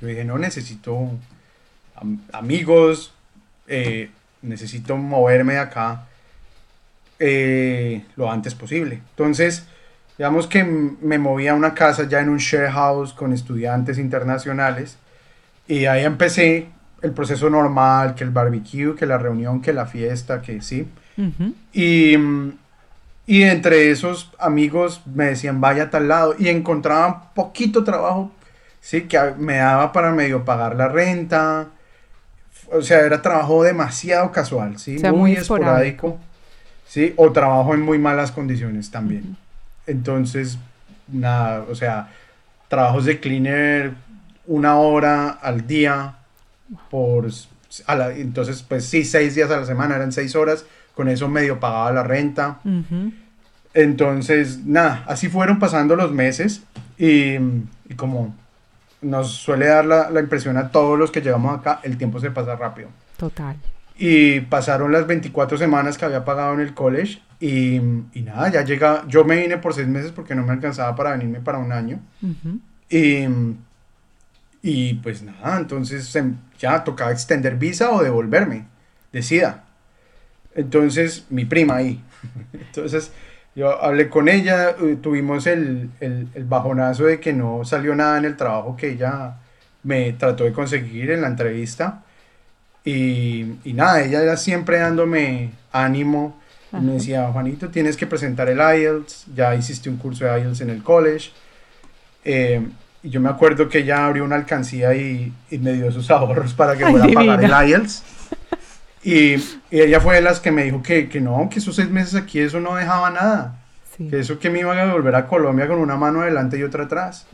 yo 0.00 0.06
dije, 0.06 0.24
no, 0.24 0.38
necesito 0.38 1.10
amigos, 2.32 3.12
eh, 3.66 4.10
necesito 4.42 4.96
moverme 4.96 5.54
de 5.54 5.58
acá 5.58 6.06
eh, 7.18 8.04
lo 8.16 8.30
antes 8.30 8.54
posible. 8.54 9.02
Entonces, 9.10 9.66
digamos 10.16 10.46
que 10.46 10.62
me 10.64 11.18
moví 11.18 11.48
a 11.48 11.54
una 11.54 11.74
casa 11.74 12.04
ya 12.08 12.20
en 12.20 12.28
un 12.28 12.38
share 12.38 12.70
house 12.70 13.12
con 13.12 13.32
estudiantes 13.32 13.98
internacionales 13.98 14.98
y 15.66 15.86
ahí 15.86 16.04
empecé 16.04 16.68
el 17.02 17.12
proceso 17.12 17.50
normal, 17.50 18.14
que 18.14 18.24
el 18.24 18.30
barbecue, 18.30 18.94
que 18.94 19.06
la 19.06 19.18
reunión, 19.18 19.60
que 19.60 19.72
la 19.72 19.86
fiesta, 19.86 20.40
que 20.42 20.62
sí. 20.62 20.88
y, 21.72 22.16
y, 23.28 23.42
entre 23.42 23.90
esos 23.90 24.32
amigos 24.38 25.02
me 25.06 25.26
decían, 25.26 25.60
vaya 25.60 25.84
a 25.84 25.90
tal 25.90 26.08
lado. 26.08 26.34
Y 26.38 26.48
encontraban 26.48 27.34
poquito 27.34 27.84
trabajo, 27.84 28.32
sí, 28.80 29.02
que 29.02 29.18
me 29.36 29.58
daba 29.58 29.92
para 29.92 30.12
medio 30.12 30.44
pagar 30.44 30.74
la 30.76 30.88
renta. 30.88 31.68
O 32.72 32.80
sea, 32.80 33.00
era 33.00 33.20
trabajo 33.20 33.62
demasiado 33.62 34.32
casual, 34.32 34.78
sí, 34.78 34.98
muy, 35.12 35.32
esporádico. 35.32 36.18
Sí, 36.86 37.12
o 37.16 37.30
trabajo 37.30 37.74
en 37.74 37.82
muy 37.82 37.98
malas 37.98 38.32
condiciones 38.32 38.90
también. 38.90 39.36
Entonces, 39.86 40.58
nada, 41.06 41.66
o 41.70 41.74
sea, 41.74 42.08
trabajos 42.68 43.04
de 43.04 43.20
cleaner 43.20 43.92
una 44.46 44.78
hora 44.78 45.28
al 45.28 45.66
día 45.66 46.16
por... 46.90 47.26
entonces, 48.16 48.64
pues 48.66 48.86
sí, 48.86 49.04
seis 49.04 49.34
días 49.34 49.50
a 49.50 49.58
la 49.58 49.66
semana, 49.66 49.96
eran 49.96 50.12
seis 50.12 50.34
horas, 50.34 50.64
con 50.98 51.08
eso 51.08 51.28
medio 51.28 51.60
pagaba 51.60 51.92
la 51.92 52.02
renta. 52.02 52.58
Entonces, 53.72 54.66
nada, 54.66 55.04
así 55.06 55.28
fueron 55.28 55.60
pasando 55.60 55.94
los 55.94 56.10
meses 56.10 56.64
y, 56.98 57.34
y 57.88 57.94
como 57.94 58.34
nos 59.00 59.30
suele 59.30 59.66
dar 59.66 59.84
la, 59.84 60.10
la, 60.10 60.18
impresión 60.18 60.56
a 60.56 60.72
todos 60.72 60.98
los 60.98 61.12
que 61.12 61.20
llegamos 61.20 61.56
acá, 61.56 61.78
el 61.84 61.96
tiempo 61.98 62.18
se 62.18 62.32
pasa 62.32 62.56
rápido. 62.56 62.88
Total. 63.16 63.54
Y 63.96 64.40
pasaron 64.40 64.90
las 64.90 65.06
24 65.06 65.56
semanas 65.56 65.96
que 65.96 66.04
había 66.04 66.24
pagado 66.24 66.54
en 66.54 66.58
el 66.58 66.74
college 66.74 67.22
y, 67.38 67.76
y 67.76 68.22
nada, 68.24 68.48
ya 68.50 68.64
llega, 68.64 69.04
yo 69.06 69.24
me 69.24 69.36
vine 69.36 69.58
por 69.58 69.74
seis 69.74 69.86
meses 69.86 70.10
porque 70.10 70.34
no 70.34 70.42
me 70.42 70.50
alcanzaba 70.50 70.96
para 70.96 71.12
venirme 71.12 71.38
para 71.38 71.58
un 71.58 71.70
año. 71.70 72.00
Y 72.90 73.24
y 74.60 74.94
pues 74.94 75.22
nada, 75.22 75.58
entonces 75.58 76.12
ya 76.58 76.82
tocaba 76.82 77.12
extender 77.12 77.54
visa 77.54 77.92
o 77.92 78.02
devolverme, 78.02 78.66
decida. 79.12 79.67
Entonces 80.58 81.24
mi 81.30 81.44
prima 81.44 81.76
ahí. 81.76 82.02
Entonces 82.52 83.12
yo 83.54 83.82
hablé 83.82 84.08
con 84.08 84.28
ella, 84.28 84.70
eh, 84.70 84.96
tuvimos 85.00 85.46
el, 85.46 85.88
el, 86.00 86.28
el, 86.34 86.44
bajonazo 86.44 87.04
de 87.04 87.20
que 87.20 87.32
no 87.32 87.64
salió 87.64 87.94
nada 87.94 88.18
en 88.18 88.24
el 88.24 88.36
trabajo 88.36 88.76
que 88.76 88.90
ella 88.90 89.36
me 89.84 90.12
trató 90.12 90.44
de 90.44 90.52
conseguir 90.52 91.12
en 91.12 91.22
la 91.22 91.28
entrevista. 91.28 92.02
Y, 92.84 93.54
y 93.64 93.72
nada, 93.72 94.02
ella 94.02 94.22
era 94.22 94.36
siempre 94.36 94.78
dándome 94.78 95.52
ánimo. 95.72 96.40
Me 96.72 96.94
decía, 96.94 97.30
Juanito, 97.32 97.68
tienes 97.68 97.96
que 97.96 98.06
presentar 98.06 98.48
el 98.48 98.58
IELTS, 98.58 99.26
ya 99.34 99.54
hiciste 99.54 99.88
un 99.88 99.96
curso 99.96 100.24
de 100.24 100.40
IELTS 100.40 100.60
en 100.62 100.70
el 100.70 100.82
college. 100.82 101.30
Eh, 102.24 102.66
y 103.02 103.10
yo 103.10 103.20
me 103.20 103.28
acuerdo 103.28 103.68
que 103.68 103.78
ella 103.78 104.06
abrió 104.06 104.24
una 104.24 104.36
alcancía 104.36 104.94
y, 104.94 105.32
y 105.50 105.58
me 105.58 105.72
dio 105.72 105.90
sus 105.92 106.10
ahorros 106.10 106.52
para 106.52 106.76
que 106.76 106.84
pueda 106.84 107.06
pagar 107.06 107.42
el 107.42 107.70
IELTS. 107.70 108.17
Y, 109.02 109.34
y, 109.34 109.60
ella 109.70 110.00
fue 110.00 110.16
de 110.16 110.22
las 110.22 110.40
que 110.40 110.50
me 110.50 110.64
dijo 110.64 110.82
que, 110.82 111.08
que, 111.08 111.20
no, 111.20 111.48
que 111.50 111.58
esos 111.58 111.76
seis 111.76 111.90
meses 111.90 112.14
aquí 112.14 112.40
eso 112.40 112.60
no 112.60 112.74
dejaba 112.74 113.10
nada. 113.10 113.58
Que 113.96 114.20
eso 114.20 114.38
que 114.38 114.48
me 114.48 114.60
iba 114.60 114.80
a 114.80 114.92
volver 114.92 115.16
a 115.16 115.26
Colombia 115.26 115.66
con 115.66 115.78
una 115.78 115.96
mano 115.96 116.20
adelante 116.20 116.56
y 116.56 116.62
otra 116.62 116.84
atrás. 116.84 117.26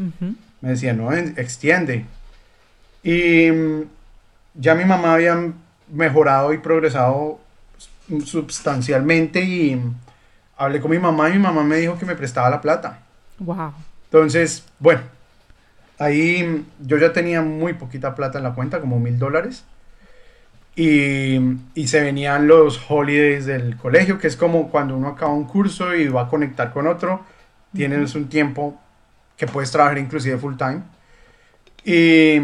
Me 0.63 0.71
decía, 0.71 0.95
no, 0.95 1.13
extiende. 1.13 2.07
Y 3.03 3.51
mm, 3.51 3.83
ya 4.55 4.75
mi 4.75 4.87
mamá 4.87 5.15
había 5.15 5.53
mejorado 5.93 6.55
y 6.55 6.59
progresado 6.59 7.39
sustancialmente 8.25 9.43
y 9.43 9.79
hablé 10.57 10.81
con 10.81 10.91
mi 10.91 10.99
mamá 10.99 11.29
y 11.29 11.35
mi 11.35 11.39
mamá 11.39 11.63
me 11.65 11.77
dijo 11.77 11.99
que 11.99 12.07
me 12.07 12.17
prestaba 12.17 12.49
la 12.49 12.63
plata. 12.63 13.01
Wow. 13.39 13.75
Entonces, 14.07 14.65
bueno, 14.79 15.03
Ahí 15.99 16.67
yo 16.81 16.99
ya 16.99 17.13
tenía 17.13 17.41
muy 17.43 17.75
poquita 17.75 18.15
plata 18.15 18.39
en 18.39 18.45
la 18.45 18.55
cuenta, 18.55 18.81
como 18.81 18.99
mil 18.99 19.19
dólares. 19.19 19.65
Y, 20.77 21.39
y, 21.75 21.87
se 21.87 22.01
venían 22.01 22.49
los 22.49 22.81
holidays 22.89 23.47
del 23.47 23.77
colegio, 23.77 24.19
que 24.19 24.27
es 24.27 24.37
como 24.37 24.71
cuando 24.71 24.97
uno 24.97 25.09
acaba 25.09 25.33
un 25.33 25.45
curso 25.45 25.95
y 25.95 26.09
va 26.09 26.23
a 26.23 26.29
conectar 26.29 26.73
con 26.73 26.89
otro, 26.89 27.25
tienes 27.73 28.17
un 28.17 28.29
tiempo 28.29 28.81
que 29.37 29.47
puedes 29.47 29.71
trabajar 29.71 29.99
inclusive 29.99 30.37
full 30.37 30.57
time. 30.57 30.83
Y, 31.85 32.41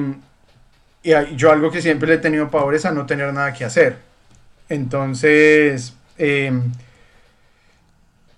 y, 1.02 1.36
yo 1.36 1.50
algo 1.50 1.72
que 1.72 1.82
siempre 1.82 2.08
le 2.08 2.14
he 2.14 2.18
tenido 2.18 2.50
pavor 2.50 2.74
es 2.74 2.84
a 2.84 2.92
no 2.92 3.04
tener 3.04 3.32
nada 3.34 3.52
que 3.52 3.64
hacer. 3.64 3.96
Entonces, 4.68 5.94
em, 6.16 6.72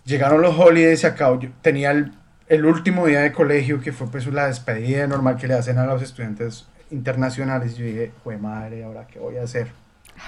llegaron 0.07 0.41
los 0.41 0.59
holidays 0.59 1.03
y 1.03 1.07
acá 1.07 1.39
yo 1.39 1.51
tenía 1.61 1.91
el 1.91 2.13
el 2.53 2.67
último 2.67 3.07
día 3.07 3.21
de 3.21 3.33
colegio, 3.33 3.81
que 3.81 3.93
fue 3.93 4.09
pues 4.09 4.27
la 4.27 4.47
despedida 4.47 5.07
normal 5.07 5.39
que 5.39 5.49
le 5.49 5.55
hacen 5.55 5.79
a 5.79 5.87
los 5.87 6.03
estudiantes 6.03 6.67
internacionales, 6.91 7.79
yo 7.79 7.87
dije, 7.87 8.13
fue 8.23 8.37
madre, 8.37 8.85
¿ahora 8.85 9.07
qué 9.07 9.19
voy 9.19 9.39
a 9.39 9.45
hacer? 9.45 9.69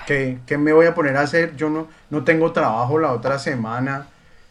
¿Qué, 0.07 0.39
¿Qué, 0.47 0.59
me 0.59 0.73
voy 0.73 0.87
a 0.87 0.95
poner 0.95 1.17
a 1.17 1.23
hacer? 1.23 1.57
Yo 1.57 1.71
no, 1.71 1.89
no 2.11 2.25
tengo 2.25 2.53
trabajo 2.53 2.99
la 2.99 3.13
otra 3.13 3.39
semana, 3.39 4.07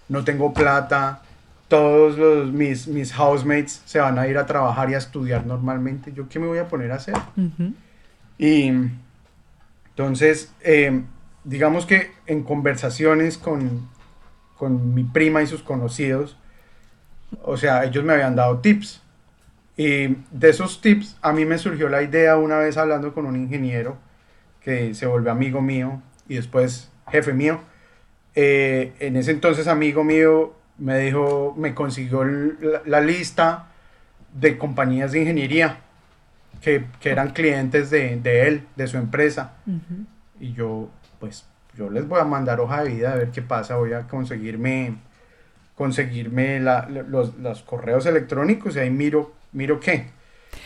no 0.10 0.24
tengo 0.24 0.54
plata, 0.54 1.22
todos 1.68 2.18
los, 2.18 2.52
mis, 2.52 2.88
mis 2.88 3.12
housemates 3.14 3.82
se 3.86 4.00
van 4.00 4.20
a 4.20 4.28
ir 4.28 4.38
a 4.38 4.46
trabajar 4.46 4.90
y 4.90 4.94
a 4.94 4.98
estudiar 4.98 5.46
normalmente, 5.46 6.14
¿yo 6.14 6.30
qué 6.30 6.40
me 6.40 6.48
voy 6.48 6.60
a 6.60 6.68
poner 6.68 6.92
a 6.92 6.96
hacer? 6.96 7.16
Y 8.38 8.72
entonces, 9.90 10.54
eh, 10.62 11.02
digamos 11.44 11.86
que 11.86 12.12
en 12.28 12.44
conversaciones 12.44 13.38
con, 13.38 13.90
con 14.58 14.94
mi 14.94 15.04
prima 15.04 15.42
y 15.42 15.48
sus 15.48 15.64
conocidos, 15.64 16.38
o 17.42 17.58
sea, 17.58 17.84
ellos 17.86 18.04
me 18.04 18.14
habían 18.14 18.36
dado 18.36 18.60
tips. 18.60 19.02
Y 19.76 20.18
de 20.30 20.50
esos 20.50 20.82
tips 20.82 21.18
a 21.22 21.34
mí 21.34 21.46
me 21.46 21.58
surgió 21.58 21.90
la 21.90 22.04
idea 22.04 22.38
una 22.38 22.60
vez 22.60 22.78
hablando 22.78 23.14
con 23.14 23.26
un 23.26 23.36
ingeniero 23.36 23.98
que 24.64 24.94
se 24.94 25.06
volvió 25.06 25.32
amigo 25.32 25.62
mío 25.62 26.02
y 26.28 26.36
después 26.36 26.92
jefe 27.10 27.34
mío. 27.34 27.60
Eh, 28.36 28.94
en 29.00 29.16
ese 29.16 29.32
entonces 29.32 29.68
amigo 29.68 30.04
mío 30.04 30.54
me 30.78 31.00
dijo, 31.00 31.54
me 31.58 31.76
consiguió 31.76 32.24
la, 32.24 33.02
lista 33.02 33.68
de 34.34 34.58
compañías 34.58 35.12
de 35.12 35.22
ingeniería 35.22 35.80
que, 36.62 36.86
que 37.00 37.12
eran 37.12 37.30
clientes 37.32 37.90
de, 37.90 38.18
de, 38.18 38.48
él, 38.48 38.68
de 38.76 38.88
su 38.88 38.98
empresa. 38.98 39.54
Y 40.40 40.54
yo, 40.54 40.90
pues, 41.20 41.46
yo 41.78 41.90
les 41.90 42.08
voy 42.08 42.20
a 42.20 42.26
mandar 42.26 42.60
hoja 42.60 42.84
de 42.84 42.90
vida 42.90 43.14
a 43.14 43.16
ver 43.16 43.30
qué 43.30 43.42
pasa, 43.42 43.76
voy 43.76 43.94
a 43.94 44.08
conseguirme 44.08 44.96
conseguirme 45.76 46.60
los, 46.60 47.64
correos 47.64 48.06
electrónicos 48.06 48.76
y 48.76 48.80
ahí 48.80 48.90
miro, 48.90 49.34
miro 49.52 49.80
qué. 49.80 50.10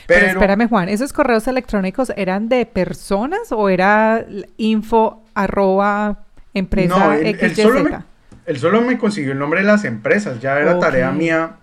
Pero, 0.05 0.27
espérame, 0.27 0.67
Juan, 0.67 0.89
¿esos 0.89 1.13
correos 1.13 1.47
electrónicos 1.47 2.11
eran 2.15 2.49
de 2.49 2.65
personas 2.65 3.51
o 3.51 3.69
era 3.69 4.25
info 4.57 5.23
arroba 5.33 6.23
empresa 6.53 6.97
no, 6.97 7.13
él, 7.13 7.55
solo 7.55 7.83
me, 7.83 7.97
él, 8.45 8.57
solo 8.57 8.81
me, 8.81 8.97
consiguió 8.97 9.33
el 9.33 9.39
nombre 9.39 9.61
de 9.61 9.67
las 9.67 9.83
empresas, 9.85 10.39
ya 10.39 10.59
era 10.59 10.79
tarea 10.79 11.11
mía, 11.11 11.57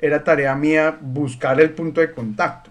era 0.00 0.24
tarea 0.24 0.54
mía 0.54 0.96
buscar 1.00 1.60
el 1.60 1.70
punto 1.70 2.00
de 2.00 2.12
contacto. 2.12 2.70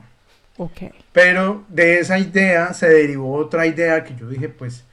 Ok. 0.58 0.94
Pero 1.12 1.64
de 1.70 2.00
esa 2.00 2.20
idea 2.20 2.74
se 2.74 2.90
derivó 2.90 3.34
otra 3.36 3.66
idea 3.66 4.04
que 4.04 4.16
yo 4.16 4.28
dije, 4.28 4.50
pues, 4.50 4.84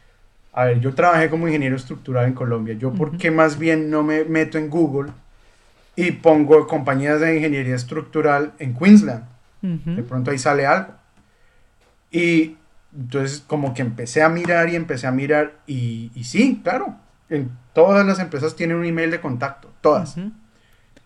a 0.52 0.64
ver, 0.64 0.80
yo 0.80 0.94
trabajé 0.94 1.28
como 1.30 1.46
ingeniero 1.46 1.76
estructural 1.76 2.26
en 2.26 2.34
Colombia. 2.34 2.74
Yo, 2.74 2.92
¿por 2.92 3.16
qué 3.16 3.30
más 3.30 3.58
bien 3.58 3.90
no 3.90 4.02
me 4.02 4.24
meto 4.24 4.58
en 4.58 4.70
Google 4.70 5.12
y 5.94 6.12
pongo 6.12 6.66
compañías 6.66 7.20
de 7.20 7.36
ingeniería 7.36 7.74
estructural 7.74 8.52
en 8.58 8.74
Queensland? 8.74 9.24
De 9.62 10.02
pronto 10.02 10.30
ahí 10.30 10.38
sale 10.38 10.66
algo. 10.66 10.92
Y 12.10 12.56
entonces 12.96 13.44
como 13.46 13.74
que 13.74 13.82
empecé 13.82 14.22
a 14.22 14.28
mirar 14.28 14.68
y 14.70 14.76
empecé 14.76 15.06
a 15.06 15.10
mirar 15.10 15.54
y, 15.66 16.10
y 16.14 16.24
sí, 16.24 16.60
claro, 16.62 16.96
en 17.28 17.50
todas 17.74 18.06
las 18.06 18.18
empresas 18.18 18.56
tienen 18.56 18.76
un 18.76 18.84
email 18.84 19.10
de 19.10 19.20
contacto, 19.20 19.70
todas. 19.80 20.16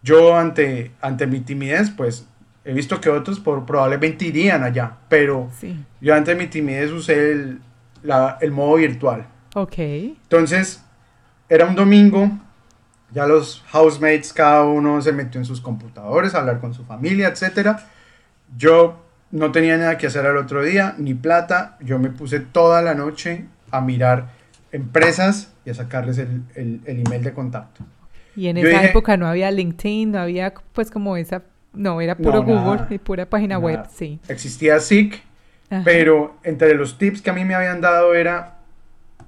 Yo 0.03 0.37
ante, 0.37 0.93
ante 1.01 1.27
mi 1.27 1.41
timidez, 1.41 1.91
pues 1.91 2.27
he 2.65 2.73
visto 2.73 3.01
que 3.01 3.09
otros 3.09 3.41
por, 3.41 3.67
probablemente 3.67 4.27
irían 4.27 4.63
allá, 4.63 4.99
pero 5.09 5.51
yo 6.01 6.15
ante 6.15 6.35
mi 6.35 6.47
timidez 6.47 6.91
usé 6.93 7.33
el, 7.33 7.61
la, 8.03 8.39
el 8.41 8.53
modo 8.53 8.77
virtual. 8.77 9.27
Ok. 9.55 9.79
Entonces, 9.79 10.83
era 11.49 11.67
un 11.67 11.75
domingo, 11.75 12.31
ya 13.13 13.27
los 13.27 13.63
housemates, 13.69 14.33
cada 14.33 14.65
uno 14.65 15.03
se 15.03 15.13
metió 15.13 15.41
en 15.41 15.45
sus 15.45 15.61
computadores 15.61 16.35
a 16.35 16.39
hablar 16.39 16.61
con 16.61 16.73
su 16.73 16.85
familia, 16.85 17.29
etc. 17.29 17.79
Yo 18.57 19.03
no 19.31 19.51
tenía 19.51 19.77
nada 19.77 19.99
que 19.99 20.07
hacer 20.07 20.27
al 20.27 20.37
otro 20.37 20.63
día, 20.63 20.95
ni 20.99 21.15
plata. 21.15 21.77
Yo 21.81 21.99
me 21.99 22.11
puse 22.11 22.41
toda 22.41 22.83
la 22.83 22.95
noche 22.95 23.47
a 23.71 23.81
mirar 23.81 24.29
empresas 24.73 25.53
y 25.65 25.71
a 25.71 25.75
sacarles 25.75 26.19
el, 26.19 26.43
el, 26.55 26.81
email 26.87 27.23
de 27.23 27.33
contacto. 27.33 27.85
Y 28.37 28.49
en 28.49 28.57
esa 28.59 28.85
época 28.85 29.17
no 29.17 29.27
había 29.27 29.51
LinkedIn, 29.51 30.13
no 30.13 30.21
había 30.21 30.55
pues 30.73 30.91
como 30.91 31.17
esa, 31.17 31.43
no, 31.75 32.01
era 32.01 32.17
puro 32.17 32.43
Google 32.43 32.87
y 32.91 32.99
pura 32.99 33.27
página 33.27 33.59
web, 33.59 33.87
sí. 33.93 34.21
Existía 34.29 34.81
SIC, 34.81 35.23
pero 35.85 36.37
entre 36.43 36.75
los 36.75 36.97
tips 36.99 37.21
que 37.21 37.31
a 37.31 37.33
mí 37.35 37.45
me 37.45 37.55
habían 37.55 37.81
dado 37.81 38.15
era, 38.15 38.59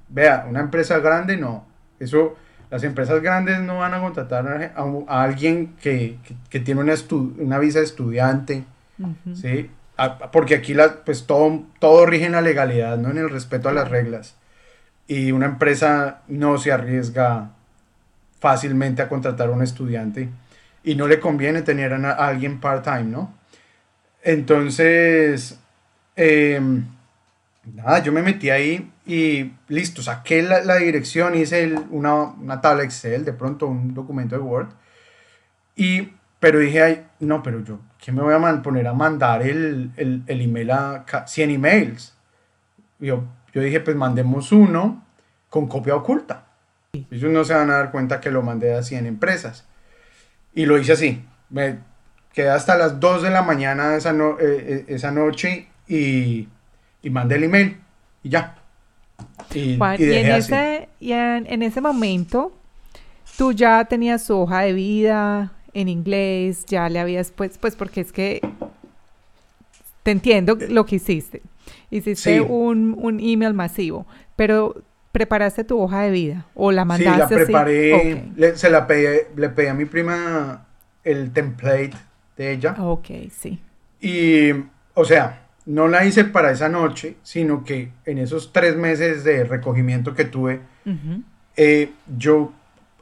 vea, 0.09 0.45
una 0.49 0.59
empresa 0.59 0.99
grande 0.99 1.37
no, 1.37 1.65
eso, 1.99 2.35
las 2.71 2.83
empresas 2.83 3.21
grandes 3.21 3.59
no 3.59 3.77
van 3.77 3.93
a 3.93 3.99
contratar 3.99 4.73
a, 4.75 5.23
alguien 5.23 5.75
que, 5.81 6.17
que, 6.49 6.59
tiene 6.59 6.81
una, 6.81 6.95
una 7.37 7.59
visa 7.59 7.79
de 7.79 7.85
estudiante, 7.85 8.63
¿sí? 9.33 9.69
porque 10.31 10.55
aquí 10.55 10.73
la, 10.73 11.03
pues 11.05 11.25
todo, 11.25 11.63
todo 11.79 12.05
rige 12.05 12.25
en 12.25 12.33
la 12.33 12.41
legalidad, 12.41 12.97
no 12.97 13.09
en 13.11 13.17
el 13.17 13.29
respeto 13.29 13.69
a 13.69 13.73
las 13.73 13.89
reglas. 13.89 14.35
Y 15.07 15.31
una 15.31 15.45
empresa 15.45 16.21
no 16.27 16.57
se 16.57 16.71
arriesga 16.71 17.51
fácilmente 18.39 19.01
a 19.01 19.09
contratar 19.09 19.47
a 19.47 19.51
un 19.51 19.61
estudiante 19.61 20.29
y 20.83 20.95
no 20.95 21.07
le 21.07 21.19
conviene 21.19 21.61
tener 21.61 21.93
a, 21.93 22.11
alguien 22.11 22.59
part-time, 22.59 23.05
¿no? 23.05 23.33
Entonces, 24.21 25.59
em, 26.15 26.85
nada, 27.73 28.03
yo 28.03 28.11
me 28.11 28.21
metí 28.21 28.49
ahí 28.49 28.91
y 29.05 29.51
listo, 29.67 30.01
saqué 30.01 30.41
la, 30.41 30.75
dirección, 30.77 31.35
hice 31.35 31.75
una, 31.89 32.15
una, 32.15 32.61
tabla 32.61 32.83
Excel, 32.83 33.25
de 33.25 33.33
pronto 33.33 33.67
un 33.67 33.93
documento 33.93 34.35
de 34.35 34.41
Word, 34.41 34.69
y, 35.75 36.09
pero 36.39 36.59
dije, 36.59 36.81
ay, 36.81 37.05
no, 37.19 37.41
pero 37.41 37.63
yo, 37.63 37.79
¿qué 37.97 38.11
me 38.11 38.21
voy 38.21 38.33
a 38.33 38.61
poner 38.61 38.87
a 38.87 38.93
mandar 38.93 39.41
el, 39.41 39.91
el, 39.97 40.23
el 40.27 40.41
email 40.41 40.71
a 40.71 41.05
100 41.25 41.49
emails? 41.49 42.15
Yo, 42.99 43.23
yo 43.53 43.61
dije, 43.61 43.79
pues 43.79 43.95
mandemos 43.95 44.51
uno 44.51 45.03
con 45.49 45.67
copia 45.67 45.95
oculta. 45.95 46.45
Ellos 47.11 47.31
no 47.31 47.43
se 47.43 47.53
van 47.53 47.69
a 47.69 47.77
dar 47.77 47.91
cuenta 47.91 48.19
que 48.19 48.31
lo 48.31 48.41
mandé 48.41 48.73
a 48.73 48.83
100 48.83 49.05
empresas. 49.05 49.65
Y 50.53 50.65
lo 50.65 50.77
hice 50.77 50.93
así. 50.93 51.25
Me 51.49 51.79
quedé 52.33 52.49
hasta 52.49 52.77
las 52.77 52.99
2 52.99 53.23
de 53.23 53.29
la 53.29 53.41
mañana 53.41 53.95
esa, 53.95 54.11
eh, 54.11 54.35
eh, 54.39 54.85
esa 54.87 55.11
noche 55.11 55.67
y, 55.87 56.47
y 57.01 57.09
mandé 57.09 57.35
el 57.35 57.45
email. 57.45 57.77
Y 58.23 58.29
ya. 58.29 58.55
Y, 59.53 59.77
en, 59.81 60.31
ese, 60.31 60.89
y 60.99 61.13
en, 61.13 61.61
ese 61.61 61.79
momento, 61.79 62.51
tú 63.37 63.53
ya 63.53 63.85
tenías 63.85 64.23
su 64.23 64.37
hoja 64.37 64.61
de 64.61 64.73
vida 64.73 65.53
en 65.75 65.89
inglés, 65.89 66.65
ya 66.65 66.89
le 66.89 66.99
habías 66.99 67.31
pues, 67.31 67.59
pues 67.59 67.75
porque 67.75 68.01
es 68.01 68.11
que 68.11 68.41
te 70.01 70.11
entiendo 70.11 70.57
lo 70.69 70.85
que 70.85 70.95
hiciste. 70.95 71.41
Hiciste 71.91 72.41
un, 72.41 72.95
un 72.97 73.19
email 73.19 73.53
masivo, 73.53 74.07
pero 74.35 74.81
¿preparaste 75.11 75.63
tu 75.63 75.79
hoja 75.79 76.01
de 76.01 76.11
vida 76.11 76.45
o 76.55 76.71
la 76.71 76.85
mandaste? 76.85 77.27
Sí, 77.27 77.39
la 77.39 77.45
preparé, 77.45 78.55
se 78.55 78.69
la 78.69 78.87
pedí, 78.87 79.23
le 79.35 79.49
pedí 79.49 79.67
a 79.67 79.73
mi 79.73 79.85
prima 79.85 80.65
el 81.03 81.31
template 81.31 81.93
de 82.37 82.51
ella. 82.51 82.75
Ok, 82.79 83.07
sí. 83.31 83.59
Y, 83.99 84.51
o 84.93 85.05
sea, 85.05 85.45
no 85.65 85.87
la 85.87 86.05
hice 86.05 86.23
para 86.23 86.51
esa 86.51 86.69
noche, 86.69 87.17
sino 87.23 87.63
que 87.63 87.91
en 88.05 88.17
esos 88.17 88.53
tres 88.53 88.75
meses 88.75 89.23
de 89.23 89.43
recogimiento 89.43 90.13
que 90.13 90.25
tuve, 90.25 90.61
eh, 91.57 91.91
yo 92.17 92.53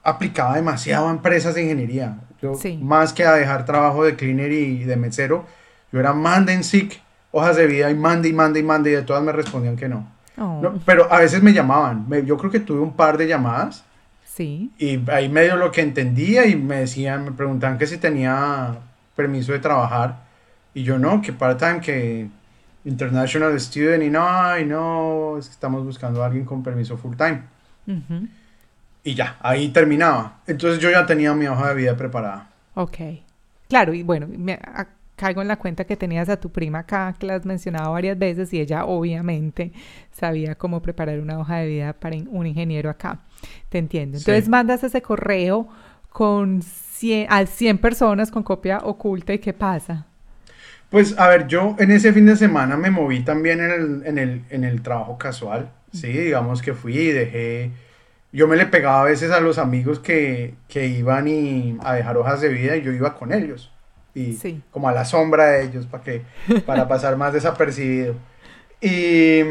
aplicaba 0.02 0.56
demasiado 0.56 1.08
a 1.08 1.12
empresas 1.12 1.56
de 1.56 1.64
ingeniería. 1.64 2.18
Yo, 2.44 2.60
Más 2.82 3.14
que 3.14 3.24
a 3.24 3.36
dejar 3.36 3.66
trabajo 3.66 4.04
de 4.04 4.18
cleaner 4.18 4.52
y 4.52 4.84
de 4.84 4.98
mesero, 4.98 5.46
yo 5.94 6.00
era 6.02 6.12
mande 6.12 6.52
en 6.52 6.66
SIC, 6.66 7.02
hojas 7.32 7.56
de 7.56 7.68
vida 7.68 7.90
y 7.90 7.96
mande 7.96 8.28
y 8.28 8.34
mande 8.34 8.60
y 8.60 8.64
mande 8.64 8.92
y 8.92 8.94
de 8.94 9.02
todas 9.04 9.24
me 9.24 9.32
respondían 9.32 9.78
que 9.78 9.88
no. 9.88 10.12
Oh. 10.38 10.74
pero 10.86 11.14
a 11.14 11.20
veces 11.20 11.42
me 11.42 11.54
llamaban. 11.54 12.08
yo 12.26 12.38
creo 12.38 12.52
que 12.52 12.60
tuve 12.60 12.82
un 12.82 12.94
par 12.94 13.18
de 13.18 13.28
llamadas. 13.28 13.86
Sí. 14.26 14.72
Y 14.78 15.00
ahí 15.10 15.30
medio 15.30 15.56
lo 15.56 15.72
que 15.72 15.82
entendía 15.82 16.46
y 16.46 16.56
me 16.56 16.78
decían, 16.78 17.24
me 17.24 17.32
preguntaban 17.32 17.78
que 17.78 17.88
si 17.88 17.98
tenía 17.98 18.76
permiso 19.16 19.54
de 19.54 19.60
trabajar. 19.60 20.24
Y 20.74 20.84
yo 20.84 20.98
no, 20.98 21.22
que 21.22 21.32
part-time, 21.32 21.80
que 21.80 22.28
international 22.84 23.58
student. 23.60 24.04
Y 24.04 24.10
no, 24.10 24.60
y 24.60 24.66
no, 24.66 25.38
es 25.38 25.48
que 25.48 25.54
estamos 25.54 25.86
buscando 25.86 26.24
a 26.24 26.26
alguien 26.26 26.44
con 26.44 26.62
permiso 26.62 26.98
full-time. 26.98 27.44
Y 29.04 29.16
ya, 29.16 29.38
ahí 29.42 29.70
terminaba. 29.70 30.40
Entonces 30.48 30.80
yo 30.80 30.90
ya 30.90 31.06
tenía 31.06 31.34
mi 31.34 31.48
hoja 31.48 31.70
de 31.70 31.76
vida 31.76 31.98
preparada. 31.98 32.50
Ok. 32.76 32.98
Claro, 33.68 33.94
y 33.94 34.04
bueno, 34.04 34.28
me, 34.30 34.60
caigo 35.16 35.42
en 35.42 35.48
la 35.48 35.58
cuenta 35.58 35.84
que 35.86 35.96
tenías 35.96 36.30
a 36.30 36.40
tu 36.40 36.52
prima 36.52 36.80
acá, 36.80 37.16
que 37.18 37.26
la 37.26 37.36
has 37.36 37.46
mencionado 37.46 37.92
varias 37.92 38.18
veces, 38.18 38.54
y 38.54 38.60
ella 38.60 38.86
obviamente 38.86 39.72
sabía 40.12 40.56
cómo 40.56 40.82
preparar 40.82 41.20
una 41.20 41.40
hoja 41.40 41.58
de 41.58 41.68
vida 41.68 41.94
para 41.94 42.16
un 42.30 42.48
ingeniero 42.48 42.90
acá. 42.90 43.20
Te 43.70 43.78
entiendo. 43.78 44.18
Entonces 44.18 44.48
mandas 44.48 44.84
ese 44.84 45.02
correo 45.02 45.68
con 46.10 46.62
100, 46.62 47.28
a 47.30 47.46
100 47.46 47.78
personas 47.80 48.32
con 48.32 48.44
copia 48.44 48.80
oculta 48.84 49.34
y 49.34 49.40
¿qué 49.40 49.54
pasa? 49.54 50.06
Pues 50.90 51.18
a 51.18 51.28
ver, 51.28 51.48
yo 51.48 51.76
en 51.80 51.90
ese 51.92 52.14
fin 52.14 52.28
de 52.28 52.36
semana 52.36 52.78
me 52.78 52.92
moví 52.92 53.22
también 53.22 53.60
en 53.60 53.72
el, 53.72 54.02
en 54.06 54.18
el, 54.20 54.42
en 54.52 54.64
el 54.64 54.82
trabajo 54.84 55.18
casual, 55.18 55.72
sí, 55.92 56.08
digamos 56.08 56.62
que 56.62 56.74
fui 56.74 56.96
y 56.96 57.12
dejé, 57.12 57.72
yo 58.34 58.48
me 58.48 58.56
le 58.56 58.66
pegaba 58.66 59.02
a 59.02 59.06
veces 59.06 59.32
a 59.32 59.40
los 59.40 59.60
amigos 59.60 60.00
que, 60.00 60.56
que 60.68 60.88
iban 60.88 61.28
y, 61.28 61.78
a 61.84 61.94
dejar 61.94 62.18
hojas 62.18 62.42
de 62.42 62.50
vida 62.50 62.76
y 62.76 62.82
yo 62.82 62.92
iba 62.92 63.16
con 63.16 63.32
ellos. 63.32 63.72
Y 64.16 64.38
como 64.72 64.90
a 64.90 64.92
la 64.92 65.06
sombra 65.06 65.46
de 65.46 65.64
ellos 65.66 65.86
para 65.86 66.04
que 66.04 66.24
para 66.66 66.88
pasar 66.88 67.16
más 67.16 67.34
desapercibido. 67.34 68.16
Y, 68.82 69.42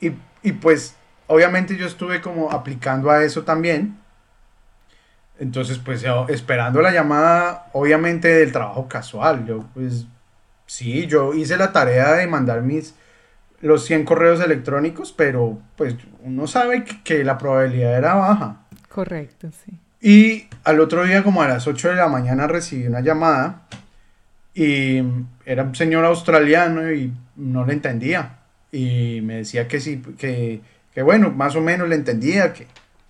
y, 0.00 0.52
pues 0.52 0.94
obviamente 1.26 1.76
yo 1.76 1.86
estuve 1.86 2.20
como 2.20 2.50
aplicando 2.52 3.10
a 3.10 3.24
eso 3.24 3.42
también. 3.42 3.98
Entonces 5.40 5.78
pues 5.78 6.04
esperando 6.28 6.80
la 6.80 6.92
llamada 6.92 7.66
obviamente 7.72 8.28
del 8.28 8.52
trabajo 8.52 8.88
casual. 8.88 9.44
Yo 9.44 9.64
pues 9.74 10.06
sí 10.66 11.06
yo 11.06 11.34
hice 11.34 11.56
la 11.56 11.72
tarea 11.72 12.12
de 12.12 12.28
mandar 12.28 12.62
mis 12.62 12.94
los 13.60 13.84
100 13.86 14.04
correos 14.04 14.40
electrónicos 14.40 15.12
pero 15.12 15.58
pues 15.76 15.96
uno 16.22 16.46
sabe 16.46 16.84
que, 16.84 17.02
que 17.02 17.24
la 17.24 17.38
probabilidad 17.38 17.96
era 17.96 18.14
baja 18.14 18.66
correcto 18.88 19.48
sí 19.64 19.78
y 20.00 20.46
al 20.64 20.80
otro 20.80 21.04
día, 21.04 21.22
como 21.24 21.42
a 21.42 21.48
las 21.48 21.66
8 21.66 21.90
de 21.90 21.96
la 21.96 22.08
mañana, 22.08 22.46
recibí 22.46 22.86
una 22.86 23.00
llamada 23.00 23.62
y 24.54 25.02
era 25.44 25.64
un 25.64 25.74
señor 25.74 26.04
australiano 26.04 26.92
y 26.92 27.12
no 27.36 27.64
le 27.64 27.72
entendía. 27.72 28.38
Y 28.70 29.20
me 29.22 29.36
decía 29.36 29.66
que 29.66 29.80
sí, 29.80 30.02
que, 30.18 30.60
que 30.94 31.02
bueno, 31.02 31.30
más 31.30 31.56
o 31.56 31.60
menos 31.60 31.88
le 31.88 31.96
entendía, 31.96 32.52
que, 32.52 32.66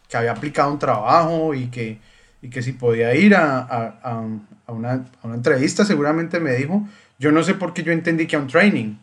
que 0.08 0.16
había 0.16 0.32
aplicado 0.32 0.72
un 0.72 0.78
trabajo 0.78 1.54
y 1.54 1.66
que, 1.66 1.98
y 2.40 2.48
que 2.48 2.62
si 2.62 2.72
podía 2.72 3.14
ir 3.14 3.34
a, 3.34 3.58
a, 3.58 3.98
a, 4.02 4.72
una, 4.72 4.92
a, 4.92 5.26
una, 5.26 5.34
entrevista, 5.34 5.84
seguramente 5.84 6.40
me 6.40 6.54
dijo. 6.54 6.86
Yo 7.18 7.32
no 7.32 7.42
sé 7.42 7.54
por 7.54 7.74
qué 7.74 7.82
yo 7.82 7.92
entendí 7.92 8.26
que 8.26 8.36
a 8.36 8.38
un 8.38 8.46
training. 8.46 8.94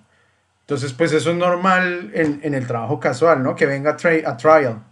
Entonces, 0.65 0.93
pues 0.93 1.13
eso 1.13 1.30
es 1.30 1.38
normal 1.38 2.10
en, 2.15 2.39
en 2.41 2.56
el 2.56 2.65
trabajo 2.65 2.99
casual, 2.99 3.43
¿no? 3.43 3.56
Que 3.56 3.67
venga 3.67 3.91
a, 3.91 3.97
trial. 3.97 4.84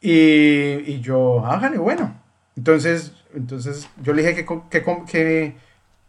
Y, 0.00 0.10
y 0.10 1.00
yo, 1.00 1.46
hágale, 1.46 1.78
bueno. 1.78 2.20
Entonces, 2.56 3.12
entonces 3.32 3.88
yo 4.02 4.12
le 4.12 4.22
dije 4.22 4.44
que, 4.44 4.60
que, 4.68 5.54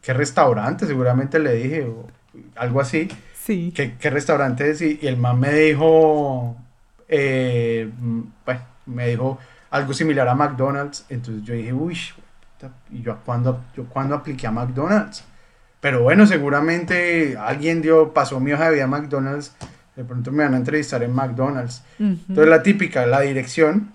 que, 0.01 0.13
restaurante, 0.13 0.87
seguramente 0.87 1.37
le 1.37 1.53
dije, 1.53 1.83
o 1.83 2.07
algo 2.55 2.81
así. 2.81 3.07
Sí. 3.35 3.71
¿Qué, 3.75 3.95
qué 3.99 4.09
restaurante 4.09 4.71
es? 4.71 4.81
Y, 4.81 4.99
el 5.03 5.17
man 5.17 5.39
me 5.39 5.53
dijo, 5.53 6.57
eh, 7.07 7.91
bueno, 8.43 8.61
me 8.87 9.07
dijo 9.09 9.37
algo 9.69 9.93
similar 9.93 10.27
a 10.27 10.33
McDonald's. 10.33 11.05
Entonces 11.09 11.43
yo 11.43 11.53
dije, 11.53 11.73
uy, 11.73 11.95
¿y 12.89 13.03
yo 13.03 13.19
cuándo, 13.23 13.65
yo 13.75 13.85
cuándo 13.85 14.15
apliqué 14.15 14.47
a 14.47 14.51
McDonald's? 14.51 15.23
Pero 15.81 16.03
bueno, 16.03 16.25
seguramente 16.25 17.37
alguien 17.37 17.81
dio, 17.81 18.13
pasó 18.13 18.39
mi 18.39 18.51
hoja 18.51 18.69
de 18.69 18.75
vida 18.75 18.83
a 18.83 18.87
McDonald's 18.87 19.53
de 19.99 20.05
pronto 20.05 20.31
me 20.31 20.45
van 20.45 20.53
a 20.53 20.57
entrevistar 20.57 21.03
en 21.03 21.11
McDonald's. 21.11 21.83
Entonces 21.99 22.47
la 22.47 22.63
típica, 22.63 23.05
la 23.05 23.19
dirección, 23.19 23.91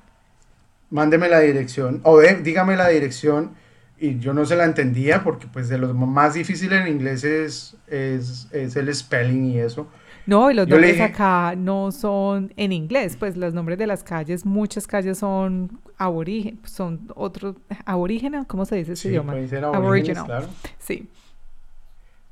mándeme 0.91 1.31
la 1.31 1.41
dirección, 1.41 2.01
o 2.03 2.21
dígame 2.21 2.77
la 2.77 2.89
dirección, 2.89 3.53
y 3.99 4.19
yo 4.19 4.35
no 4.35 4.45
se 4.45 4.55
la 4.55 4.67
entendía 4.67 5.25
porque 5.25 5.47
pues 5.47 5.71
de 5.71 5.79
lo 5.79 5.95
más 5.95 6.35
difícil 6.35 6.75
en 6.75 6.89
inglés 6.89 7.25
es, 7.25 7.79
es, 7.87 8.49
el 8.53 8.95
spelling 8.95 9.47
y 9.47 9.61
eso. 9.61 9.89
No, 10.27 10.51
y 10.51 10.55
los 10.55 10.69
nombres 10.69 11.01
acá 11.01 11.55
no 11.57 11.91
son 11.91 12.53
en 12.59 12.73
inglés, 12.73 13.17
pues 13.19 13.35
los 13.39 13.55
nombres 13.55 13.79
de 13.79 13.87
las 13.87 14.05
calles, 14.05 14.45
muchas 14.45 14.87
calles 14.87 15.17
son 15.17 15.81
aborigen, 15.97 16.61
son 16.65 17.09
otros, 17.15 17.57
aborígenes, 17.87 18.45
¿cómo 18.47 18.67
se 18.67 18.77
dice 18.77 18.93
ese 18.93 19.09
idioma? 19.09 19.33
Aboriginal. 19.73 20.27
Claro. 20.27 20.49
Sí. 20.79 21.09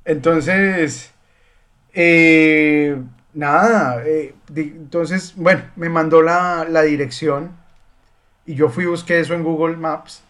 Entonces, 0.05 1.13
eh, 1.95 3.01
nada, 3.35 4.03
eh, 4.07 4.35
entonces, 4.55 5.35
bueno, 5.37 5.63
me 5.77 5.89
mandó 5.89 6.23
la, 6.23 6.65
dirección 6.83 7.53
y 8.47 8.55
yo 8.55 8.69
fui 8.69 8.87
busqué 8.87 9.21
eso 9.21 9.35
en 9.35 9.45
Google 9.45 9.77
Maps 9.77 10.23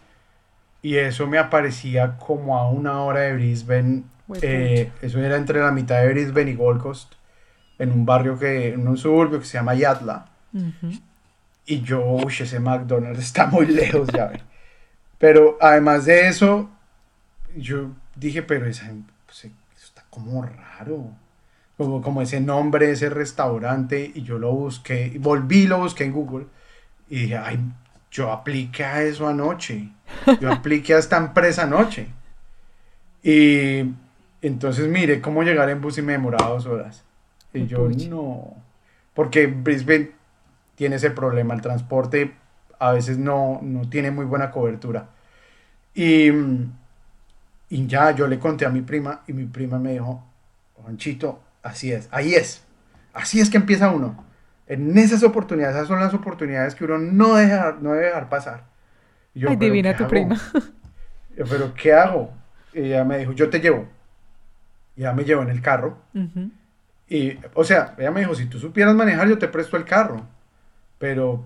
y 0.81 0.97
eso 0.97 1.27
me 1.27 1.37
aparecía 1.37 2.17
como 2.17 2.57
a 2.57 2.69
una 2.69 3.01
hora 3.01 3.21
de 3.21 3.33
Brisbane 3.33 4.03
Eh, 4.41 4.91
eso 5.01 5.19
era 5.19 5.35
entre 5.35 5.59
la 5.59 5.71
mitad 5.71 6.01
de 6.01 6.09
Brisbane 6.09 6.51
y 6.51 6.55
Gold 6.55 6.81
Coast, 6.81 7.13
en 7.77 7.91
un 7.91 8.05
barrio 8.05 8.39
que, 8.39 8.69
en 8.69 8.87
un 8.87 8.97
suburbio 8.97 9.39
que 9.39 9.45
se 9.45 9.57
llama 9.57 9.75
Yatla. 9.75 10.27
Y 11.65 11.81
yo, 11.81 12.03
uy, 12.05 12.33
ese 12.39 12.59
McDonald's 12.59 13.19
está 13.23 13.47
muy 13.47 13.65
lejos, 13.65 14.07
ya 14.09 14.27
ve. 14.27 14.41
Pero 15.17 15.57
además 15.61 16.05
de 16.05 16.27
eso, 16.27 16.69
yo 17.55 17.91
dije, 18.15 18.43
pero 18.43 18.65
esa, 18.65 18.91
como 20.13 20.43
raro. 20.43 21.05
Como, 21.77 22.01
como 22.01 22.21
ese 22.21 22.39
nombre, 22.39 22.91
ese 22.91 23.09
restaurante, 23.09 24.11
y 24.13 24.21
yo 24.21 24.37
lo 24.37 24.51
busqué, 24.51 25.17
volví, 25.19 25.65
lo 25.65 25.79
busqué 25.79 26.03
en 26.03 26.13
Google, 26.13 26.45
y 27.09 27.21
dije, 27.21 27.37
ay, 27.37 27.59
yo 28.11 28.31
apliqué 28.31 28.85
a 28.85 29.01
eso 29.01 29.27
anoche. 29.27 29.89
Yo 30.39 30.51
apliqué 30.51 30.93
a 30.93 30.99
esta 30.99 31.17
empresa 31.17 31.63
anoche. 31.63 32.07
Y 33.23 33.91
entonces 34.41 34.87
mire 34.87 35.19
cómo 35.19 35.41
llegar 35.41 35.69
en 35.69 35.81
bus 35.81 35.97
y 35.97 36.03
me 36.03 36.13
demoraba 36.13 36.49
dos 36.49 36.67
horas. 36.67 37.03
Y 37.53 37.65
yo, 37.65 37.89
no. 38.09 38.55
Porque 39.15 39.47
Brisbane 39.47 40.11
tiene 40.75 40.97
ese 40.97 41.09
problema, 41.09 41.53
el 41.53 41.61
transporte 41.61 42.33
a 42.79 42.91
veces 42.91 43.17
no, 43.17 43.59
no 43.61 43.89
tiene 43.89 44.11
muy 44.11 44.25
buena 44.25 44.51
cobertura. 44.51 45.07
Y, 45.95 46.29
y 47.73 47.87
ya 47.87 48.11
yo 48.11 48.27
le 48.27 48.37
conté 48.37 48.67
a 48.67 48.69
mi 48.69 48.83
prima 48.83 49.21
y 49.25 49.33
mi 49.33 49.45
prima 49.45 49.79
me 49.79 49.93
dijo, 49.93 50.23
Juanchito, 50.75 51.41
así 51.63 51.91
es, 51.91 52.07
ahí 52.11 52.35
es, 52.35 52.63
así 53.13 53.39
es 53.39 53.49
que 53.49 53.57
empieza 53.57 53.89
uno. 53.89 54.23
En 54.67 54.95
esas 54.95 55.23
oportunidades, 55.23 55.75
esas 55.75 55.87
son 55.87 55.99
las 55.99 56.13
oportunidades 56.13 56.75
que 56.75 56.85
uno 56.85 56.99
no, 56.99 57.33
deja, 57.33 57.75
no 57.81 57.93
debe 57.93 58.05
dejar 58.05 58.29
pasar. 58.29 58.65
yo, 59.33 59.49
Ay, 59.49 59.55
divina 59.55 59.97
tu 59.97 60.07
prima. 60.07 60.39
pero 61.49 61.73
¿qué 61.73 61.93
hago? 61.93 62.31
Y 62.73 62.81
ella 62.81 63.03
me 63.05 63.17
dijo, 63.17 63.31
yo 63.31 63.49
te 63.49 63.59
llevo. 63.59 63.87
Y 64.95 65.01
ella 65.01 65.13
me 65.13 65.23
llevó 65.23 65.41
en 65.41 65.49
el 65.49 65.61
carro. 65.61 65.97
Y, 67.09 67.39
o 67.55 67.63
sea, 67.63 67.95
ella 67.97 68.11
me 68.11 68.19
dijo, 68.19 68.35
si 68.35 68.45
tú 68.45 68.59
supieras 68.59 68.93
manejar, 68.93 69.27
yo 69.27 69.39
te 69.39 69.47
presto 69.47 69.77
el 69.77 69.85
carro. 69.85 70.21
Pero 70.99 71.43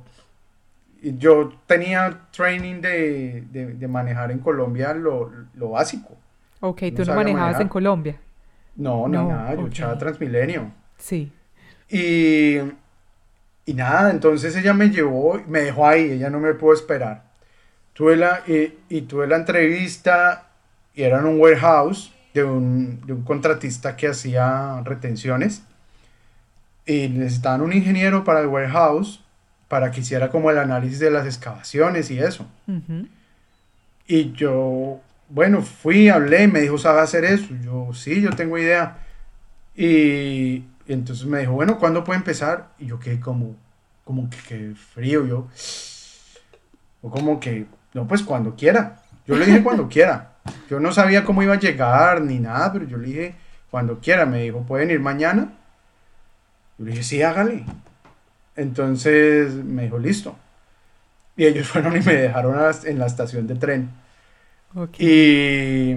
yo 1.02 1.54
tenía 1.66 2.28
training 2.32 2.82
de, 2.82 3.44
de, 3.52 3.88
manejar 3.88 4.32
en 4.32 4.40
Colombia 4.40 4.94
lo, 4.94 5.32
lo 5.56 5.70
básico. 5.72 6.16
Ok, 6.60 6.84
tú 6.96 7.06
no 7.06 7.16
manejabas 7.16 7.60
en 7.60 7.68
Colombia. 7.68 8.20
No, 8.76 9.08
no, 9.08 9.28
nada, 9.28 9.56
yo 9.56 9.68
echaba 9.68 9.98
Transmilenio. 9.98 10.72
Sí. 10.98 11.32
Y, 11.90 12.58
y 13.66 13.74
nada, 13.74 14.12
entonces 14.12 14.56
ella 14.56 14.74
me 14.74 14.90
llevó, 14.90 15.42
me 15.48 15.62
dejó 15.62 15.88
ahí, 15.88 16.12
ella 16.12 16.30
no 16.30 16.40
me 16.40 16.54
pudo 16.54 16.74
esperar. 16.74 17.24
Tuve 17.94 18.16
la, 18.16 18.42
y, 18.48 18.78
y 18.90 19.02
tuve 19.02 19.28
la 19.28 19.38
entrevista 19.38 20.50
y 20.94 21.04
era 21.04 21.20
en 21.20 21.26
un 21.26 21.40
warehouse 21.40 22.14
de 22.34 22.44
un, 22.44 23.02
de 23.06 23.14
un 23.14 23.24
contratista 23.24 23.96
que 23.96 24.08
hacía 24.08 24.82
retenciones 24.84 25.64
y 26.86 27.08
necesitaban 27.10 27.62
un 27.62 27.74
ingeniero 27.74 28.24
para 28.24 28.40
el 28.40 28.48
warehouse 28.48 29.24
para 29.68 29.92
que 29.92 30.02
hiciera 30.02 30.30
como 30.30 30.50
el 30.52 30.58
análisis 30.58 31.00
de 31.00 31.12
las 31.12 31.26
excavaciones 31.26 32.10
y 32.12 32.20
eso. 32.20 32.48
Y 34.08 34.32
yo, 34.32 35.02
bueno, 35.30 35.62
fui, 35.62 36.10
hablé, 36.10 36.48
me 36.48 36.62
dijo, 36.62 36.78
¿sabe 36.78 37.02
hacer 37.02 37.26
eso? 37.26 37.54
Yo, 37.64 37.94
sí, 37.94 38.22
yo 38.22 38.32
tengo 38.32 38.58
idea. 38.58 39.00
Y, 39.76 40.64
entonces 40.88 41.26
me 41.26 41.40
dijo, 41.40 41.54
bueno, 41.54 41.78
¿cuándo 41.78 42.04
puede 42.04 42.20
empezar? 42.20 42.70
Y 42.80 42.88
yo 42.88 43.00
quedé 43.00 43.20
como, 43.20 43.56
como 44.06 44.30
que, 44.30 44.74
frío, 44.94 45.26
yo. 45.26 45.48
O 47.02 47.12
como 47.12 47.40
que, 47.40 47.66
no, 47.94 48.08
pues 48.08 48.24
cuando 48.24 48.56
quiera. 48.56 49.02
Yo 49.26 49.36
le 49.36 49.46
dije 49.46 49.62
cuando 49.62 49.90
quiera. 49.90 50.36
Yo 50.70 50.80
no 50.80 50.94
sabía 50.94 51.26
cómo 51.26 51.44
iba 51.44 51.54
a 51.54 51.60
llegar 51.60 52.22
ni 52.22 52.40
nada, 52.40 52.72
pero 52.72 52.86
yo 52.86 52.98
le 52.98 53.08
dije 53.08 53.36
cuando 53.70 54.00
quiera. 54.00 54.26
Me 54.26 54.44
dijo, 54.44 54.62
¿pueden 54.62 54.90
ir 54.90 55.02
mañana? 55.02 55.54
Yo 56.78 56.86
le 56.86 56.92
dije, 56.92 57.04
sí, 57.04 57.22
hágale. 57.22 57.66
Entonces 58.58 59.54
me 59.54 59.84
dijo, 59.84 59.98
listo. 60.00 60.36
Y 61.38 61.46
ellos 61.46 61.68
fueron 61.70 61.96
y 61.96 62.02
me 62.02 62.16
dejaron 62.16 62.58
en 62.84 63.00
la 63.00 63.06
estación 63.06 63.48
de 63.48 63.56
tren. 63.56 63.92
Y, 65.00 65.96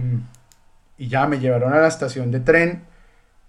y 0.96 1.08
ya 1.08 1.26
me 1.26 1.40
llevaron 1.40 1.72
a 1.72 1.78
la 1.78 1.88
estación 1.88 2.30
de 2.30 2.40
tren. 2.40 2.84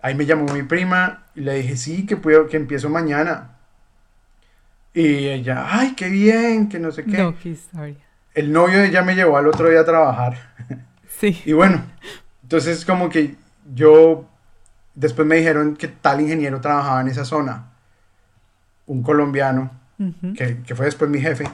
Ahí 0.01 0.15
me 0.15 0.25
llamó 0.25 0.51
mi 0.51 0.63
prima 0.63 1.25
y 1.35 1.41
le 1.41 1.55
dije, 1.55 1.77
sí, 1.77 2.05
que, 2.07 2.17
puedo, 2.17 2.47
que 2.47 2.57
empiezo 2.57 2.89
mañana. 2.89 3.57
Y 4.93 5.27
ella, 5.27 5.67
ay, 5.69 5.93
qué 5.95 6.09
bien, 6.09 6.67
que 6.67 6.79
no 6.79 6.91
sé 6.91 7.03
qué. 7.03 7.17
No, 7.17 7.35
qué 7.37 7.55
El 8.33 8.51
novio 8.51 8.79
de 8.79 8.87
ella 8.87 9.03
me 9.03 9.15
llevó 9.15 9.37
al 9.37 9.47
otro 9.47 9.69
día 9.69 9.81
a 9.81 9.85
trabajar. 9.85 10.37
Sí. 11.19 11.39
y 11.45 11.53
bueno, 11.53 11.83
entonces 12.41 12.83
como 12.83 13.07
que 13.07 13.35
yo, 13.75 14.27
después 14.95 15.27
me 15.27 15.35
dijeron 15.35 15.75
que 15.75 15.87
tal 15.87 16.19
ingeniero 16.19 16.61
trabajaba 16.61 16.99
en 17.01 17.09
esa 17.09 17.25
zona 17.25 17.70
un 18.91 19.03
colombiano, 19.03 19.71
que, 20.35 20.75
fue 20.75 20.85
después 20.85 21.09
mi 21.09 21.21
jefe, 21.21 21.45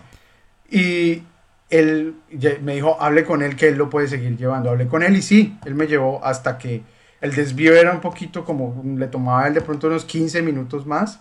y 0.70 1.22
él 1.70 2.16
me 2.62 2.76
dijo, 2.76 2.98
hable 3.00 3.26
con 3.26 3.42
él 3.42 3.56
que 3.56 3.68
él 3.68 3.78
lo 3.78 3.90
puede 3.90 4.08
seguir 4.08 4.38
llevando. 4.38 4.70
Hablé 4.70 4.88
con 4.88 5.04
él 5.04 5.16
y 5.16 5.22
sí, 5.22 5.58
él 5.66 5.76
me 5.76 5.86
llevó 5.86 6.24
hasta 6.24 6.58
que 6.58 6.82
el 7.22 7.36
desvío 7.36 7.76
era 7.76 7.92
un 7.92 8.02
poquito 8.02 8.44
como, 8.44 8.82
le 8.98 9.08
tomaba 9.08 9.48
él 9.48 9.54
de 9.54 9.62
pronto 9.62 9.88
unos 9.88 10.06
15 10.06 10.42
minutos 10.42 10.86
más 10.86 11.20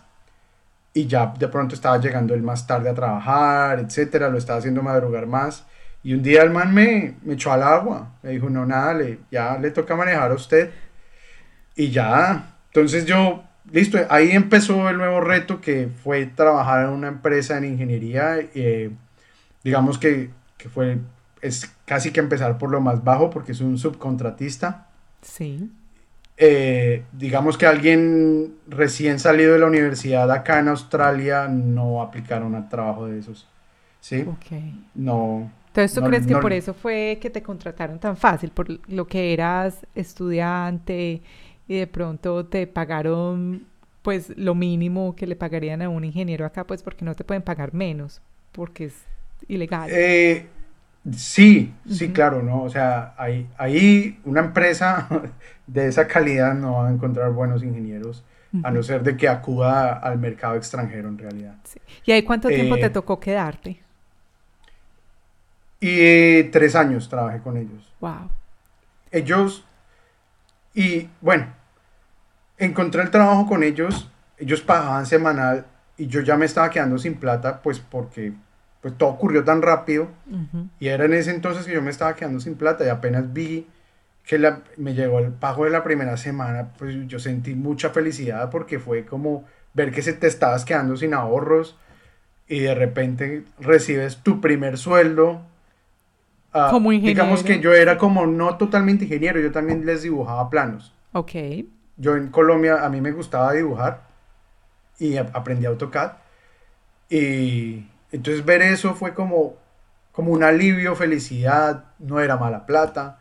y 0.94 1.06
ya 1.06 1.34
de 1.38 1.48
pronto 1.48 1.74
estaba 1.74 1.98
llegando 1.98 2.32
él 2.32 2.42
más 2.42 2.66
tarde 2.66 2.88
a 2.88 2.94
trabajar, 2.94 3.80
etcétera, 3.80 4.30
lo 4.30 4.38
estaba 4.38 4.58
haciendo 4.58 4.82
madrugar 4.82 5.26
más. 5.26 5.66
Y 6.02 6.14
un 6.14 6.22
día 6.22 6.42
el 6.42 6.50
man 6.50 6.72
me, 6.72 7.16
me 7.22 7.34
echó 7.34 7.52
al 7.52 7.62
agua, 7.62 8.12
me 8.22 8.30
dijo, 8.30 8.48
no, 8.48 8.64
nada, 8.64 8.94
le, 8.94 9.18
ya 9.30 9.58
le 9.58 9.70
toca 9.72 9.96
manejar 9.96 10.30
a 10.30 10.34
usted. 10.34 10.70
Y 11.74 11.90
ya, 11.90 12.54
entonces 12.68 13.04
yo 13.04 13.42
listo, 13.72 13.98
ahí 14.10 14.30
empezó 14.30 14.88
el 14.88 14.98
nuevo 14.98 15.20
reto 15.20 15.60
que 15.60 15.88
fue 16.02 16.26
trabajar 16.26 16.86
en 16.86 16.90
una 16.90 17.08
empresa 17.08 17.58
en 17.58 17.64
ingeniería. 17.64 18.38
Eh, 18.54 18.90
digamos 19.64 19.98
que, 19.98 20.30
fue, 20.72 20.98
es 21.42 21.72
casi 21.84 22.12
que 22.12 22.20
empezar 22.20 22.58
por 22.58 22.70
lo 22.70 22.80
más 22.80 23.04
bajo 23.04 23.30
porque 23.30 23.52
es 23.52 23.60
un 23.60 23.78
subcontratista. 23.78 24.88
Sí. 25.22 25.70
Eh, 26.38 27.04
digamos 27.12 27.56
que 27.56 27.66
alguien 27.66 28.56
recién 28.68 29.18
salido 29.18 29.54
de 29.54 29.58
la 29.58 29.66
universidad 29.66 30.30
acá 30.30 30.58
en 30.58 30.68
Australia 30.68 31.48
no 31.48 32.02
aplicaron 32.02 32.54
al 32.54 32.68
trabajo 32.68 33.06
de 33.06 33.18
esos. 33.18 33.46
¿Sí? 34.00 34.24
Ok. 34.26 34.52
No. 34.94 35.50
Entonces, 35.68 35.94
¿tú 35.94 36.02
crees 36.06 36.26
que 36.26 36.36
por 36.36 36.52
eso 36.52 36.72
fue 36.72 37.18
que 37.20 37.28
te 37.28 37.42
contrataron 37.42 37.98
tan 37.98 38.16
fácil? 38.16 38.50
Por 38.50 38.66
lo 38.88 39.06
que 39.06 39.34
eras 39.34 39.86
estudiante 39.94 41.22
y 41.68 41.78
de 41.78 41.86
pronto 41.86 42.46
te 42.46 42.66
pagaron 42.66 43.66
pues 44.02 44.32
lo 44.36 44.54
mínimo 44.54 45.16
que 45.16 45.26
le 45.26 45.34
pagarían 45.34 45.82
a 45.82 45.88
un 45.88 46.04
ingeniero 46.04 46.46
acá, 46.46 46.64
pues 46.64 46.82
porque 46.82 47.04
no 47.04 47.14
te 47.14 47.24
pueden 47.24 47.42
pagar 47.42 47.74
menos, 47.74 48.22
porque 48.52 48.84
es 48.84 48.94
ilegal. 49.48 49.90
Eh, 49.92 50.46
sí, 51.12 51.74
sí, 51.90 52.10
claro, 52.10 52.40
¿no? 52.40 52.62
O 52.62 52.70
sea, 52.70 53.14
ahí, 53.18 53.48
ahí 53.58 54.20
una 54.24 54.42
empresa 54.42 55.08
de 55.66 55.88
esa 55.88 56.06
calidad 56.06 56.54
no 56.54 56.74
va 56.74 56.88
a 56.88 56.92
encontrar 56.92 57.32
buenos 57.32 57.64
ingenieros, 57.64 58.24
a 58.62 58.70
no 58.70 58.82
ser 58.82 59.02
de 59.02 59.16
que 59.16 59.28
acuda 59.28 59.94
al 59.94 60.18
mercado 60.18 60.54
extranjero 60.54 61.08
en 61.08 61.18
realidad. 61.18 61.56
¿Y 62.04 62.12
ahí 62.12 62.22
cuánto 62.22 62.48
tiempo 62.48 62.76
te 62.76 62.86
eh, 62.86 62.90
tocó 62.90 63.18
quedarte? 63.18 63.80
Y 65.80 66.44
tres 66.44 66.74
años 66.76 67.08
trabajé 67.08 67.40
con 67.40 67.56
ellos. 67.56 67.92
Wow. 68.00 68.30
Ellos 69.10 69.64
y 70.76 71.08
bueno, 71.22 71.46
encontré 72.58 73.02
el 73.02 73.10
trabajo 73.10 73.46
con 73.46 73.62
ellos, 73.62 74.10
ellos 74.36 74.60
pagaban 74.60 75.06
semanal 75.06 75.64
y 75.96 76.06
yo 76.06 76.20
ya 76.20 76.36
me 76.36 76.44
estaba 76.44 76.68
quedando 76.68 76.98
sin 76.98 77.14
plata, 77.14 77.62
pues 77.62 77.80
porque 77.80 78.34
pues 78.82 78.96
todo 78.98 79.08
ocurrió 79.08 79.42
tan 79.42 79.62
rápido. 79.62 80.08
Y 80.78 80.88
era 80.88 81.06
en 81.06 81.14
ese 81.14 81.30
entonces 81.30 81.64
que 81.64 81.72
yo 81.72 81.80
me 81.80 81.90
estaba 81.90 82.14
quedando 82.14 82.40
sin 82.40 82.56
plata 82.56 82.84
y 82.84 82.88
apenas 82.90 83.32
vi 83.32 83.66
que 84.22 84.38
la, 84.38 84.60
me 84.76 84.92
llegó 84.92 85.18
el 85.18 85.32
pago 85.32 85.64
de 85.64 85.70
la 85.70 85.82
primera 85.82 86.18
semana, 86.18 86.74
pues 86.78 86.94
yo 87.06 87.18
sentí 87.18 87.54
mucha 87.54 87.88
felicidad 87.90 88.50
porque 88.50 88.78
fue 88.78 89.06
como 89.06 89.46
ver 89.72 89.92
que 89.92 90.02
se 90.02 90.12
te 90.12 90.26
estabas 90.26 90.66
quedando 90.66 90.94
sin 90.98 91.14
ahorros 91.14 91.78
y 92.48 92.60
de 92.60 92.74
repente 92.74 93.44
recibes 93.58 94.18
tu 94.18 94.42
primer 94.42 94.76
sueldo 94.76 95.40
Ah, 96.56 96.68
como 96.70 96.90
ingeniero. 96.90 97.22
Digamos 97.22 97.42
que 97.42 97.60
yo 97.60 97.74
era 97.74 97.98
como 97.98 98.26
no 98.26 98.56
totalmente 98.56 99.04
ingeniero, 99.04 99.38
yo 99.40 99.52
también 99.52 99.84
les 99.84 100.02
dibujaba 100.02 100.48
planos. 100.48 100.94
Ok. 101.12 101.32
Yo 101.98 102.16
en 102.16 102.28
Colombia 102.28 102.84
a 102.84 102.88
mí 102.88 103.02
me 103.02 103.12
gustaba 103.12 103.52
dibujar 103.52 104.02
y 104.98 105.18
aprendí 105.18 105.66
AutoCAD. 105.66 106.12
Y 107.10 107.86
entonces 108.10 108.44
ver 108.44 108.62
eso 108.62 108.94
fue 108.94 109.12
como, 109.12 109.56
como 110.12 110.32
un 110.32 110.42
alivio, 110.42 110.96
felicidad, 110.96 111.84
no 111.98 112.20
era 112.20 112.38
mala 112.38 112.64
plata. 112.64 113.18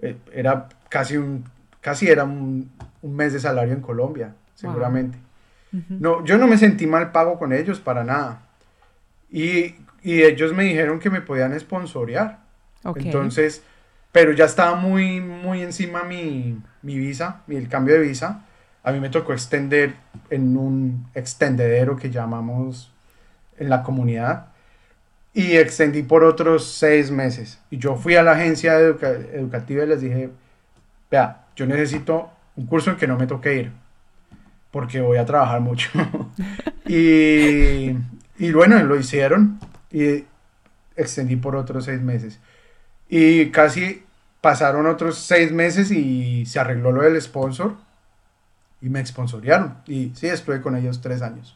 Eh, 0.00 0.18
era 0.34 0.68
casi 0.90 1.16
un, 1.16 1.44
casi 1.80 2.08
era 2.08 2.24
un, 2.24 2.70
mes 3.02 3.32
de 3.32 3.40
salario 3.40 3.72
en 3.72 3.80
Colombia, 3.80 4.34
seguramente. 4.54 5.18
No, 5.88 6.22
yo 6.26 6.36
no 6.36 6.46
me 6.46 6.58
sentí 6.58 6.86
mal 6.86 7.12
pago 7.12 7.38
con 7.38 7.54
ellos 7.54 7.80
para 7.80 8.04
nada. 8.04 8.42
Y, 9.30 9.74
y 10.02 10.22
ellos 10.22 10.52
me 10.52 10.64
dijeron 10.64 10.98
que 11.00 11.08
me 11.08 11.22
podían 11.22 11.58
sponsorear. 11.58 12.41
Entonces, 12.96 13.62
pero 14.10 14.32
ya 14.32 14.44
estaba 14.44 14.74
muy, 14.76 15.20
muy 15.20 15.62
encima 15.62 16.04
mi, 16.04 16.58
mi 16.82 16.98
visa, 16.98 17.42
el 17.48 17.68
cambio 17.68 17.94
de 17.94 18.00
visa. 18.00 18.44
A 18.82 18.92
mí 18.92 19.00
me 19.00 19.10
tocó 19.10 19.32
extender 19.32 19.94
en 20.30 20.56
un 20.56 21.06
extendedero 21.14 21.96
que 21.96 22.10
llamamos 22.10 22.92
en 23.58 23.70
la 23.70 23.82
comunidad 23.82 24.46
y 25.34 25.56
extendí 25.56 26.02
por 26.02 26.24
otros 26.24 26.66
seis 26.66 27.10
meses. 27.10 27.60
Y 27.70 27.78
yo 27.78 27.96
fui 27.96 28.16
a 28.16 28.22
la 28.22 28.32
agencia 28.32 28.78
educativa 28.78 29.84
y 29.84 29.86
les 29.86 30.00
dije, 30.00 30.30
vea, 31.10 31.46
yo 31.56 31.66
necesito 31.66 32.30
un 32.56 32.66
curso 32.66 32.90
en 32.90 32.96
que 32.96 33.06
no 33.06 33.16
me 33.16 33.26
toque 33.26 33.54
ir, 33.54 33.72
porque 34.70 35.00
voy 35.00 35.18
a 35.18 35.24
trabajar 35.24 35.60
mucho. 35.60 35.88
y, 36.86 37.96
y 38.38 38.52
bueno, 38.52 38.82
lo 38.82 38.96
hicieron 38.96 39.58
y 39.90 40.24
extendí 40.96 41.36
por 41.36 41.56
otros 41.56 41.86
seis 41.86 42.00
meses. 42.00 42.38
Y 43.14 43.50
casi 43.50 44.04
pasaron 44.40 44.86
otros 44.86 45.18
seis 45.18 45.52
meses 45.52 45.90
y 45.90 46.46
se 46.46 46.58
arregló 46.58 46.92
lo 46.92 47.02
del 47.02 47.20
sponsor 47.20 47.74
y 48.80 48.88
me 48.88 49.04
sponsorearon. 49.04 49.76
Y 49.86 50.12
sí, 50.14 50.28
estuve 50.28 50.62
con 50.62 50.74
ellos 50.78 51.02
tres 51.02 51.20
años. 51.20 51.54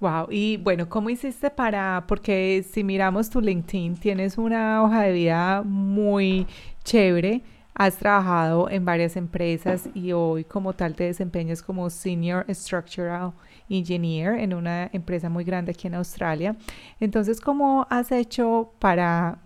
Wow, 0.00 0.28
y 0.30 0.56
bueno, 0.56 0.88
¿cómo 0.88 1.10
hiciste 1.10 1.50
para, 1.50 2.04
porque 2.08 2.64
si 2.72 2.82
miramos 2.82 3.28
tu 3.28 3.42
LinkedIn, 3.42 3.96
tienes 3.98 4.38
una 4.38 4.82
hoja 4.82 5.02
de 5.02 5.12
vida 5.12 5.62
muy 5.66 6.46
chévere, 6.82 7.42
has 7.74 7.96
trabajado 7.96 8.70
en 8.70 8.86
varias 8.86 9.16
empresas 9.16 9.90
y 9.92 10.12
hoy 10.12 10.44
como 10.44 10.72
tal 10.72 10.94
te 10.94 11.04
desempeñas 11.04 11.60
como 11.62 11.90
Senior 11.90 12.46
Structural 12.48 13.34
Engineer 13.68 14.38
en 14.38 14.54
una 14.54 14.88
empresa 14.94 15.28
muy 15.28 15.44
grande 15.44 15.72
aquí 15.72 15.88
en 15.88 15.96
Australia. 15.96 16.56
Entonces, 17.00 17.38
¿cómo 17.38 17.86
has 17.90 18.12
hecho 18.12 18.72
para 18.78 19.40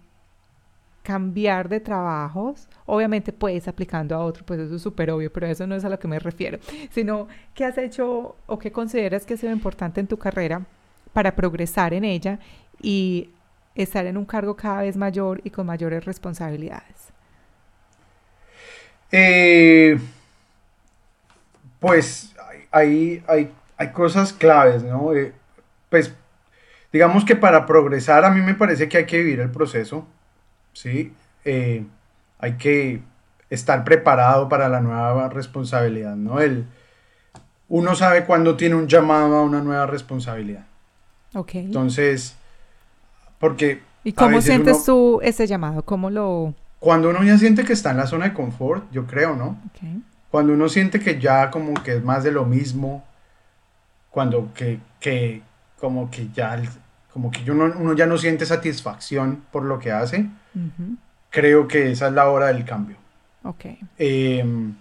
cambiar 1.02 1.68
de 1.68 1.80
trabajos, 1.80 2.68
obviamente 2.86 3.32
puedes 3.32 3.68
aplicando 3.68 4.14
a 4.14 4.18
otro, 4.18 4.44
pues 4.44 4.60
eso 4.60 4.76
es 4.76 4.82
súper 4.82 5.10
obvio, 5.10 5.32
pero 5.32 5.46
eso 5.46 5.66
no 5.66 5.74
es 5.74 5.84
a 5.84 5.88
lo 5.88 5.98
que 5.98 6.08
me 6.08 6.18
refiero, 6.18 6.58
sino 6.90 7.28
qué 7.54 7.64
has 7.64 7.78
hecho 7.78 8.36
o 8.46 8.58
qué 8.58 8.70
consideras 8.70 9.24
que 9.24 9.34
ha 9.34 9.36
sido 9.36 9.52
importante 9.52 10.00
en 10.00 10.06
tu 10.06 10.18
carrera 10.18 10.62
para 11.12 11.34
progresar 11.34 11.94
en 11.94 12.04
ella 12.04 12.38
y 12.80 13.30
estar 13.74 14.06
en 14.06 14.16
un 14.16 14.24
cargo 14.24 14.54
cada 14.56 14.82
vez 14.82 14.96
mayor 14.96 15.40
y 15.44 15.50
con 15.50 15.66
mayores 15.66 16.04
responsabilidades. 16.04 17.08
Eh, 19.12 19.98
pues 21.80 22.34
hay, 22.70 23.24
hay, 23.26 23.52
hay, 23.76 23.88
cosas 23.88 24.32
claves, 24.32 24.84
¿no? 24.84 25.12
Eh, 25.14 25.32
pues 25.88 26.14
digamos 26.92 27.24
que 27.24 27.34
para 27.34 27.66
progresar 27.66 28.24
a 28.24 28.30
mí 28.30 28.40
me 28.40 28.54
parece 28.54 28.88
que 28.88 28.98
hay 28.98 29.06
que 29.06 29.18
vivir 29.18 29.40
el 29.40 29.50
proceso 29.50 30.06
¿sí? 30.72 31.12
Eh, 31.44 31.84
hay 32.38 32.54
que 32.54 33.02
estar 33.50 33.84
preparado 33.84 34.48
para 34.48 34.68
la 34.68 34.80
nueva 34.80 35.28
responsabilidad, 35.28 36.16
¿no? 36.16 36.40
El, 36.40 36.66
uno 37.68 37.94
sabe 37.94 38.24
cuándo 38.24 38.56
tiene 38.56 38.74
un 38.74 38.88
llamado 38.88 39.36
a 39.36 39.42
una 39.42 39.60
nueva 39.60 39.86
responsabilidad. 39.86 40.66
Ok. 41.34 41.54
Entonces, 41.54 42.36
porque... 43.38 43.82
¿Y 44.02 44.12
cómo 44.12 44.40
sientes 44.40 44.84
tú 44.84 45.20
ese 45.22 45.46
llamado? 45.46 45.84
¿Cómo 45.84 46.10
lo...? 46.10 46.54
Cuando 46.78 47.10
uno 47.10 47.22
ya 47.22 47.36
siente 47.36 47.64
que 47.64 47.74
está 47.74 47.90
en 47.90 47.98
la 47.98 48.06
zona 48.06 48.26
de 48.26 48.32
confort, 48.32 48.90
yo 48.90 49.06
creo, 49.06 49.36
¿no? 49.36 49.58
Okay. 49.74 50.02
Cuando 50.30 50.54
uno 50.54 50.68
siente 50.68 50.98
que 50.98 51.20
ya 51.20 51.50
como 51.50 51.74
que 51.74 51.96
es 51.96 52.02
más 52.02 52.24
de 52.24 52.32
lo 52.32 52.46
mismo, 52.46 53.04
cuando 54.10 54.52
que, 54.54 54.78
que 54.98 55.42
como 55.78 56.10
que 56.10 56.28
ya 56.32 56.60
como 57.12 57.30
que 57.30 57.50
uno, 57.50 57.72
uno 57.76 57.94
ya 57.94 58.06
no 58.06 58.16
siente 58.16 58.46
satisfacción 58.46 59.42
por 59.50 59.64
lo 59.64 59.78
que 59.78 59.92
hace, 59.92 60.28
creo 61.30 61.68
que 61.68 61.90
esa 61.90 62.08
es 62.08 62.12
la 62.12 62.28
hora 62.28 62.48
del 62.48 62.64
cambio. 62.64 62.96
Ok. 63.42 63.64
Em, 63.98 64.74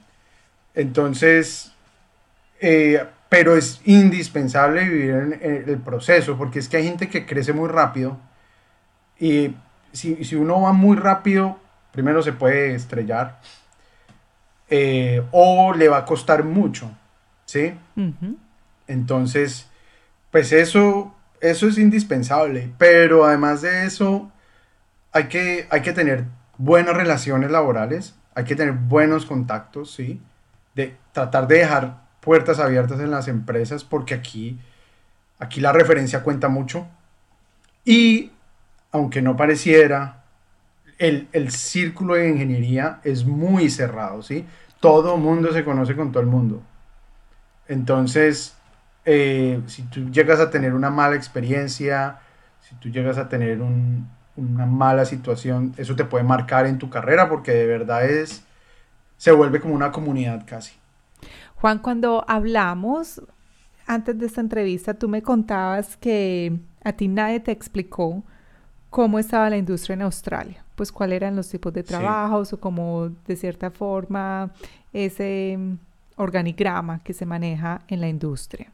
entonces, 0.73 1.73
eh, 2.59 3.05
pero 3.29 3.55
es 3.55 3.81
indispensable 3.85 4.83
vivir 4.83 5.39
en, 5.41 5.69
el 5.69 5.77
proceso, 5.77 6.37
porque 6.37 6.59
es 6.59 6.67
que 6.67 6.77
hay 6.77 6.85
gente 6.85 7.09
que 7.09 7.25
crece 7.25 7.53
muy 7.53 7.69
rápido 7.69 8.17
y 9.19 9.55
si, 9.91 10.23
si 10.23 10.35
uno 10.35 10.61
va 10.61 10.73
muy 10.73 10.97
rápido, 10.97 11.57
primero 11.91 12.21
se 12.21 12.33
puede 12.33 12.75
estrellar 12.75 13.39
eh, 14.69 15.23
o 15.31 15.73
le 15.73 15.89
va 15.89 15.97
a 15.97 16.05
costar 16.05 16.43
mucho, 16.43 16.91
¿sí? 17.45 17.73
Entonces, 18.87 19.67
pues 20.31 20.51
eso 20.51 21.13
eso 21.41 21.67
es 21.67 21.77
indispensable, 21.77 22.71
pero 22.77 23.25
además 23.25 23.61
de 23.61 23.85
eso, 23.85 24.31
hay 25.11 25.27
que, 25.27 25.67
hay 25.69 25.81
que 25.81 25.93
tener 25.93 26.25
buenas 26.57 26.95
relaciones 26.95 27.51
laborales, 27.51 28.15
hay 28.35 28.43
que 28.43 28.55
tener 28.55 28.73
buenos 28.73 29.25
contactos, 29.25 29.91
¿sí? 29.91 30.21
De 30.75 30.95
tratar 31.11 31.47
de 31.47 31.59
dejar 31.59 32.01
puertas 32.19 32.59
abiertas 32.59 32.99
en 32.99 33.11
las 33.11 33.27
empresas, 33.27 33.83
porque 33.83 34.13
aquí, 34.13 34.59
aquí 35.39 35.61
la 35.61 35.71
referencia 35.71 36.23
cuenta 36.23 36.47
mucho. 36.47 36.87
Y, 37.85 38.31
aunque 38.91 39.21
no 39.21 39.35
pareciera, 39.35 40.23
el, 40.97 41.27
el 41.31 41.51
círculo 41.51 42.15
de 42.15 42.29
ingeniería 42.29 42.99
es 43.03 43.25
muy 43.25 43.69
cerrado, 43.69 44.21
¿sí? 44.21 44.45
Todo 44.79 45.17
mundo 45.17 45.51
se 45.51 45.63
conoce 45.63 45.95
con 45.95 46.11
todo 46.11 46.21
el 46.21 46.29
mundo. 46.29 46.61
Entonces, 47.67 48.55
eh, 49.05 49.61
si 49.67 49.83
tú 49.83 50.09
llegas 50.11 50.39
a 50.39 50.49
tener 50.49 50.73
una 50.73 50.89
mala 50.89 51.15
experiencia, 51.15 52.19
si 52.61 52.75
tú 52.75 52.89
llegas 52.89 53.17
a 53.17 53.29
tener 53.29 53.59
una 54.35 54.65
mala 54.65 55.05
situación, 55.05 55.73
eso 55.77 55.95
te 55.95 56.05
puede 56.05 56.23
marcar 56.23 56.65
en 56.65 56.77
tu 56.77 56.89
carrera 56.89 57.29
porque 57.29 57.51
de 57.51 57.65
verdad 57.65 58.05
es, 58.05 58.43
se 59.17 59.31
vuelve 59.31 59.59
como 59.59 59.75
una 59.75 59.91
comunidad 59.91 60.43
casi. 60.45 60.73
Juan, 61.55 61.79
cuando 61.79 62.23
hablamos 62.27 63.21
antes 63.85 64.17
de 64.17 64.27
esta 64.27 64.41
entrevista, 64.41 64.93
tú 64.93 65.09
me 65.09 65.21
contabas 65.21 65.97
que 65.97 66.57
a 66.83 66.93
ti 66.93 67.07
nadie 67.07 67.39
te 67.39 67.51
explicó 67.51 68.23
cómo 68.89 69.19
estaba 69.19 69.49
la 69.49 69.57
industria 69.57 69.95
en 69.95 70.03
Australia, 70.03 70.63
pues 70.75 70.91
cuáles 70.91 71.17
eran 71.17 71.35
los 71.35 71.49
tipos 71.49 71.73
de 71.73 71.83
trabajos 71.83 72.53
o 72.53 72.59
cómo 72.59 73.09
de 73.27 73.35
cierta 73.35 73.71
forma 73.71 74.51
ese 74.93 75.57
organigrama 76.15 76.99
que 77.03 77.13
se 77.13 77.25
maneja 77.25 77.81
en 77.87 78.01
la 78.01 78.07
industria. 78.07 78.71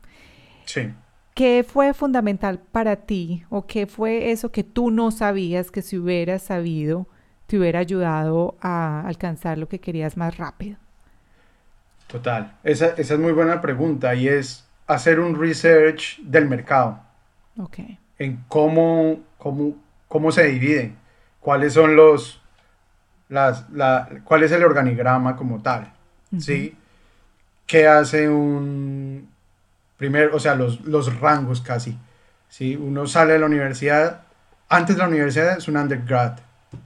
Sí. 0.66 0.92
¿Qué 1.36 1.66
fue 1.68 1.94
fundamental 1.94 2.60
para 2.72 2.96
ti 2.96 3.44
o 3.50 3.68
qué 3.68 3.88
fue 3.88 4.32
eso 4.32 4.54
que 4.54 4.64
tú 4.64 4.90
no 4.90 5.12
sabías 5.12 5.70
que 5.70 5.82
si 5.82 5.98
hubieras 5.98 6.44
sabido 6.44 7.08
te 7.46 7.60
hubiera 7.60 7.80
ayudado 7.80 8.56
a 8.62 9.06
alcanzar 9.06 9.58
lo 9.58 9.68
que 9.68 9.80
querías 9.80 10.16
más 10.16 10.38
rápido? 10.38 10.78
Total, 12.08 12.56
esa, 12.64 12.88
esa 12.98 13.16
es 13.16 13.20
muy 13.20 13.34
buena 13.34 13.60
pregunta 13.62 14.16
y 14.16 14.30
es 14.30 14.66
hacer 14.88 15.20
un 15.20 15.38
research 15.38 16.20
del 16.22 16.48
mercado. 16.48 17.02
Ok. 17.60 17.80
En 18.18 18.42
cómo, 18.48 19.20
cómo, 19.38 19.76
cómo 20.08 20.32
se 20.32 20.46
divide, 20.46 20.94
cuáles 21.42 21.74
son 21.74 21.98
los, 21.98 22.42
las, 23.28 23.70
la, 23.72 24.08
cuál 24.24 24.44
es 24.44 24.54
el 24.54 24.64
organigrama 24.64 25.36
como 25.36 25.62
tal, 25.62 25.92
¿sí? 26.40 26.78
¿Qué 27.68 27.88
hace 27.88 28.30
un, 28.30 29.28
primero, 29.98 30.36
o 30.36 30.40
sea, 30.40 30.56
los, 30.56 30.82
los 30.82 31.20
rangos 31.20 31.62
casi. 31.62 31.98
¿sí? 32.50 32.76
Uno 32.76 33.08
sale 33.08 33.34
de 33.34 33.40
la 33.40 33.46
universidad, 33.46 34.22
antes 34.70 34.96
de 34.96 35.02
la 35.02 35.08
universidad 35.08 35.58
es 35.58 35.68
un 35.68 35.78
undergrad. 35.78 36.40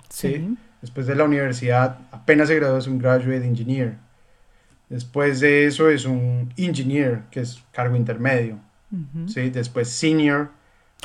¿sí? 0.09 0.57
Después 0.81 1.07
de 1.07 1.15
la 1.15 1.23
universidad, 1.23 1.97
apenas 2.11 2.47
se 2.47 2.55
graduó, 2.55 2.77
es 2.77 2.87
un 2.87 2.99
graduate 2.99 3.45
engineer. 3.45 3.97
Después 4.89 5.39
de 5.39 5.65
eso 5.65 5.89
es 5.89 6.05
un 6.05 6.51
engineer, 6.57 7.23
que 7.29 7.41
es 7.41 7.63
cargo 7.71 7.95
intermedio. 7.95 8.59
¿sí? 9.27 9.49
Después 9.49 9.89
senior, 9.89 10.49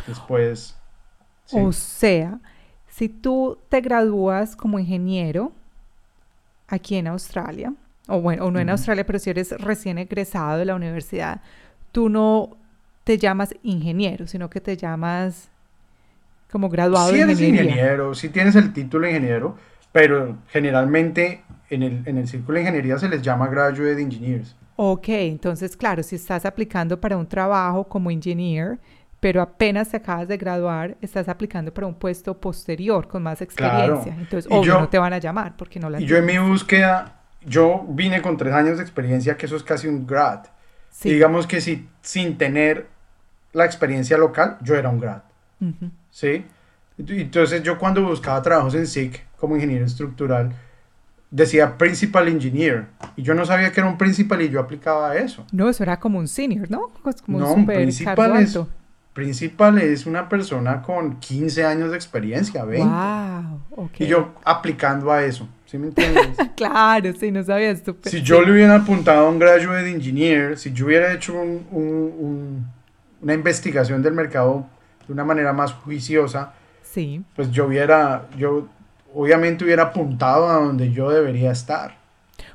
después... 0.06 0.76
O 1.52 1.72
sea, 1.72 2.40
si 2.88 3.08
tú 3.08 3.58
te 3.68 3.82
gradúas 3.82 4.56
como 4.56 4.78
ingeniero 4.78 5.52
aquí 6.68 6.96
en 6.96 7.06
Australia, 7.08 7.74
o 8.06 8.20
bueno, 8.20 8.44
o 8.44 8.50
no 8.50 8.60
en 8.60 8.70
Australia, 8.70 9.04
pero 9.04 9.18
si 9.18 9.30
eres 9.30 9.50
recién 9.60 9.98
egresado 9.98 10.58
de 10.58 10.64
la 10.64 10.74
universidad, 10.74 11.42
tú 11.94 12.08
no 12.08 12.56
te 13.04 13.18
llamas 13.18 13.54
ingeniero, 13.62 14.26
sino 14.26 14.50
que 14.50 14.60
te 14.60 14.76
llamas 14.76 15.48
como 16.50 16.68
graduado 16.68 17.10
sí 17.10 17.16
de 17.16 17.22
eres 17.22 17.40
ingeniero, 17.40 18.14
sí 18.14 18.30
tienes 18.30 18.56
el 18.56 18.72
título 18.72 19.06
de 19.06 19.12
ingeniero, 19.12 19.56
pero 19.92 20.36
generalmente 20.48 21.42
en 21.70 21.84
el, 21.84 22.02
en 22.04 22.18
el 22.18 22.26
círculo 22.26 22.56
de 22.56 22.62
ingeniería 22.62 22.98
se 22.98 23.08
les 23.08 23.22
llama 23.22 23.46
graduate 23.46 24.02
engineers. 24.02 24.56
Ok, 24.74 25.08
entonces 25.08 25.76
claro, 25.76 26.02
si 26.02 26.16
estás 26.16 26.44
aplicando 26.44 27.00
para 27.00 27.16
un 27.16 27.28
trabajo 27.28 27.84
como 27.84 28.10
engineer, 28.10 28.80
pero 29.20 29.40
apenas 29.40 29.90
te 29.90 29.98
acabas 29.98 30.26
de 30.26 30.36
graduar, 30.36 30.96
estás 31.00 31.28
aplicando 31.28 31.72
para 31.72 31.86
un 31.86 31.94
puesto 31.94 32.36
posterior 32.36 33.06
con 33.06 33.22
más 33.22 33.40
experiencia. 33.40 34.16
Entonces, 34.18 34.50
obvio, 34.50 34.80
no 34.80 34.88
te 34.88 34.98
van 34.98 35.12
a 35.12 35.18
llamar 35.18 35.56
porque 35.56 35.78
no 35.78 35.88
la 35.88 36.00
Y 36.00 36.06
yo 36.06 36.16
en 36.16 36.26
mi 36.26 36.38
búsqueda, 36.38 37.20
yo 37.46 37.86
vine 37.88 38.20
con 38.20 38.36
tres 38.36 38.52
años 38.52 38.78
de 38.78 38.82
experiencia, 38.82 39.36
que 39.36 39.46
eso 39.46 39.54
es 39.54 39.62
casi 39.62 39.86
un 39.86 40.04
grad. 40.04 40.40
Digamos 41.02 41.46
que 41.46 41.60
si, 41.60 41.88
sin 42.02 42.38
tener 42.38 42.86
la 43.52 43.64
experiencia 43.64 44.16
local, 44.16 44.58
yo 44.62 44.74
era 44.74 44.88
un 44.88 45.00
grad. 45.00 45.22
¿Sí? 46.10 46.44
Entonces 46.98 47.62
yo 47.62 47.78
cuando 47.78 48.02
buscaba 48.02 48.40
trabajos 48.42 48.74
en 48.74 48.86
SIC 48.86 49.24
como 49.38 49.56
ingeniero 49.56 49.84
estructural, 49.84 50.54
decía 51.30 51.76
Principal 51.76 52.28
Engineer. 52.28 52.86
Y 53.16 53.22
yo 53.22 53.34
no 53.34 53.44
sabía 53.44 53.72
que 53.72 53.80
era 53.80 53.88
un 53.88 53.98
Principal 53.98 54.40
y 54.42 54.50
yo 54.50 54.60
aplicaba 54.60 55.10
a 55.10 55.16
eso. 55.16 55.44
No, 55.52 55.68
eso 55.68 55.82
era 55.82 55.98
como 55.98 56.18
un 56.18 56.28
Senior, 56.28 56.70
¿no? 56.70 56.90
Como 57.26 57.40
no, 57.40 57.52
un 57.52 57.66
Principal 57.66 58.36
es, 58.36 58.58
Principal 59.12 59.78
es 59.78 60.06
una 60.06 60.28
persona 60.28 60.82
con 60.82 61.18
15 61.18 61.64
años 61.64 61.90
de 61.90 61.96
experiencia, 61.96 62.64
20. 62.64 62.88
Wow, 62.88 63.60
okay. 63.86 64.06
Y 64.06 64.10
yo 64.10 64.34
aplicando 64.44 65.10
a 65.10 65.24
eso, 65.24 65.48
¿sí 65.74 65.78
me 65.78 65.88
entiendes? 65.88 66.38
claro, 66.56 67.12
sí, 67.18 67.32
no 67.32 67.42
sabía 67.42 67.70
esto. 67.70 67.96
Si 68.04 68.22
yo 68.22 68.42
le 68.42 68.52
hubiera 68.52 68.76
apuntado 68.76 69.26
a 69.26 69.28
un 69.28 69.40
graduate 69.40 69.90
engineer, 69.90 70.56
si 70.56 70.72
yo 70.72 70.86
hubiera 70.86 71.12
hecho 71.12 71.34
un, 71.34 72.64
una 73.20 73.34
investigación 73.34 74.00
del 74.00 74.12
mercado 74.12 74.68
de 75.04 75.12
una 75.12 75.24
manera 75.24 75.52
más 75.52 75.72
juiciosa, 75.72 76.52
sí. 76.82 77.24
pues 77.34 77.50
yo 77.50 77.66
hubiera, 77.66 78.28
yo 78.38 78.68
obviamente 79.12 79.64
hubiera 79.64 79.84
apuntado 79.84 80.48
a 80.48 80.54
donde 80.54 80.92
yo 80.92 81.10
debería 81.10 81.50
estar. 81.50 81.96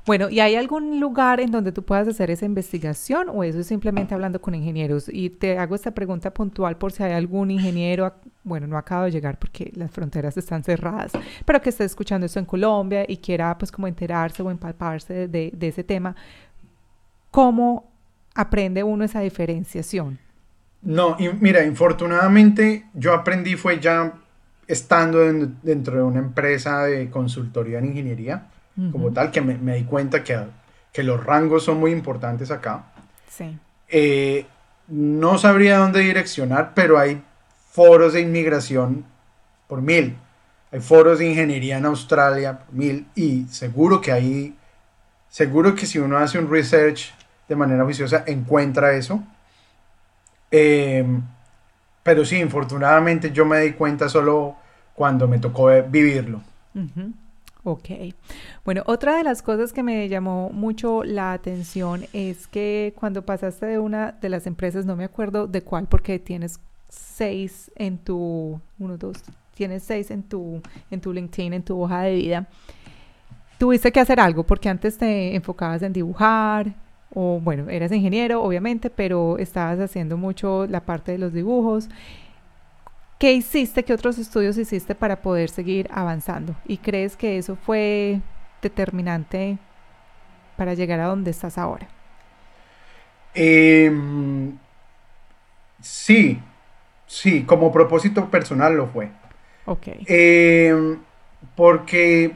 Bueno, 0.09 0.27
¿y 0.27 0.39
hay 0.39 0.55
algún 0.55 0.99
lugar 0.99 1.39
en 1.39 1.51
donde 1.51 1.71
tú 1.71 1.85
puedas 1.85 2.07
hacer 2.07 2.31
esa 2.31 2.43
investigación 2.43 3.29
o 3.29 3.43
eso 3.43 3.59
es 3.59 3.67
simplemente 3.67 4.15
hablando 4.15 4.41
con 4.41 4.55
ingenieros? 4.55 5.07
Y 5.07 5.29
te 5.29 5.59
hago 5.59 5.75
esta 5.75 5.91
pregunta 5.91 6.33
puntual 6.33 6.77
por 6.77 6.91
si 6.91 7.03
hay 7.03 7.11
algún 7.11 7.51
ingeniero, 7.51 8.11
bueno, 8.43 8.65
no 8.65 8.75
acaba 8.75 9.05
de 9.05 9.11
llegar 9.11 9.37
porque 9.37 9.71
las 9.75 9.91
fronteras 9.91 10.35
están 10.35 10.63
cerradas, 10.63 11.11
pero 11.45 11.61
que 11.61 11.69
esté 11.69 11.83
escuchando 11.83 12.25
esto 12.25 12.39
en 12.39 12.45
Colombia 12.45 13.05
y 13.07 13.17
quiera 13.17 13.55
pues 13.55 13.71
como 13.71 13.87
enterarse 13.87 14.41
o 14.41 14.49
empalparse 14.49 15.27
de, 15.27 15.55
ese 15.61 15.83
tema. 15.83 16.15
¿Cómo 17.29 17.91
aprende 18.33 18.81
uno 18.81 19.03
esa 19.03 19.19
diferenciación? 19.19 20.17
No, 20.81 21.17
mira, 21.39 21.63
infortunadamente 21.63 22.87
yo 22.95 23.13
aprendí 23.13 23.55
fue 23.55 23.79
ya 23.79 24.11
estando 24.65 25.19
dentro 25.61 25.97
de 25.97 26.01
una 26.01 26.17
empresa 26.17 26.85
de 26.85 27.11
consultoría 27.11 27.77
en 27.77 27.85
ingeniería, 27.85 28.49
como 28.91 29.11
tal, 29.11 29.31
que 29.31 29.41
me, 29.41 29.75
di 29.75 29.83
cuenta 29.83 30.23
que, 30.23 30.39
que, 30.93 31.03
los 31.03 31.23
rangos 31.23 31.63
son 31.63 31.79
muy 31.79 31.91
importantes 31.91 32.51
acá. 32.51 32.85
Sí. 33.29 33.57
Eh, 33.87 34.45
no 34.87 35.37
sabría 35.37 35.79
dónde 35.79 35.99
direccionar, 36.01 36.73
pero 36.73 36.97
hay 36.97 37.21
foros 37.71 38.13
de 38.13 38.21
inmigración 38.21 39.05
por 39.67 39.81
mil. 39.81 40.17
Hay 40.71 40.79
foros 40.79 41.19
de 41.19 41.29
ingeniería 41.29 41.77
en 41.77 41.85
Australia 41.85 42.59
por 42.59 42.73
mil. 42.73 43.07
Y 43.15 43.45
seguro 43.45 44.01
que 44.01 44.11
hay, 44.11 44.55
seguro 45.29 45.75
que 45.75 45.85
si 45.85 45.99
uno 45.99 46.17
hace 46.17 46.39
un 46.39 46.49
research 46.49 47.13
de 47.47 47.55
manera 47.55 47.83
oficiosa, 47.83 48.23
encuentra 48.27 48.93
eso. 48.93 49.23
Eh, 50.51 51.05
pero 52.03 52.25
sí, 52.25 52.37
infortunadamente 52.37 53.31
yo 53.31 53.45
me 53.45 53.59
di 53.59 53.73
cuenta 53.73 54.09
solo 54.09 54.55
cuando 54.95 55.27
me 55.27 55.39
tocó 55.39 55.69
vivirlo. 55.87 56.41
Ok. 57.71 57.89
Bueno, 58.65 58.81
otra 58.87 59.15
de 59.15 59.23
las 59.23 59.43
cosas 59.43 59.73
que 59.73 59.83
me 59.83 60.09
llamó 60.09 60.49
mucho 60.49 61.03
la 61.03 61.33
atención 61.33 62.05
es 62.13 62.47
que 62.47 62.95
cuando 62.99 63.23
pasaste 63.23 63.67
de 63.67 63.77
una 63.77 64.13
de 64.13 64.29
las 64.29 64.47
empresas, 64.47 64.87
no 64.87 64.95
me 64.95 65.03
acuerdo 65.03 65.45
de 65.45 65.61
cuál, 65.61 65.85
porque 65.85 66.17
tienes 66.17 66.59
seis 66.87 67.71
en 67.75 67.99
tu, 67.99 68.59
uno, 68.79 68.97
dos, 68.97 69.17
tienes 69.53 69.83
seis 69.83 70.09
en 70.09 70.23
tu, 70.23 70.63
en 70.89 70.99
tu 70.99 71.13
LinkedIn, 71.13 71.53
en 71.53 71.61
tu 71.61 71.79
hoja 71.79 72.01
de 72.01 72.15
vida. 72.15 72.47
Tuviste 73.59 73.91
que 73.91 73.99
hacer 73.99 74.19
algo 74.19 74.43
porque 74.43 74.67
antes 74.67 74.97
te 74.97 75.35
enfocabas 75.35 75.83
en 75.83 75.93
dibujar, 75.93 76.73
o 77.13 77.39
bueno, 77.39 77.69
eras 77.69 77.91
ingeniero, 77.91 78.41
obviamente, 78.41 78.89
pero 78.89 79.37
estabas 79.37 79.79
haciendo 79.79 80.17
mucho 80.17 80.65
la 80.65 80.81
parte 80.81 81.11
de 81.11 81.19
los 81.19 81.33
dibujos. 81.33 81.87
¿Qué 83.19 83.33
hiciste, 83.33 83.83
qué 83.83 83.93
otros 83.93 84.17
estudios 84.17 84.57
hiciste 84.57 84.95
para 84.95 85.21
poder 85.21 85.49
seguir 85.49 85.89
avanzando? 85.91 86.55
¿Y 86.65 86.77
crees 86.77 87.17
que 87.17 87.37
eso 87.37 87.57
fue 87.57 88.21
determinante 88.61 89.57
para 90.55 90.73
llegar 90.73 91.01
a 91.01 91.07
donde 91.07 91.31
estás 91.31 91.57
ahora? 91.57 91.89
Em, 93.33 94.57
sí, 95.81 96.41
sí, 97.07 97.43
como 97.43 97.73
propósito 97.73 98.31
personal 98.31 98.77
lo 98.77 98.87
fue. 98.87 99.09
Ok. 99.65 99.87
Em, 100.07 100.99
porque 101.57 102.31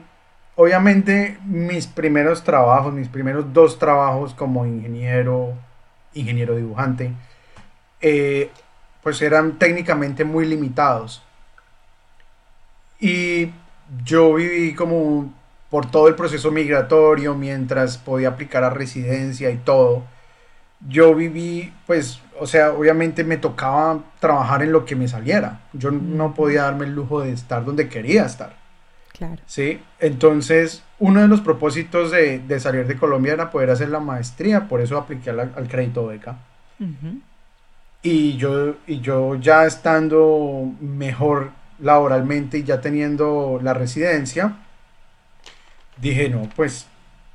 obviamente 0.58 1.38
mis 1.46 1.88
primeros 1.88 2.44
trabajos, 2.44 2.94
mis 2.94 3.08
primeros 3.08 3.54
dos 3.54 3.80
trabajos 3.80 4.34
como 4.34 4.66
ingeniero, 4.66 5.54
ingeniero 6.14 6.58
dibujante, 6.58 7.14
eh, 8.02 8.52
pues 9.04 9.22
eran 9.22 9.60
técnicamente 9.60 10.24
muy 10.24 10.46
limitados. 10.46 11.22
Y 13.00 13.52
yo 14.06 14.34
viví 14.34 14.74
como 14.74 15.32
por 15.70 15.90
todo 15.92 16.08
el 16.08 16.16
proceso 16.16 16.52
migratorio 16.52 17.36
mientras 17.36 17.98
podía 17.98 18.30
aplicar 18.30 18.64
a 18.64 18.70
residencia 18.70 19.52
y 19.52 19.58
todo. 19.58 20.04
Yo 20.88 21.16
viví, 21.16 21.74
pues, 21.86 22.22
o 22.40 22.48
sea, 22.48 22.72
obviamente 22.74 23.24
me 23.24 23.38
tocaba 23.38 24.00
trabajar 24.20 24.64
en 24.64 24.72
lo 24.72 24.86
que 24.86 24.96
me 24.96 25.08
saliera. 25.08 25.62
Yo 25.74 25.92
no 25.92 26.34
podía 26.34 26.64
darme 26.64 26.86
el 26.86 26.94
lujo 26.94 27.22
de 27.22 27.32
estar 27.32 27.66
donde 27.66 27.90
quería 27.90 28.26
estar. 28.26 28.56
Claro. 29.14 29.42
Sí, 29.46 29.80
entonces 30.00 30.84
uno 31.00 31.22
de 31.22 31.28
los 31.28 31.42
propósitos 31.42 32.12
de, 32.12 32.60
salir 32.60 32.88
de 32.88 32.98
Colombia 32.98 33.34
era 33.34 33.52
poder 33.52 33.70
hacer 33.70 33.90
la 33.90 34.00
maestría, 34.00 34.68
por 34.68 34.82
eso 34.82 34.98
apliqué 34.98 35.30
al, 35.30 35.68
crédito 35.68 36.08
beca. 36.08 36.38
Y, 38.04 38.38
yo, 38.38 38.76
y 38.86 39.00
yo 39.00 39.36
ya 39.36 39.66
estando 39.66 40.72
mejor 40.80 41.52
laboralmente 41.80 42.60
y 42.60 42.64
ya 42.64 42.82
teniendo 42.82 43.60
la 43.64 43.74
residencia, 43.74 44.58
dije, 45.98 46.30
no, 46.30 46.50
pues 46.56 46.86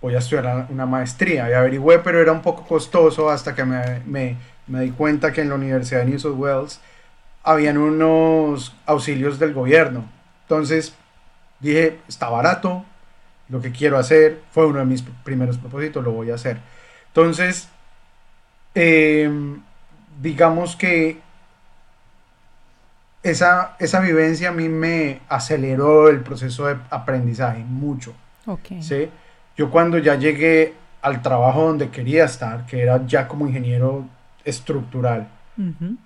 voy 0.00 0.14
a 0.14 0.18
estudiar 0.18 0.66
una 0.70 0.86
maestría. 0.86 1.50
Y 1.50 1.54
averigüé, 1.54 1.98
pero 1.98 2.20
era 2.20 2.32
un 2.32 2.42
poco 2.42 2.64
costoso 2.64 3.30
hasta 3.30 3.54
que 3.54 3.64
me, 3.64 4.00
me, 4.06 4.36
me 4.66 4.82
di 4.82 4.90
cuenta 4.90 5.32
que 5.32 5.40
en 5.40 5.48
la 5.48 5.56
Universidad 5.56 6.00
de 6.00 6.06
New 6.06 6.18
South 6.18 6.38
Wales 6.38 6.80
habían 7.42 7.78
unos 7.78 8.76
auxilios 8.86 9.38
del 9.38 9.54
gobierno. 9.54 10.04
Entonces, 10.42 10.94
Dije, 11.60 11.98
está 12.08 12.28
barato, 12.28 12.84
lo 13.48 13.60
que 13.60 13.72
quiero 13.72 13.98
hacer, 13.98 14.42
fue 14.52 14.66
uno 14.66 14.78
de 14.78 14.84
mis 14.84 15.02
primeros 15.24 15.58
propósitos, 15.58 16.04
lo 16.04 16.12
voy 16.12 16.30
a 16.30 16.36
hacer. 16.36 16.58
Entonces, 17.08 17.68
em, 18.74 19.62
digamos 20.20 20.76
que 20.76 21.20
esa, 23.22 23.76
esa 23.78 24.00
vivencia 24.00 24.50
a 24.50 24.52
mí 24.52 24.68
me 24.68 25.20
aceleró 25.28 26.08
el 26.08 26.20
proceso 26.20 26.66
de 26.66 26.76
aprendizaje 26.90 27.64
mucho. 27.64 28.14
Okay. 28.46 28.82
¿sí? 28.82 29.08
Yo 29.56 29.70
cuando 29.70 29.98
ya 29.98 30.14
llegué 30.14 30.74
al 31.02 31.22
trabajo 31.22 31.64
donde 31.66 31.90
quería 31.90 32.24
estar, 32.24 32.66
que 32.66 32.82
era 32.82 33.06
ya 33.06 33.28
como 33.28 33.46
ingeniero 33.46 34.06
estructural, 34.44 35.28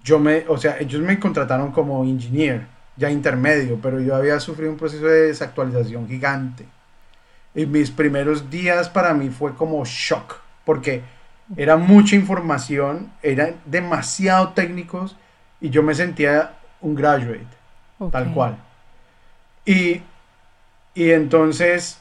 yo 0.02 0.18
me, 0.18 0.44
o 0.48 0.56
sea, 0.56 0.78
ellos 0.78 1.02
me 1.02 1.18
contrataron 1.20 1.72
como 1.72 2.02
ingeniero 2.06 2.62
ya 2.96 3.10
intermedio, 3.10 3.78
pero 3.82 4.00
yo 4.00 4.16
había 4.16 4.40
sufrido 4.40 4.70
un 4.70 4.78
proceso 4.78 5.04
de 5.04 5.26
desactualización 5.26 6.08
gigante. 6.08 6.66
Y 7.54 7.66
mis 7.66 7.90
primeros 7.90 8.48
días 8.48 8.88
para 8.88 9.12
mí 9.12 9.28
fue 9.28 9.54
como 9.54 9.84
shock, 9.84 10.36
porque 10.64 11.02
era 11.57 11.76
mucha 11.76 12.16
información, 12.16 13.12
eran 13.22 13.57
demasiado 13.64 14.51
técnicos 14.51 15.16
y 15.61 15.70
yo 15.70 15.82
me 15.82 15.95
sentía 15.95 16.55
un 16.80 16.95
graduate, 16.95 17.47
tal 18.11 18.32
cual. 18.32 18.57
Y, 19.64 20.03
y 20.95 21.11
entonces 21.11 21.99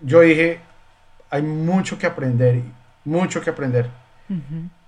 yo 0.00 0.20
dije, 0.20 0.60
hay 1.30 1.42
mucho 1.42 1.98
que 1.98 2.06
aprender, 2.06 2.62
mucho 3.04 3.40
que 3.40 3.50
aprender. 3.50 3.88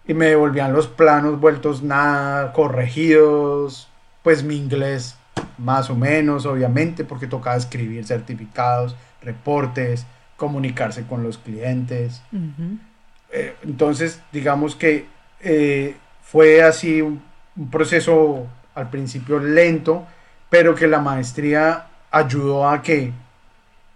Y 0.07 0.15
me 0.15 0.27
devolvían 0.27 0.73
los 0.73 0.87
planos 0.87 1.41
vueltos 1.41 1.83
nada, 1.83 2.53
corregidos, 2.53 3.89
pues 4.23 4.43
mi 4.43 4.57
inglés 4.57 5.17
más 5.59 5.91
o 5.91 5.95
menos, 5.95 6.47
obviamente, 6.47 7.05
porque 7.05 7.27
tocaba 7.27 7.57
escribir 7.57 8.07
certificados, 8.07 8.97
reportes, 9.23 10.07
comunicarse 10.37 11.07
con 11.07 11.23
los 11.23 11.39
clientes. 11.39 12.23
Eh, 13.37 13.57
entonces, 13.65 14.21
digamos 14.31 14.77
que 14.77 15.07
eh, 15.41 15.97
fue 16.23 16.63
así 16.63 17.03
un, 17.03 17.21
proceso 17.71 18.47
al 18.77 18.91
principio 18.91 19.41
lento, 19.41 20.07
pero 20.49 20.75
que 20.75 20.87
la 20.87 21.01
maestría 21.01 21.87
ayudó 22.13 22.69
a 22.69 22.81
que 22.81 23.13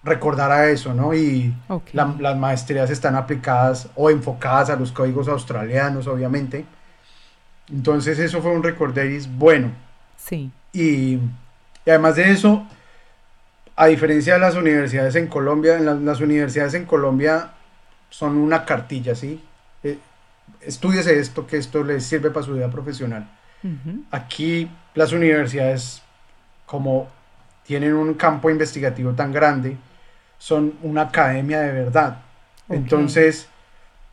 recordara 0.03 0.71
eso, 0.71 0.93
¿no? 0.93 1.15
Y 1.15 1.55
las 1.93 2.37
maestrías 2.37 2.91
están 2.91 3.15
aplicadas 3.15 3.89
o 3.95 4.11
enfocadas 4.11 4.71
a 4.71 4.77
los 4.77 4.93
códigos 4.93 5.29
australianos, 5.29 6.07
obviamente. 6.07 6.65
Entonces 7.71 8.19
eso 8.19 8.41
fue 8.43 8.53
un 8.53 8.63
recorderis 8.63 9.29
bueno. 9.29 9.71
Sí. 10.17 10.51
Y, 10.73 11.19
además 11.87 12.17
de 12.17 12.31
eso, 12.31 12.67
a 13.77 13.87
diferencia 13.87 14.35
de 14.35 14.41
las 14.41 14.57
universidades 14.57 15.15
en 15.15 15.29
Colombia, 15.29 15.77
en 15.77 16.05
las, 16.05 16.21
universidades 16.21 16.75
en 16.75 16.87
Colombia 16.87 17.53
son 18.11 18.37
una 18.37 18.65
cartilla, 18.65 19.15
¿sí? 19.15 19.41
Eh, 19.83 19.99
esto, 20.61 21.47
que 21.47 21.57
esto 21.57 21.85
les 21.85 22.05
sirve 22.05 22.31
para 22.31 22.47
su 22.47 22.55
vida 22.55 22.71
profesional. 22.71 23.29
Aquí 24.11 24.71
las 24.95 25.13
universidades, 25.13 26.03
como 26.67 27.09
tienen 27.65 27.95
un 27.95 28.15
campo 28.15 28.51
investigativo 28.51 29.13
tan 29.13 29.33
grande, 29.33 29.77
son 30.39 30.75
una 30.83 31.03
academia 31.03 31.61
de 31.61 31.73
verdad. 31.73 32.19
Entonces, 32.69 33.49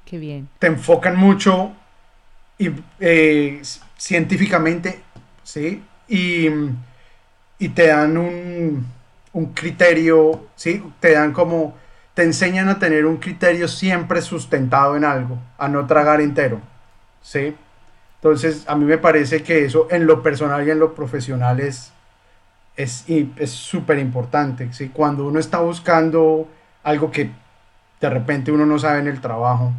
Qué 0.06 0.18
bien. 0.18 0.50
te 0.60 0.68
enfocan 0.68 1.16
mucho 1.16 1.72
y, 2.58 2.72
eh, 3.00 3.62
científicamente, 3.98 5.02
¿sí? 5.44 5.84
Y, 6.08 6.48
y 7.60 7.70
te 7.70 7.88
dan 7.88 8.18
un, 8.18 8.86
un 9.34 9.46
criterio, 9.54 10.48
¿sí? 10.56 10.84
Te 11.00 11.14
dan 11.14 11.32
como, 11.34 11.76
te 12.16 12.24
enseñan 12.24 12.70
a 12.70 12.80
tener 12.80 13.06
un 13.06 13.18
criterio 13.18 13.68
siempre 13.68 14.22
sustentado 14.22 14.98
en 14.98 15.06
algo, 15.06 15.38
a 15.60 15.68
no 15.68 15.86
tragar 15.86 16.20
entero, 16.22 16.60
¿sí? 17.22 17.56
Entonces, 18.16 18.64
a 18.68 18.76
mí 18.76 18.86
me 18.86 18.98
parece 18.98 19.44
que 19.44 19.66
eso 19.66 19.88
en 19.92 20.08
lo 20.08 20.24
personal 20.24 20.68
y 20.68 20.72
en 20.72 20.80
lo 20.80 20.96
profesional 20.96 21.60
es 21.60 21.94
es 22.78 23.52
súper 23.52 24.00
importante. 24.00 24.72
¿sí? 24.74 24.90
Cuando 24.90 25.26
uno 25.26 25.40
está 25.40 25.60
buscando 25.60 26.48
algo 26.84 27.12
que 27.12 27.30
de 28.02 28.10
repente 28.10 28.52
uno 28.52 28.66
no 28.66 28.78
sabe 28.78 29.00
en 29.00 29.08
el 29.08 29.22
trabajo, 29.22 29.74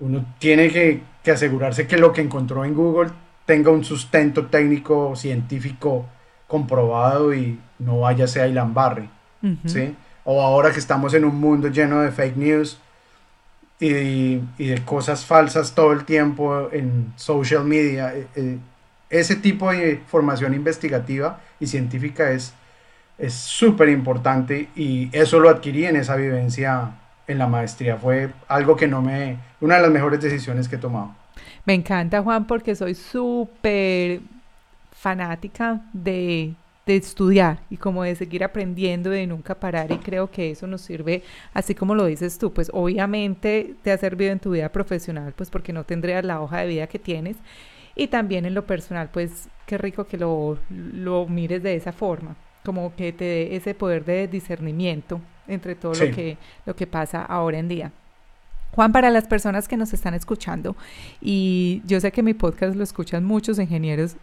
uno 0.00 0.24
tiene 0.38 0.70
que, 0.70 1.02
que, 1.22 1.30
asegurarse 1.30 1.86
que 1.86 1.98
lo 1.98 2.12
que 2.12 2.22
encontró 2.22 2.64
en 2.64 2.74
Google 2.74 3.10
tenga 3.44 3.70
un 3.70 3.84
sustento 3.84 4.46
técnico, 4.46 5.14
científico 5.14 6.06
comprobado 6.48 7.34
y 7.34 7.60
no 7.78 8.00
vaya 8.00 8.24
a 8.24 8.28
ser 8.28 8.52
Barry. 8.68 9.08
¿sí? 9.66 9.94
O 10.24 10.40
ahora 10.40 10.72
que 10.72 10.78
estamos 10.78 11.14
en 11.14 11.24
un 11.24 11.38
mundo 11.38 11.68
lleno 11.68 12.00
de 12.00 12.10
fake 12.10 12.36
news 12.36 12.78
y, 13.78 14.36
de 14.58 14.82
cosas 14.84 15.24
falsas 15.24 15.74
todo 15.74 15.92
el 15.92 16.04
tiempo 16.04 16.70
en 16.72 17.12
social 17.16 17.64
media. 17.64 18.14
Eh, 18.14 18.26
eh, 18.36 18.58
ese 19.10 19.36
tipo 19.36 19.70
de 19.70 20.00
formación 20.06 20.54
investigativa 20.54 21.40
y 21.60 21.66
científica 21.66 22.30
es 22.32 22.54
súper 23.28 23.90
importante 23.90 24.68
y 24.74 25.08
eso 25.12 25.38
lo 25.38 25.50
adquirí 25.50 25.84
en 25.84 25.96
esa 25.96 26.16
vivencia 26.16 26.92
en 27.26 27.38
la 27.38 27.46
maestría. 27.46 27.96
Fue 27.96 28.30
algo 28.48 28.76
que 28.76 28.88
no 28.88 29.02
me, 29.02 29.38
una 29.60 29.76
de 29.76 29.82
las 29.82 29.90
mejores 29.90 30.20
decisiones 30.20 30.68
que 30.68 30.76
he 30.76 30.78
tomado. 30.78 31.14
Me 31.64 31.74
encanta 31.74 32.22
Juan 32.22 32.46
porque 32.46 32.74
soy 32.74 32.94
súper 32.94 34.20
fanática 34.92 35.80
de, 35.92 36.54
de 36.86 36.96
estudiar 36.96 37.60
y 37.70 37.76
como 37.76 38.02
de 38.02 38.14
seguir 38.14 38.44
aprendiendo, 38.44 39.10
de 39.10 39.26
nunca 39.26 39.54
parar 39.54 39.90
y 39.90 39.98
creo 39.98 40.30
que 40.30 40.50
eso 40.50 40.66
nos 40.66 40.82
sirve, 40.82 41.22
así 41.54 41.74
como 41.74 41.94
lo 41.94 42.06
dices 42.06 42.38
tú, 42.38 42.52
pues 42.52 42.70
obviamente 42.72 43.74
te 43.82 43.90
ha 43.90 43.98
servido 43.98 44.32
en 44.32 44.40
tu 44.40 44.50
vida 44.50 44.70
profesional, 44.70 45.32
pues 45.36 45.50
porque 45.50 45.72
no 45.72 45.84
tendrías 45.84 46.24
la 46.24 46.40
hoja 46.40 46.58
de 46.60 46.68
vida 46.68 46.86
que 46.86 46.98
tienes 46.98 47.36
y 47.94 48.08
también 48.08 48.44
en 48.44 48.54
lo 48.54 48.66
personal, 48.66 49.08
pues 49.12 49.48
qué 49.66 49.78
rico 49.78 50.06
que 50.06 50.18
lo, 50.18 50.58
lo 50.70 51.26
mires 51.26 51.62
de 51.62 51.74
esa 51.74 51.92
forma, 51.92 52.36
como 52.64 52.94
que 52.94 53.12
te 53.12 53.24
dé 53.24 53.56
ese 53.56 53.74
poder 53.74 54.04
de 54.04 54.28
discernimiento 54.28 55.20
entre 55.46 55.74
todo 55.74 55.92
lo, 55.92 56.14
que, 56.14 56.36
lo 56.66 56.76
que 56.76 56.86
pasa 56.86 57.22
ahora 57.22 57.58
en 57.58 57.68
día. 57.68 57.92
Juan, 58.72 58.90
para 58.90 59.10
las 59.10 59.28
personas 59.28 59.68
que 59.68 59.76
nos 59.76 59.92
están 59.92 60.14
escuchando, 60.14 60.74
y 61.20 61.80
yo 61.86 62.00
sé 62.00 62.10
que 62.10 62.24
mi 62.24 62.34
podcast 62.34 62.74
lo 62.74 62.82
escuchan 62.82 63.24
muchos 63.24 63.60
ingenieros, 63.60 64.16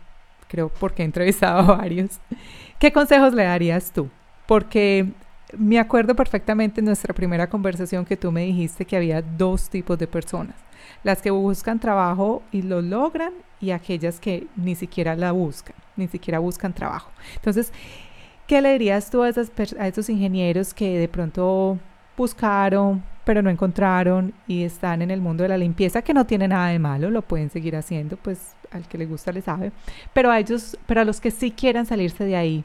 creo 0.52 0.70
porque 0.70 1.02
he 1.02 1.06
entrevistado 1.06 1.60
a 1.60 1.78
varios, 1.78 2.20
¿qué 2.78 2.91
consejos 2.91 3.34
le 3.34 3.45
darías 3.45 3.91
tú? 3.91 4.10
Porque 4.45 5.08
me 5.58 5.80
acuerdo 5.80 6.16
perfectamente 6.16 6.82
en 6.82 6.86
nuestra 6.86 7.14
primera 7.14 7.49
conversación 7.49 8.06
que 8.06 8.18
tú 8.18 8.32
me 8.32 8.41
dijiste 8.45 8.86
que 8.86 8.97
había 8.97 9.22
dos 9.22 9.70
tipos 9.70 9.97
de 9.97 10.08
personas 10.08 10.56
las 11.04 11.22
que 11.22 11.32
buscan 11.32 11.80
trabajo 11.80 12.43
y 12.52 12.62
lo 12.62 12.82
logran 12.82 13.34
y 13.60 13.72
aquellas 13.72 14.20
que 14.20 14.47
ni 14.56 14.76
siquiera 14.76 15.16
la 15.16 15.32
buscan, 15.32 15.76
ni 15.95 16.08
siquiera 16.08 16.39
buscan 16.39 16.74
trabajo. 16.74 17.12
Entonces, 17.36 17.72
¿qué 18.47 18.62
le 18.62 18.74
dirías 18.74 19.10
tú 19.10 19.24
a, 19.24 19.28
a 19.28 19.88
esos 19.88 20.10
ingenieros 20.10 20.74
que 20.74 20.97
de 20.97 21.08
pronto 21.08 21.80
buscaron, 22.18 23.04
pero 23.24 23.41
no 23.41 23.49
encontraron 23.49 24.34
y 24.47 24.63
están 24.63 25.01
en 25.01 25.11
el 25.11 25.22
mundo 25.22 25.43
de 25.43 25.49
la 25.49 25.57
limpieza, 25.57 26.01
que 26.01 26.13
no 26.13 26.26
tiene 26.26 26.47
nada 26.47 26.69
de 26.69 26.80
malo, 26.80 27.09
lo 27.09 27.22
pueden 27.22 27.49
seguir 27.49 27.76
haciendo, 27.76 28.17
pues 28.17 28.53
al 28.72 28.88
que 28.88 28.97
le 28.97 29.05
gusta 29.05 29.32
le 29.32 29.41
sabe, 29.41 29.72
pero 30.13 30.32
a 30.32 30.39
ellos, 30.39 30.78
pero 30.88 31.01
a 31.01 31.05
los 31.05 31.19
que 31.19 31.32
sí 31.32 31.51
quieran 31.51 31.86
salirse 31.86 32.24
de 32.24 32.36
ahí 32.36 32.63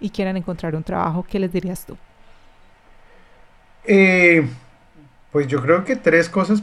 y 0.00 0.10
quieran 0.10 0.36
encontrar 0.36 0.74
un 0.74 0.82
trabajo, 0.82 1.24
¿qué 1.28 1.38
les 1.38 1.52
dirías 1.52 1.86
tú? 1.86 1.96
Eh, 3.84 4.46
pues 5.30 5.46
yo 5.46 5.60
creo 5.62 5.84
que 5.84 5.96
tres 5.96 6.28
cosas 6.28 6.62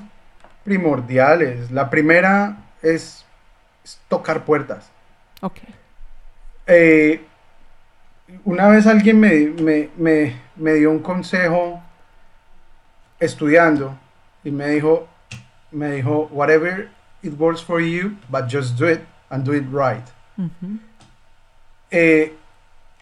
primordiales. 0.63 1.71
La 1.71 1.89
primera 1.89 2.57
es, 2.81 3.25
tocar 4.07 4.45
puertas. 4.45 4.89
Ok. 5.41 5.57
Eh, 6.67 7.21
una 8.45 8.69
vez 8.69 8.87
alguien 8.87 9.19
me, 9.19 9.89
me, 9.97 10.73
dio 10.73 10.91
un 10.91 10.99
consejo 10.99 11.81
estudiando 13.22 13.97
y 14.43 14.51
me 14.51 14.67
dijo, 14.67 15.07
me 15.72 15.91
dijo, 15.91 16.28
whatever 16.32 16.89
it 17.24 17.39
works 17.39 17.61
for 17.61 17.80
you, 17.80 18.17
but 18.30 18.49
just 18.49 18.78
do 18.78 18.88
it 18.88 19.01
and 19.30 19.45
do 19.45 19.53
it 19.53 19.63
right. 19.72 20.03
Eh, 21.91 22.34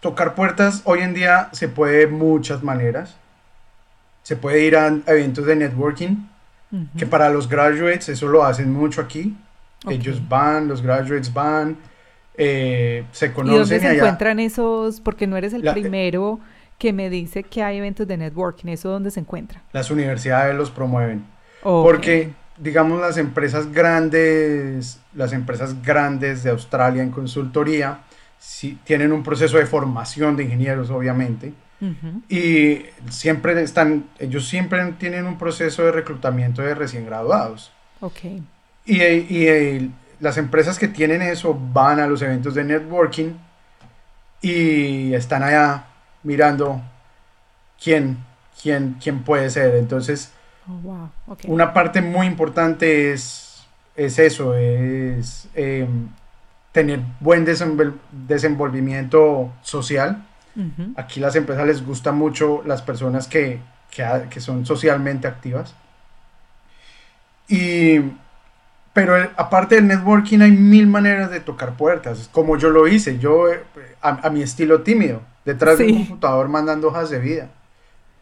tocar 0.02 0.36
puertas 0.36 0.82
hoy 0.86 1.00
en 1.00 1.14
día 1.14 1.50
se 1.54 1.68
puede 1.68 2.00
de 2.00 2.08
muchas 2.08 2.62
maneras. 2.62 3.16
Se 4.24 4.36
puede 4.36 4.64
ir 4.64 4.76
a 4.76 4.88
eventos 5.08 5.46
de 5.46 5.56
networking, 5.56 6.28
que 6.98 7.08
para 7.08 7.30
los 7.30 7.48
graduates 7.50 8.10
eso 8.10 8.28
lo 8.28 8.44
hacen 8.44 8.72
mucho 8.72 9.02
aquí. 9.02 9.36
Ellos 9.88 10.22
van, 10.28 10.68
los 10.68 10.82
graduates 10.82 11.34
van, 11.34 11.78
eh, 12.36 13.06
se 13.12 13.32
conocen. 13.34 13.56
¿Y 13.56 13.60
dónde 13.60 13.80
se 13.80 13.96
encuentran 13.96 14.40
esos? 14.40 15.00
Porque 15.00 15.26
no 15.26 15.38
eres 15.38 15.54
el 15.54 15.64
primero 15.64 16.40
que 16.80 16.92
me 16.92 17.12
dice 17.12 17.44
que 17.44 17.62
hay 17.62 17.78
eventos 17.78 18.08
de 18.08 18.18
networking. 18.18 18.70
¿Eso 18.70 18.90
dónde 18.90 19.12
se 19.12 19.20
encuentra? 19.20 19.62
Las 19.72 19.92
universidades 19.92 20.56
los 20.56 20.72
promueven. 20.72 21.24
Porque, 21.62 22.32
digamos, 22.58 23.00
las 23.00 23.18
empresas 23.18 23.72
grandes, 23.72 25.00
las 25.14 25.34
empresas 25.34 25.80
grandes 25.84 26.42
de 26.42 26.50
Australia 26.50 27.04
en 27.04 27.12
consultoría, 27.12 28.00
sí, 28.40 28.80
tienen 28.86 29.12
un 29.12 29.22
proceso 29.22 29.58
de 29.58 29.68
formación 29.68 30.36
de 30.36 30.46
ingenieros, 30.46 30.90
obviamente 30.90 31.54
y 32.28 32.86
siempre 33.10 33.62
están, 33.62 34.06
ellos 34.20 34.48
siempre 34.48 34.84
tienen 34.94 35.26
un 35.26 35.38
proceso 35.38 35.84
de 35.84 35.92
reclutamiento 35.92 36.62
de 36.62 36.76
recién 36.76 37.06
graduados. 37.06 37.72
Ok. 38.02 38.20
Y, 38.86 39.02
y, 39.02 39.92
las 40.20 40.38
empresas 40.38 40.78
que 40.78 40.90
tienen 40.90 41.22
eso 41.22 41.58
van 41.58 42.02
a 42.02 42.08
los 42.08 42.22
eventos 42.22 42.54
de 42.54 42.66
networking 42.66 43.32
y 44.42 45.14
están 45.14 45.44
allá 45.44 45.86
mirando 46.24 46.82
quién, 47.82 48.18
quién, 48.62 48.98
quién 49.02 49.24
puede 49.24 49.50
ser. 49.50 49.76
Entonces, 49.76 50.32
oh, 50.68 51.10
una 51.46 51.74
parte 51.74 52.02
muy 52.02 52.28
importante 52.28 53.14
es, 53.14 53.66
es 53.96 54.20
eso, 54.20 54.56
es 54.56 55.48
em, 55.56 56.10
tener 56.72 57.00
buen 57.20 57.46
desenvolvimiento 57.46 59.52
social. 59.62 60.26
Aquí 60.98 61.22
las 61.22 61.38
empresas 61.38 61.66
les 61.66 61.86
gusta 61.86 62.12
mucho 62.12 62.64
las 62.66 62.82
personas 62.82 63.28
que, 63.28 63.62
que, 64.30 64.42
son 64.42 64.66
socialmente 64.66 65.26
activas. 65.26 65.74
Y, 67.48 68.02
pero 68.94 69.16
aparte 69.38 69.76
del 69.76 69.88
networking 69.88 70.42
hay 70.42 70.52
mil 70.52 70.88
maneras 70.88 71.32
de 71.32 71.40
tocar 71.40 71.78
puertas, 71.78 72.30
como 72.32 72.58
yo 72.58 72.70
lo 72.70 72.88
hice, 72.88 73.20
yo 73.20 73.50
eh, 73.50 73.64
a, 74.02 74.30
mi 74.30 74.42
estilo 74.42 74.82
tímido, 74.82 75.22
detrás 75.46 75.78
de 75.78 75.86
un 75.86 75.98
computador 75.98 76.50
mandando 76.50 76.88
hojas 76.90 77.10
de 77.10 77.20
vida. 77.20 77.50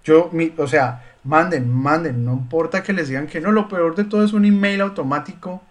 Yo, 0.04 0.30
mi, 0.32 0.54
o 0.58 0.68
sea, 0.68 1.04
manden, 1.24 1.70
manden, 1.72 2.24
no 2.24 2.34
importa 2.34 2.84
que 2.84 2.94
les 2.94 3.10
digan 3.10 3.28
que 3.28 3.42
no, 3.42 3.52
lo 3.52 3.68
peor 3.68 3.96
de 3.96 4.06
todo 4.06 4.24
es 4.24 4.34
un 4.34 4.46
email 4.46 4.82
automático, 4.82 5.62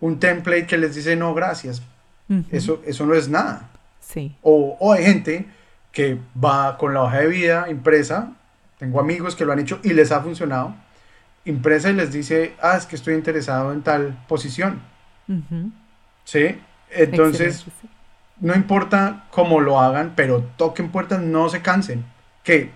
un 0.00 0.18
template 0.18 0.66
que 0.66 0.78
les 0.78 0.94
dice 0.94 1.16
no, 1.16 1.34
gracias. 1.34 1.82
eso, 2.50 2.80
eso 2.86 3.04
no 3.06 3.14
es 3.14 3.28
nada. 3.28 3.68
Sí. 4.00 4.36
O, 4.42 4.76
o 4.78 4.92
hay 4.92 5.04
gente 5.04 5.46
que 5.92 6.18
va 6.42 6.78
con 6.78 6.94
la 6.94 7.02
hoja 7.02 7.18
de 7.18 7.26
vida 7.26 7.70
impresa. 7.70 8.32
Tengo 8.78 9.00
amigos 9.00 9.36
que 9.36 9.44
lo 9.44 9.52
han 9.52 9.58
hecho 9.58 9.78
y 9.82 9.92
les 9.92 10.10
ha 10.10 10.20
funcionado. 10.22 10.74
Impresa 11.44 11.90
y 11.90 11.94
les 11.94 12.12
dice, 12.12 12.54
ah, 12.62 12.76
es 12.76 12.86
que 12.86 12.96
estoy 12.96 13.14
interesado 13.14 13.72
en 13.72 13.82
tal 13.82 14.24
posición. 14.28 14.80
¿Sí? 16.24 16.58
Entonces, 16.90 17.64
no 18.42 18.54
importa 18.54 19.24
cómo 19.30 19.60
lo 19.60 19.80
hagan, 19.80 20.12
pero 20.14 20.44
toquen 20.56 20.90
puertas, 20.90 21.22
no 21.22 21.48
se 21.48 21.62
cansen. 21.62 22.04
Que 22.44 22.70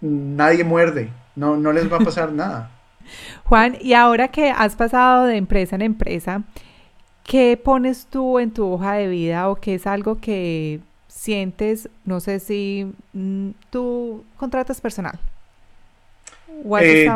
nadie 0.00 0.62
muerde, 0.62 1.10
no, 1.34 1.56
no 1.56 1.72
les 1.72 1.92
va 1.92 1.96
a 1.96 2.04
pasar 2.04 2.30
nada. 2.32 2.70
Juan, 3.44 3.76
y 3.80 3.94
ahora 3.94 4.28
que 4.28 4.50
has 4.50 4.76
pasado 4.76 5.24
de 5.24 5.36
empresa 5.36 5.74
en 5.74 5.82
empresa, 5.82 6.42
¿qué 7.24 7.60
pones 7.62 8.06
tú 8.06 8.38
en 8.38 8.52
tu 8.52 8.70
hoja 8.70 8.92
de 8.92 9.08
vida 9.08 9.48
o 9.48 9.56
qué 9.56 9.74
es 9.74 9.86
algo 9.86 10.20
que 10.20 10.80
sientes, 11.18 11.88
no 12.04 12.20
sé 12.20 12.38
si 12.38 12.92
mm, 13.12 13.50
tú 13.70 14.24
contratas 14.36 14.80
personal. 14.80 15.18
Eh, 16.80 17.08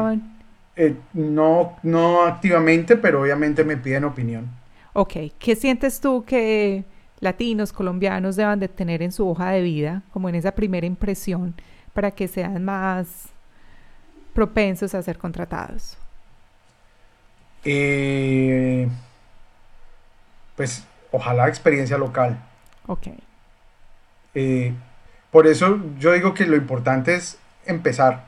eh, 0.76 0.96
no, 1.14 1.76
no 1.82 2.22
activamente, 2.22 2.96
pero 2.96 3.22
obviamente 3.22 3.64
me 3.64 3.76
piden 3.76 4.04
opinión. 4.04 4.48
Ok, 4.92 5.14
¿qué 5.38 5.56
sientes 5.56 6.00
tú 6.00 6.24
que 6.24 6.84
latinos, 7.22 7.72
colombianos 7.72 8.34
deban 8.34 8.58
de 8.58 8.68
tener 8.68 9.00
en 9.00 9.12
su 9.12 9.26
hoja 9.28 9.50
de 9.50 9.62
vida, 9.62 10.02
como 10.12 10.28
en 10.28 10.34
esa 10.34 10.52
primera 10.52 10.86
impresión, 10.86 11.54
para 11.94 12.10
que 12.10 12.26
sean 12.26 12.64
más, 12.64 13.28
propensos 14.34 14.92
a 14.94 15.02
ser 15.02 15.18
contratados? 15.18 15.96
Eh, 17.64 18.88
pues 20.56 20.84
ojalá 21.12 21.46
experiencia 21.46 21.96
local. 21.96 22.42
Ok. 22.88 23.06
Eh, 24.34 24.74
por 25.30 25.46
eso 25.46 25.80
yo 26.00 26.12
digo 26.12 26.34
que 26.34 26.44
lo 26.44 26.56
importante 26.56 27.14
es 27.14 27.38
empezar. 27.66 28.24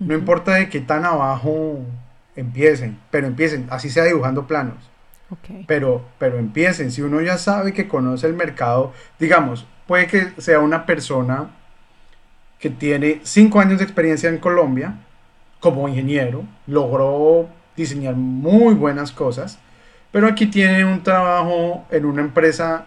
No 0.00 0.14
importa 0.14 0.54
de 0.54 0.68
qué 0.68 0.80
tan 0.80 1.04
abajo 1.04 1.78
empiecen, 2.34 2.98
pero 3.12 3.28
empiecen, 3.28 3.68
así 3.70 3.88
sea 3.88 4.02
dibujando 4.02 4.48
planos. 4.48 4.90
Okay. 5.28 5.64
Pero, 5.66 6.04
pero 6.18 6.38
empiecen, 6.38 6.92
si 6.92 7.02
uno 7.02 7.20
ya 7.20 7.36
sabe 7.36 7.72
que 7.72 7.88
conoce 7.88 8.26
el 8.26 8.34
mercado, 8.34 8.92
digamos, 9.18 9.66
puede 9.86 10.06
que 10.06 10.32
sea 10.38 10.60
una 10.60 10.86
persona 10.86 11.50
que 12.58 12.70
tiene 12.70 13.20
cinco 13.24 13.60
años 13.60 13.78
de 13.78 13.84
experiencia 13.84 14.28
en 14.28 14.38
Colombia 14.38 14.98
como 15.60 15.88
ingeniero, 15.88 16.44
logró 16.66 17.48
diseñar 17.76 18.14
muy 18.14 18.74
buenas 18.74 19.12
cosas, 19.12 19.58
pero 20.12 20.28
aquí 20.28 20.46
tiene 20.46 20.84
un 20.84 21.02
trabajo 21.02 21.84
en 21.90 22.04
una 22.04 22.22
empresa 22.22 22.86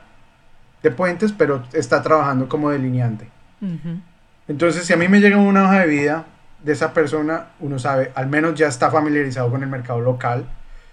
de 0.81 0.91
puentes, 0.91 1.31
pero 1.31 1.63
está 1.73 2.01
trabajando 2.01 2.47
como 2.47 2.69
delineante. 2.69 3.29
Entonces, 4.47 4.85
si 4.85 4.93
a 4.93 4.97
mí 4.97 5.07
me 5.07 5.19
llega 5.19 5.37
una 5.37 5.65
hoja 5.65 5.81
de 5.81 5.87
vida 5.87 6.25
de 6.63 6.71
esa 6.71 6.93
persona, 6.93 7.47
uno 7.59 7.77
sabe, 7.79 8.11
al 8.15 8.27
menos 8.27 8.55
ya 8.55 8.67
está 8.67 8.89
familiarizado 8.89 9.51
con 9.51 9.61
el 9.61 9.69
mercado 9.69 9.99
local, 9.99 10.45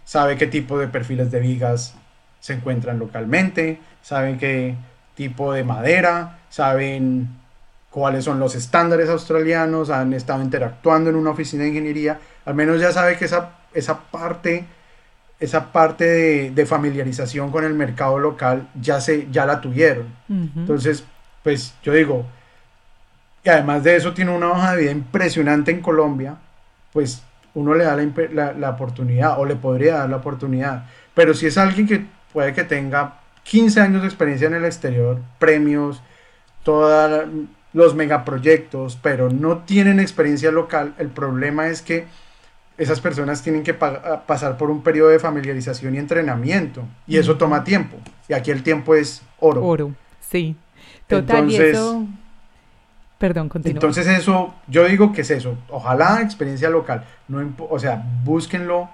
sabe 0.07 0.39
qué 0.39 0.47
tipo 0.47 0.79
de 0.79 0.87
perfiles 0.87 1.31
de 1.31 1.41
vigas 1.41 1.95
se 2.41 2.55
encuentran 2.55 2.99
localmente, 2.99 3.81
saben 4.01 4.39
qué 4.39 4.77
tipo 5.15 5.53
de 5.53 5.65
madera, 5.65 6.39
saben 6.49 7.29
cuáles 7.91 8.25
son 8.25 8.39
los 8.39 8.55
estándares 8.55 9.09
australianos, 9.11 9.91
han 9.91 10.13
estado 10.13 10.43
interactuando 10.43 11.11
en 11.11 11.17
una 11.17 11.31
oficina 11.31 11.65
de 11.65 11.71
ingeniería, 11.71 12.21
al 12.45 12.55
menos 12.55 12.81
ya 12.81 12.93
sabe 12.93 13.17
que 13.17 13.25
esa, 13.25 13.57
esa 13.75 13.99
parte, 13.99 14.65
esa 15.41 15.73
parte 15.73 16.51
de, 16.51 16.67
familiarización 16.67 17.51
con 17.51 17.65
el 17.65 17.75
mercado 17.75 18.19
local 18.21 18.69
ya, 18.81 19.01
se, 19.01 19.27
ya 19.33 19.45
la 19.45 19.61
tuvieron. 19.61 20.07
Entonces, 20.29 21.05
pues 21.43 21.75
yo 21.83 21.93
digo, 21.93 22.27
y 23.43 23.49
además 23.49 23.83
de 23.83 23.97
eso 23.97 24.15
tiene 24.15 24.31
una 24.31 24.51
hoja 24.53 24.73
de 24.73 24.83
vida 24.83 24.91
impresionante 24.93 25.73
en 25.73 25.81
Colombia, 25.81 26.37
pues 26.93 27.23
uno 27.57 27.75
le 27.75 27.85
da 27.85 27.97
la, 27.97 28.53
la, 28.53 28.71
oportunidad 28.71 29.41
o 29.41 29.47
le 29.47 29.57
podría 29.57 29.97
dar 29.97 30.11
la 30.11 30.17
oportunidad. 30.17 30.85
Pero 31.15 31.33
si 31.33 31.47
es 31.47 31.57
alguien 31.57 31.87
que 31.87 32.05
puede 32.33 32.53
que 32.53 32.65
tenga 32.65 33.21
15 33.45 33.81
años 33.81 34.03
de 34.03 34.09
experiencia 34.09 34.47
en 34.47 34.55
el 34.55 34.67
exterior, 34.67 35.19
premios, 35.39 36.03
todos 36.63 37.27
los 37.73 37.95
megaproyectos, 37.95 38.99
pero 39.01 39.31
no 39.31 39.59
tienen 39.59 40.01
experiencia 40.01 40.51
local, 40.51 40.95
el 40.99 41.09
problema 41.09 41.69
es 41.69 41.81
que 41.81 42.07
esas 42.77 43.01
personas 43.01 43.43
tienen 43.43 43.63
que 43.63 43.73
pasar 43.73 44.59
por 44.59 44.71
un 44.71 44.83
periodo 44.83 45.09
de 45.09 45.19
familiarización 45.19 45.95
y 45.95 45.99
entrenamiento 45.99 46.83
y 47.07 47.17
eso 47.17 47.39
toma 47.39 47.65
tiempo 47.65 47.97
y 48.29 48.35
aquí 48.35 48.51
el 48.51 48.63
tiempo 48.63 48.95
es 48.95 49.23
oro. 49.39 49.65
Oro, 49.65 49.93
sí. 50.21 50.57
Total, 51.07 51.51
y 51.51 51.57
eso 51.57 52.07
Perdón, 53.19 53.49
continúa. 53.49 53.77
Entonces 53.77 54.07
eso, 54.07 54.55
yo 54.69 54.85
digo 54.87 55.13
que 55.13 55.23
es 55.23 55.31
eso. 55.31 55.57
Ojalá 55.71 56.21
experiencia 56.21 56.69
local. 56.69 57.05
No, 57.29 57.55
o 57.71 57.79
sea, 57.79 58.05
búsquenlo. 58.25 58.91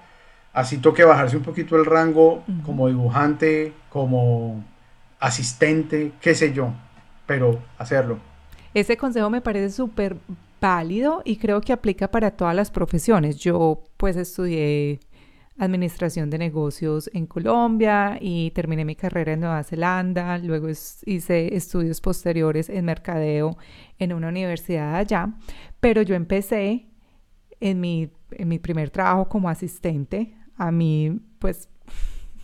Así 0.53 0.77
toque 0.77 1.03
bajarse 1.03 1.35
un 1.35 1.43
poquito 1.43 1.75
el 1.75 1.85
rango 1.85 2.43
como 2.63 2.87
dibujante, 2.87 3.73
como 3.89 4.63
asistente, 5.19 6.13
qué 6.21 6.35
sé 6.35 6.53
yo. 6.53 6.73
Pero 7.25 7.59
hacerlo. 7.77 8.17
Ese 8.73 8.97
consejo 8.97 9.29
me 9.29 9.41
parece 9.41 9.71
súper 9.71 10.17
válido 10.61 11.21
y 11.25 11.37
creo 11.37 11.59
que 11.61 11.73
aplica 11.73 12.09
para 12.09 12.31
todas 12.31 12.55
las 12.55 12.71
profesiones. 12.71 13.37
Yo 13.37 13.83
pues 13.97 14.15
estudié 14.15 14.99
administración 15.57 16.29
de 16.29 16.37
negocios 16.37 17.09
en 17.13 17.27
Colombia 17.27 18.17
y 18.19 18.51
terminé 18.51 18.85
mi 18.85 18.95
carrera 18.95 19.33
en 19.33 19.41
Nueva 19.41 19.63
Zelanda, 19.63 20.37
luego 20.39 20.67
hice 20.69 21.55
estudios 21.55 22.01
posteriores 22.01 22.69
en 22.69 22.85
mercadeo 22.85 23.57
en 23.99 24.13
una 24.13 24.29
universidad 24.29 24.95
allá, 24.95 25.33
pero 25.79 26.01
yo 26.01 26.15
empecé 26.15 26.87
en 27.59 27.79
mi, 27.79 28.09
en 28.31 28.47
mi 28.47 28.59
primer 28.59 28.89
trabajo 28.89 29.29
como 29.29 29.49
asistente, 29.49 30.35
a 30.55 30.71
mí 30.71 31.19
pues 31.39 31.69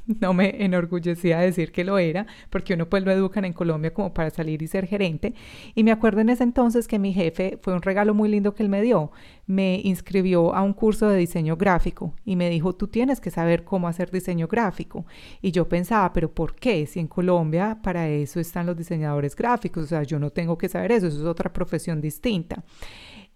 no 0.20 0.34
me 0.34 0.64
enorgullecía 0.64 1.40
decir 1.40 1.72
que 1.72 1.84
lo 1.84 1.98
era, 1.98 2.26
porque 2.50 2.74
uno 2.74 2.90
pues 2.90 3.04
lo 3.04 3.12
educan 3.12 3.46
en 3.46 3.54
Colombia 3.54 3.94
como 3.94 4.14
para 4.14 4.30
salir 4.30 4.62
y 4.62 4.68
ser 4.68 4.88
gerente. 4.88 5.34
Y 5.76 5.84
me 5.84 5.92
acuerdo 5.92 6.22
en 6.22 6.30
ese 6.30 6.44
entonces 6.44 6.88
que 6.88 7.00
mi 7.00 7.14
jefe, 7.14 7.60
fue 7.62 7.74
un 7.74 7.82
regalo 7.82 8.14
muy 8.14 8.30
lindo 8.30 8.54
que 8.54 8.64
él 8.64 8.70
me 8.70 8.82
dio, 8.82 9.12
me 9.46 9.82
inscribió 9.84 10.54
a 10.54 10.64
un 10.64 10.74
curso 10.74 11.08
de 11.08 11.18
diseño 11.18 11.58
gráfico 11.58 12.14
y 12.26 12.36
me 12.36 12.50
dijo, 12.50 12.74
tú 12.74 12.88
tienes 12.88 13.22
que 13.22 13.32
saber 13.32 13.64
cómo 13.64 13.88
hacer 13.88 14.12
diseño 14.12 14.48
gráfico. 14.48 15.06
Y 15.42 15.52
yo 15.52 15.68
pensaba, 15.68 16.12
pero 16.14 16.32
¿por 16.32 16.56
qué? 16.56 16.86
Si 16.88 17.00
en 17.00 17.08
Colombia 17.08 17.80
para 17.82 18.08
eso 18.10 18.40
están 18.40 18.66
los 18.66 18.78
diseñadores 18.78 19.36
gráficos, 19.36 19.84
o 19.84 19.88
sea, 19.88 20.04
yo 20.04 20.20
no 20.20 20.32
tengo 20.32 20.58
que 20.58 20.70
saber 20.70 20.92
eso, 20.92 21.08
eso 21.08 21.20
es 21.20 21.26
otra 21.26 21.54
profesión 21.54 22.02
distinta. 22.02 22.64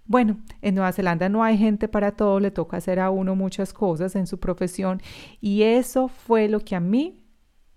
Bueno, 0.05 0.39
en 0.61 0.75
Nueva 0.75 0.91
Zelanda 0.91 1.29
no 1.29 1.43
hay 1.43 1.57
gente 1.57 1.87
para 1.87 2.11
todo, 2.11 2.39
le 2.39 2.51
toca 2.51 2.77
hacer 2.77 2.99
a 2.99 3.09
uno 3.09 3.35
muchas 3.35 3.73
cosas 3.73 4.15
en 4.15 4.27
su 4.27 4.39
profesión 4.39 5.01
y 5.39 5.63
eso 5.63 6.09
fue 6.09 6.49
lo 6.49 6.59
que 6.59 6.75
a 6.75 6.79
mí 6.79 7.23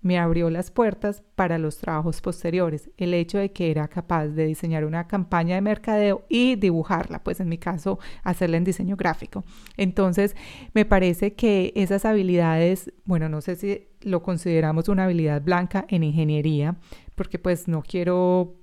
me 0.07 0.19
abrió 0.19 0.51
las 0.51 0.71
puertas 0.71 1.23
para 1.35 1.59
los 1.59 1.79
trabajos 1.79 2.21
posteriores, 2.21 2.91
el 2.97 3.13
hecho 3.13 3.39
de 3.39 3.51
que 3.53 3.73
era 3.73 3.89
capaz 3.89 4.29
de 4.29 4.47
diseñar 4.47 4.85
una 4.85 5.09
campaña 5.09 5.57
de 5.57 5.61
mercadeo 5.61 6.25
y 6.29 6.55
dibujarla, 6.55 7.25
pues 7.25 7.41
en 7.41 7.49
mi 7.49 7.59
caso 7.59 7.99
hacerla 8.23 8.57
en 8.57 8.65
diseño 8.65 8.97
gráfico. 8.97 9.45
Entonces, 9.77 10.37
me 10.75 10.85
parece 10.85 11.35
que 11.35 11.73
esas 11.75 12.05
habilidades, 12.05 12.93
bueno, 13.05 13.29
no 13.29 13.41
sé 13.41 13.57
si 13.57 13.89
lo 14.01 14.23
consideramos 14.23 14.89
una 14.89 15.05
habilidad 15.05 15.43
blanca 15.43 15.85
en 15.89 16.05
ingeniería, 16.05 16.77
porque 17.17 17.41
pues 17.41 17.67
no 17.67 17.83
quiero 17.83 18.55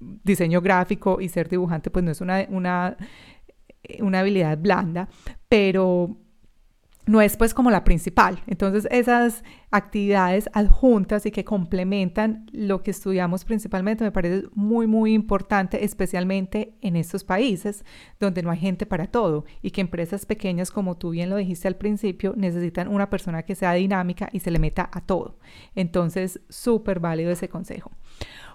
diseño 0.00 0.60
gráfico 0.60 1.20
y 1.20 1.28
ser 1.28 1.48
dibujante 1.48 1.90
pues 1.90 2.04
no 2.04 2.10
es 2.10 2.20
una, 2.20 2.46
una, 2.48 2.96
una 4.00 4.20
habilidad 4.20 4.58
blanda, 4.58 5.08
pero 5.48 6.16
no 7.06 7.20
es 7.20 7.36
pues 7.36 7.54
como 7.54 7.70
la 7.70 7.82
principal. 7.82 8.40
Entonces 8.46 8.86
esas 8.90 9.42
actividades 9.72 10.48
adjuntas 10.52 11.26
y 11.26 11.32
que 11.32 11.44
complementan 11.44 12.46
lo 12.52 12.82
que 12.82 12.92
estudiamos 12.92 13.44
principalmente 13.44 14.04
me 14.04 14.12
parece 14.12 14.46
muy 14.54 14.86
muy 14.86 15.12
importante, 15.12 15.84
especialmente 15.84 16.76
en 16.82 16.96
estos 16.96 17.24
países 17.24 17.84
donde 18.20 18.42
no 18.42 18.50
hay 18.50 18.58
gente 18.58 18.86
para 18.86 19.06
todo 19.06 19.44
y 19.60 19.72
que 19.72 19.80
empresas 19.80 20.24
pequeñas 20.24 20.70
como 20.70 20.96
tú 20.96 21.10
bien 21.10 21.30
lo 21.30 21.36
dijiste 21.36 21.66
al 21.66 21.76
principio 21.76 22.34
necesitan 22.36 22.86
una 22.86 23.10
persona 23.10 23.42
que 23.42 23.56
sea 23.56 23.72
dinámica 23.72 24.28
y 24.32 24.40
se 24.40 24.52
le 24.52 24.60
meta 24.60 24.88
a 24.92 25.00
todo. 25.00 25.38
Entonces 25.74 26.40
súper 26.48 27.00
válido 27.00 27.32
ese 27.32 27.48
consejo. 27.48 27.90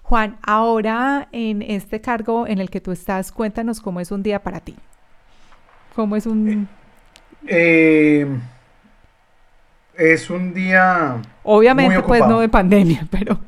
Juan, 0.08 0.38
ahora 0.44 1.28
en 1.32 1.64
este 1.64 2.00
cargo 2.00 2.46
en 2.46 2.60
el 2.60 2.70
que 2.70 2.80
tú 2.80 2.92
estás, 2.92 3.32
cuéntanos 3.32 3.80
cómo 3.80 4.00
es 4.00 4.12
un 4.12 4.22
día 4.22 4.38
para 4.38 4.60
ti. 4.60 4.76
¿Cómo 5.96 6.16
es 6.16 6.28
un... 6.28 6.68
Eh, 7.48 8.28
es 9.98 10.30
un 10.30 10.54
día... 10.54 11.20
Obviamente, 11.42 12.04
pues 12.04 12.22
no 12.28 12.40
de 12.40 12.50
pandemia, 12.50 13.08
pero... 13.12 13.40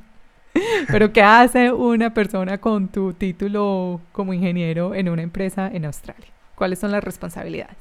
Pero 0.87 1.13
¿qué 1.13 1.21
hace 1.21 1.71
una 1.71 2.15
persona 2.15 2.57
con 2.57 2.87
tu 2.87 3.13
título 3.13 4.01
como 4.11 4.33
ingeniero 4.33 4.95
en 4.95 5.09
una 5.09 5.21
empresa 5.21 5.69
en 5.71 5.85
Australia? 5.85 6.25
¿Cuáles 6.55 6.79
son 6.79 6.91
las 6.91 7.03
responsabilidades? 7.03 7.77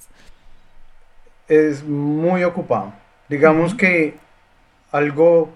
Es 1.49 1.83
muy 1.83 2.45
ocupado. 2.45 2.93
Digamos 3.31 3.74
que 3.74 4.16
algo 4.93 5.49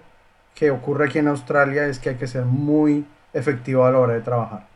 que 0.61 0.69
ocurre 0.69 1.05
aquí 1.05 1.17
en 1.17 1.27
Australia 1.27 1.87
es 1.87 1.97
que 1.97 2.09
hay 2.09 2.17
que 2.17 2.27
ser 2.27 2.45
muy 2.45 3.03
efectivo 3.33 3.83
a 3.83 3.89
la 3.89 3.97
hora 3.97 4.13
de 4.13 4.21
trabajar. 4.21 4.67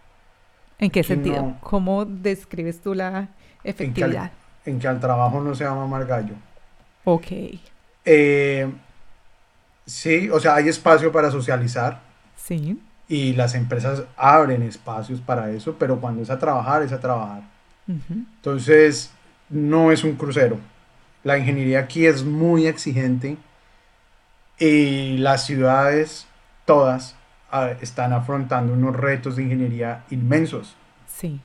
¿En 0.80 0.90
qué 0.90 1.04
sentido? 1.04 1.58
¿Cómo 1.62 2.06
describes 2.06 2.82
tú 2.82 2.96
la 2.96 3.30
efectividad? 3.64 4.32
En 4.66 4.80
que 4.80 4.88
al, 4.88 5.00
trabajo 5.00 5.40
no 5.42 5.54
se 5.54 5.64
llama 5.64 5.86
mal 5.86 6.08
gallo. 6.08 6.34
Ok. 7.04 7.28
Eh, 8.04 8.68
sí, 9.86 10.28
o 10.32 10.40
sea, 10.40 10.56
hay 10.56 10.70
espacio 10.70 11.12
para 11.12 11.30
socializar. 11.30 12.02
Sí. 12.36 12.82
Y 13.08 13.34
las 13.34 13.54
empresas 13.54 14.06
abren 14.18 14.64
espacios 14.64 15.22
para 15.22 15.52
eso, 15.52 15.76
pero 15.78 16.02
cuando 16.02 16.24
es 16.24 16.32
a 16.32 16.40
trabajar, 16.40 16.82
es 16.82 16.94
a 16.94 17.00
trabajar. 17.00 17.44
Entonces, 17.88 19.12
no 19.52 19.92
es 19.92 20.04
un 20.04 20.16
crucero. 20.16 20.58
La 21.24 21.38
ingeniería 21.38 21.82
aquí 21.82 22.08
es 22.08 22.24
muy 22.24 22.66
exigente 22.66 23.38
y 24.60 25.18
las 25.18 25.46
ciudades, 25.46 26.28
todas, 26.66 27.16
están 27.82 28.14
afrontando 28.14 28.74
unos 28.74 28.96
retos 28.96 29.36
de 29.36 29.44
ingeniería 29.44 30.04
inmensos. 30.10 30.76
Sí. 31.08 31.40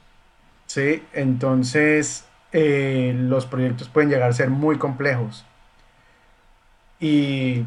Sí, 0.66 1.02
entonces 1.12 2.24
eh, 2.52 3.14
los 3.16 3.46
proyectos 3.46 3.88
pueden 3.88 4.10
llegar 4.10 4.30
a 4.30 4.32
ser 4.32 4.50
muy 4.50 4.76
complejos. 4.78 5.44
Y 6.98 7.64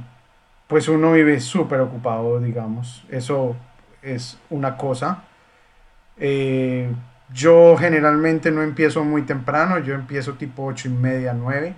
pues 0.67 0.87
uno 0.87 1.13
vive 1.13 1.39
súper 1.39 1.79
ocupado, 1.81 2.39
digamos. 2.39 3.03
Eso 3.09 3.55
es 4.01 4.37
una 4.49 4.77
cosa. 4.77 5.23
Eh, 6.17 6.91
yo 7.33 7.75
generalmente 7.77 8.51
no 8.51 8.61
empiezo 8.61 9.03
muy 9.03 9.23
temprano, 9.23 9.79
yo 9.79 9.95
empiezo 9.95 10.33
tipo 10.33 10.65
ocho 10.65 10.87
y 10.87 10.91
media, 10.91 11.33
9 11.33 11.73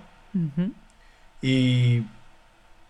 y 1.40 2.04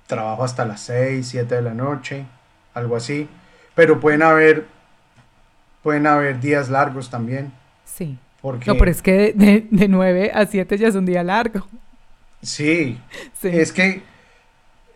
trabajo 0.06 0.44
hasta 0.44 0.64
las 0.64 0.80
6, 0.82 1.26
7 1.26 1.54
de 1.54 1.62
la 1.62 1.74
noche, 1.74 2.26
algo 2.74 2.96
así. 2.96 3.28
Pero 3.74 4.00
pueden 4.00 4.22
haber, 4.22 4.66
pueden 5.82 6.06
haber 6.06 6.40
días 6.40 6.68
largos 6.68 7.10
también. 7.10 7.52
Sí. 7.84 8.18
Porque... 8.40 8.70
No, 8.70 8.76
pero 8.78 8.90
es 8.90 9.02
que 9.02 9.32
de, 9.34 9.66
de 9.70 9.88
9 9.88 10.32
a 10.34 10.46
7 10.46 10.78
ya 10.78 10.88
es 10.88 10.94
un 10.94 11.06
día 11.06 11.22
largo. 11.22 11.66
Sí. 12.42 13.00
sí. 13.40 13.48
Es 13.48 13.72
que, 13.72 14.02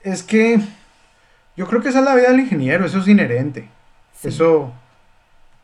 es 0.03 0.23
que, 0.23 0.61
yo 1.57 1.67
creo 1.67 1.83
que 1.83 1.89
esa 1.89 1.99
es 1.99 2.05
la 2.05 2.15
vida 2.15 2.31
del 2.31 2.41
ingeniero, 2.41 2.85
eso 2.87 2.99
es 2.99 3.09
inherente. 3.09 3.69
Eso, 4.23 4.73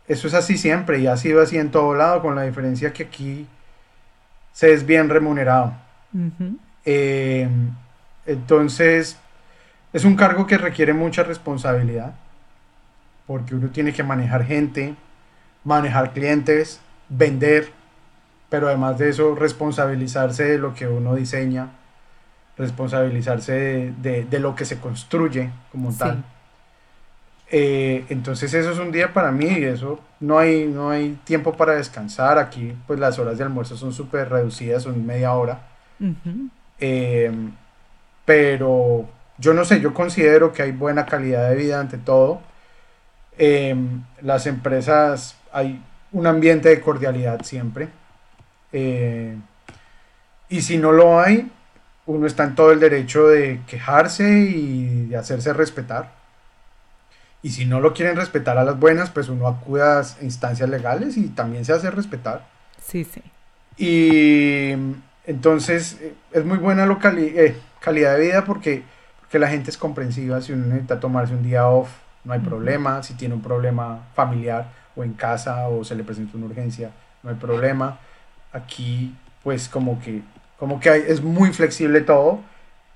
eso 0.08 0.28
es 0.28 0.34
así 0.34 0.56
siempre 0.56 0.98
y 0.98 1.06
ha 1.06 1.16
sido 1.16 1.42
así 1.42 1.58
en 1.58 1.70
todo 1.70 1.94
lado, 1.94 2.22
con 2.22 2.34
la 2.34 2.42
diferencia 2.42 2.92
que 2.92 3.04
aquí 3.04 3.46
se 4.52 4.72
es 4.72 4.86
bien 4.86 5.10
remunerado. 5.10 5.74
Eh, 6.86 7.48
entonces, 8.24 9.18
es 9.96 10.04
un 10.04 10.14
cargo 10.14 10.46
que 10.46 10.58
requiere 10.58 10.92
mucha 10.92 11.22
responsabilidad, 11.22 12.12
porque 13.26 13.54
uno 13.54 13.68
tiene 13.68 13.94
que 13.94 14.02
manejar 14.02 14.44
gente, 14.44 14.94
manejar 15.64 16.12
clientes, 16.12 16.82
vender, 17.08 17.70
pero 18.50 18.68
además 18.68 18.98
de 18.98 19.08
eso, 19.08 19.34
responsabilizarse 19.34 20.44
de 20.44 20.58
lo 20.58 20.74
que 20.74 20.86
uno 20.86 21.14
diseña, 21.14 21.70
responsabilizarse 22.58 23.94
de, 23.96 24.38
lo 24.38 24.54
que 24.54 24.66
se 24.66 24.78
construye 24.80 25.48
como 25.72 25.94
tal. 25.94 26.22
Eh, 27.50 28.04
entonces 28.10 28.52
eso 28.52 28.72
es 28.72 28.78
un 28.78 28.92
día 28.92 29.14
para 29.14 29.32
mí 29.32 29.46
y 29.46 29.64
eso 29.64 29.98
no 30.20 30.38
hay, 30.38 30.66
no 30.66 30.90
hay 30.90 31.18
tiempo 31.24 31.56
para 31.56 31.72
descansar. 31.72 32.38
Aquí 32.38 32.76
pues 32.86 33.00
las 33.00 33.18
horas 33.18 33.38
de 33.38 33.44
almuerzo 33.44 33.78
son 33.78 33.94
súper 33.94 34.28
reducidas, 34.28 34.82
son 34.82 35.06
media 35.06 35.32
hora. 35.32 35.58
Eh, 36.80 37.32
pero 38.26 39.08
yo 39.38 39.54
no 39.54 39.64
sé, 39.64 39.80
yo 39.80 39.94
considero 39.94 40.52
que 40.52 40.62
hay 40.62 40.72
buena 40.72 41.06
calidad 41.06 41.48
de 41.50 41.56
vida 41.56 41.80
ante 41.80 41.98
todo. 41.98 42.40
Eh, 43.38 43.74
las 44.22 44.46
empresas, 44.46 45.36
hay 45.52 45.82
un 46.12 46.26
ambiente 46.26 46.68
de 46.68 46.80
cordialidad 46.80 47.42
siempre. 47.42 47.88
y 50.48 50.60
si 50.60 50.78
no 50.78 50.92
lo 50.92 51.20
hay, 51.20 51.50
uno 52.06 52.26
está 52.26 52.44
en 52.44 52.54
todo 52.54 52.72
el 52.72 52.80
derecho 52.80 53.26
de 53.28 53.60
quejarse 53.66 54.28
y 54.40 55.06
de 55.06 55.16
hacerse 55.16 55.52
respetar. 55.52 56.12
Y 57.42 57.50
si 57.50 57.64
no 57.64 57.80
lo 57.80 57.94
quieren 57.94 58.16
respetar 58.16 58.58
a 58.58 58.64
las 58.64 58.78
buenas, 58.78 59.10
pues 59.10 59.28
uno 59.28 59.46
acude 59.46 59.82
a 59.82 60.02
instancias 60.22 60.68
legales 60.68 61.16
y 61.16 61.28
también 61.28 61.64
se 61.64 61.72
hace 61.72 61.90
respetar. 61.90 62.46
Sí, 62.84 63.04
sí. 63.04 63.22
Y 63.76 64.72
entonces 65.26 65.98
eh, 66.00 66.14
es 66.32 66.44
muy 66.44 66.58
buena 66.58 66.84
eh, 66.86 67.56
calidad 67.80 68.16
de 68.16 68.20
vida 68.20 68.44
porque, 68.44 68.82
porque 69.26 69.40
la 69.40 69.48
gente 69.48 69.70
es 69.70 69.76
comprensiva. 69.76 70.40
Si 70.40 70.52
uno 70.52 70.66
necesita 70.66 71.00
tomarse 71.00 71.34
un 71.34 71.42
día 71.42 71.68
off, 71.68 71.90
no 72.24 72.32
hay 72.32 72.38
problema. 72.38 73.02
Si 73.02 73.14
tiene 73.14 73.34
un 73.34 73.42
problema 73.42 74.06
familiar 74.14 74.70
o 74.94 75.02
en 75.02 75.14
casa 75.14 75.68
o 75.68 75.82
se 75.82 75.96
le 75.96 76.04
presenta 76.04 76.36
una 76.36 76.46
urgencia, 76.46 76.92
no 77.24 77.30
hay 77.30 77.36
problema. 77.36 77.98
Aquí, 78.52 79.14
pues 79.42 79.68
como 79.68 80.00
que, 80.00 80.22
como 80.58 80.78
que 80.78 80.90
es 81.08 81.22
muy 81.22 81.52
flexible 81.52 82.00
todo 82.02 82.40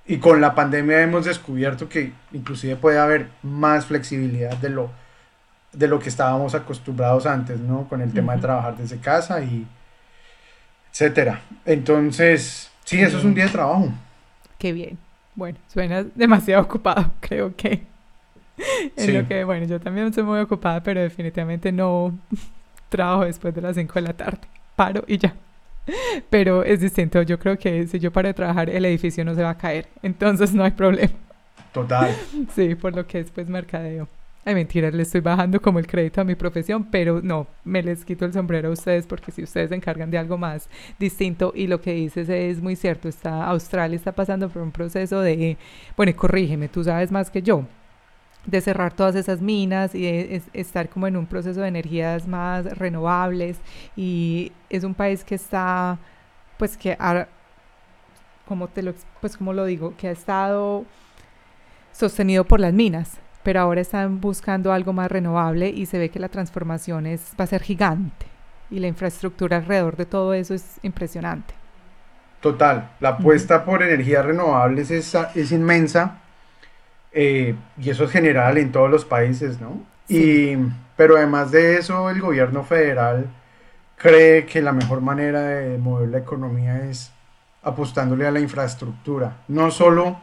y 0.06 0.18
con 0.18 0.40
la 0.40 0.54
pandemia 0.54 1.02
hemos 1.02 1.24
descubierto 1.24 1.88
que 1.88 2.12
inclusive 2.32 2.76
puede 2.76 2.98
haber 2.98 3.28
más 3.42 3.86
flexibilidad 3.86 4.56
de 4.56 4.70
lo, 4.70 4.90
de 5.72 5.88
lo 5.88 5.98
que 5.98 6.08
estábamos 6.08 6.54
acostumbrados 6.54 7.26
antes, 7.26 7.58
¿no? 7.58 7.88
Con 7.88 8.02
el 8.02 8.12
tema 8.12 8.36
de 8.36 8.40
trabajar 8.40 8.76
desde 8.76 8.98
casa 8.98 9.42
y 9.42 9.66
etcétera. 10.92 11.40
Entonces, 11.64 12.70
sí, 12.84 13.00
eso 13.00 13.18
es 13.18 13.24
un 13.24 13.34
día 13.34 13.46
de 13.46 13.50
trabajo. 13.50 13.88
Qué 14.58 14.72
bien. 14.72 15.09
Bueno, 15.40 15.56
suena 15.68 16.04
demasiado 16.14 16.62
ocupado, 16.62 17.12
creo 17.20 17.56
que. 17.56 17.86
En 18.94 19.14
lo 19.14 19.26
que, 19.26 19.42
bueno, 19.42 19.64
yo 19.64 19.80
también 19.80 20.12
soy 20.12 20.22
muy 20.22 20.38
ocupada, 20.38 20.82
pero 20.82 21.00
definitivamente 21.00 21.72
no 21.72 22.12
trabajo 22.90 23.24
después 23.24 23.54
de 23.54 23.62
las 23.62 23.74
5 23.74 23.94
de 23.94 24.00
la 24.02 24.12
tarde. 24.12 24.40
Paro 24.76 25.02
y 25.06 25.16
ya. 25.16 25.34
Pero 26.28 26.62
es 26.62 26.80
distinto, 26.80 27.22
yo 27.22 27.38
creo 27.38 27.56
que 27.56 27.86
si 27.86 27.98
yo 27.98 28.12
paro 28.12 28.28
de 28.28 28.34
trabajar, 28.34 28.68
el 28.68 28.84
edificio 28.84 29.24
no 29.24 29.34
se 29.34 29.42
va 29.42 29.48
a 29.48 29.56
caer, 29.56 29.88
entonces 30.02 30.52
no 30.52 30.62
hay 30.62 30.72
problema. 30.72 31.14
Total. 31.72 32.14
Sí, 32.54 32.74
por 32.74 32.94
lo 32.94 33.06
que 33.06 33.20
es 33.20 33.30
pues 33.30 33.48
mercadeo. 33.48 34.08
Ay, 34.42 34.54
mentira, 34.54 34.90
le 34.90 35.02
estoy 35.02 35.20
bajando 35.20 35.60
como 35.60 35.78
el 35.78 35.86
crédito 35.86 36.22
a 36.22 36.24
mi 36.24 36.34
profesión, 36.34 36.84
pero 36.84 37.20
no, 37.22 37.46
me 37.62 37.82
les 37.82 38.06
quito 38.06 38.24
el 38.24 38.32
sombrero 38.32 38.70
a 38.70 38.72
ustedes 38.72 39.06
porque 39.06 39.30
si 39.30 39.42
ustedes 39.42 39.68
se 39.68 39.74
encargan 39.74 40.10
de 40.10 40.16
algo 40.16 40.38
más 40.38 40.68
distinto 40.98 41.52
y 41.54 41.66
lo 41.66 41.82
que 41.82 41.92
dices 41.92 42.26
es 42.30 42.62
muy 42.62 42.74
cierto, 42.74 43.06
está 43.08 43.44
Australia 43.44 43.96
está 43.96 44.12
pasando 44.12 44.48
por 44.48 44.62
un 44.62 44.72
proceso 44.72 45.20
de, 45.20 45.58
bueno, 45.94 46.16
corrígeme, 46.16 46.68
tú 46.68 46.82
sabes 46.82 47.12
más 47.12 47.30
que 47.30 47.42
yo, 47.42 47.66
de 48.46 48.60
cerrar 48.62 48.94
todas 48.94 49.14
esas 49.14 49.42
minas 49.42 49.94
y 49.94 50.02
de 50.02 50.42
estar 50.54 50.88
como 50.88 51.06
en 51.06 51.18
un 51.18 51.26
proceso 51.26 51.60
de 51.60 51.68
energías 51.68 52.26
más 52.26 52.64
renovables 52.78 53.58
y 53.94 54.52
es 54.70 54.84
un 54.84 54.94
país 54.94 55.22
que 55.22 55.34
está 55.34 55.98
pues 56.58 56.78
que 56.78 56.96
como 58.46 58.68
te 58.68 58.82
lo 58.82 58.94
pues 59.20 59.36
como 59.36 59.52
lo 59.52 59.66
digo 59.66 59.94
que 59.98 60.08
ha 60.08 60.12
estado 60.12 60.86
sostenido 61.92 62.44
por 62.44 62.60
las 62.60 62.72
minas 62.72 63.20
pero 63.42 63.60
ahora 63.60 63.80
están 63.80 64.20
buscando 64.20 64.72
algo 64.72 64.92
más 64.92 65.10
renovable 65.10 65.68
y 65.68 65.86
se 65.86 65.98
ve 65.98 66.10
que 66.10 66.18
la 66.18 66.28
transformación 66.28 67.06
es 67.06 67.32
va 67.38 67.44
a 67.44 67.48
ser 67.48 67.62
gigante. 67.62 68.26
Y 68.70 68.78
la 68.78 68.86
infraestructura 68.86 69.56
alrededor 69.56 69.96
de 69.96 70.06
todo 70.06 70.34
eso 70.34 70.54
es 70.54 70.78
impresionante. 70.82 71.54
Total 72.40 72.92
la 73.00 73.10
apuesta 73.10 73.64
por 73.64 73.82
energías 73.82 74.24
renovables 74.24 74.90
es, 74.90 75.14
es 75.34 75.52
inmensa 75.52 76.20
eh, 77.12 77.54
y 77.78 77.90
eso 77.90 78.04
es 78.04 78.10
general 78.10 78.58
en 78.58 78.72
todos 78.72 78.90
los 78.90 79.04
países, 79.04 79.60
¿no? 79.60 79.82
Y, 80.08 80.56
pero 80.96 81.16
además 81.16 81.50
de 81.50 81.76
eso, 81.76 82.10
el 82.10 82.20
gobierno 82.20 82.64
federal 82.64 83.26
cree 83.96 84.46
que 84.46 84.62
la 84.62 84.72
mejor 84.72 85.00
manera 85.00 85.40
de 85.42 85.78
mover 85.78 86.08
la 86.08 86.18
economía 86.18 86.84
es 86.88 87.12
apostándole 87.62 88.26
a 88.26 88.30
la 88.30 88.40
infraestructura, 88.40 89.36
no 89.48 89.70
solo 89.70 90.18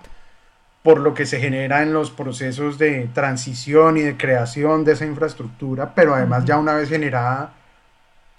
por 0.87 1.01
lo 1.01 1.13
que 1.13 1.25
se 1.25 1.41
genera 1.41 1.83
en 1.83 1.91
los 1.91 2.11
procesos 2.11 2.77
de 2.77 3.09
transición 3.13 3.97
y 3.97 4.03
de 4.03 4.15
creación 4.15 4.85
de 4.85 4.93
esa 4.93 5.05
infraestructura, 5.05 5.93
pero 5.93 6.15
además 6.15 6.45
ya 6.45 6.57
una 6.57 6.75
vez 6.75 6.87
generada, 6.87 7.51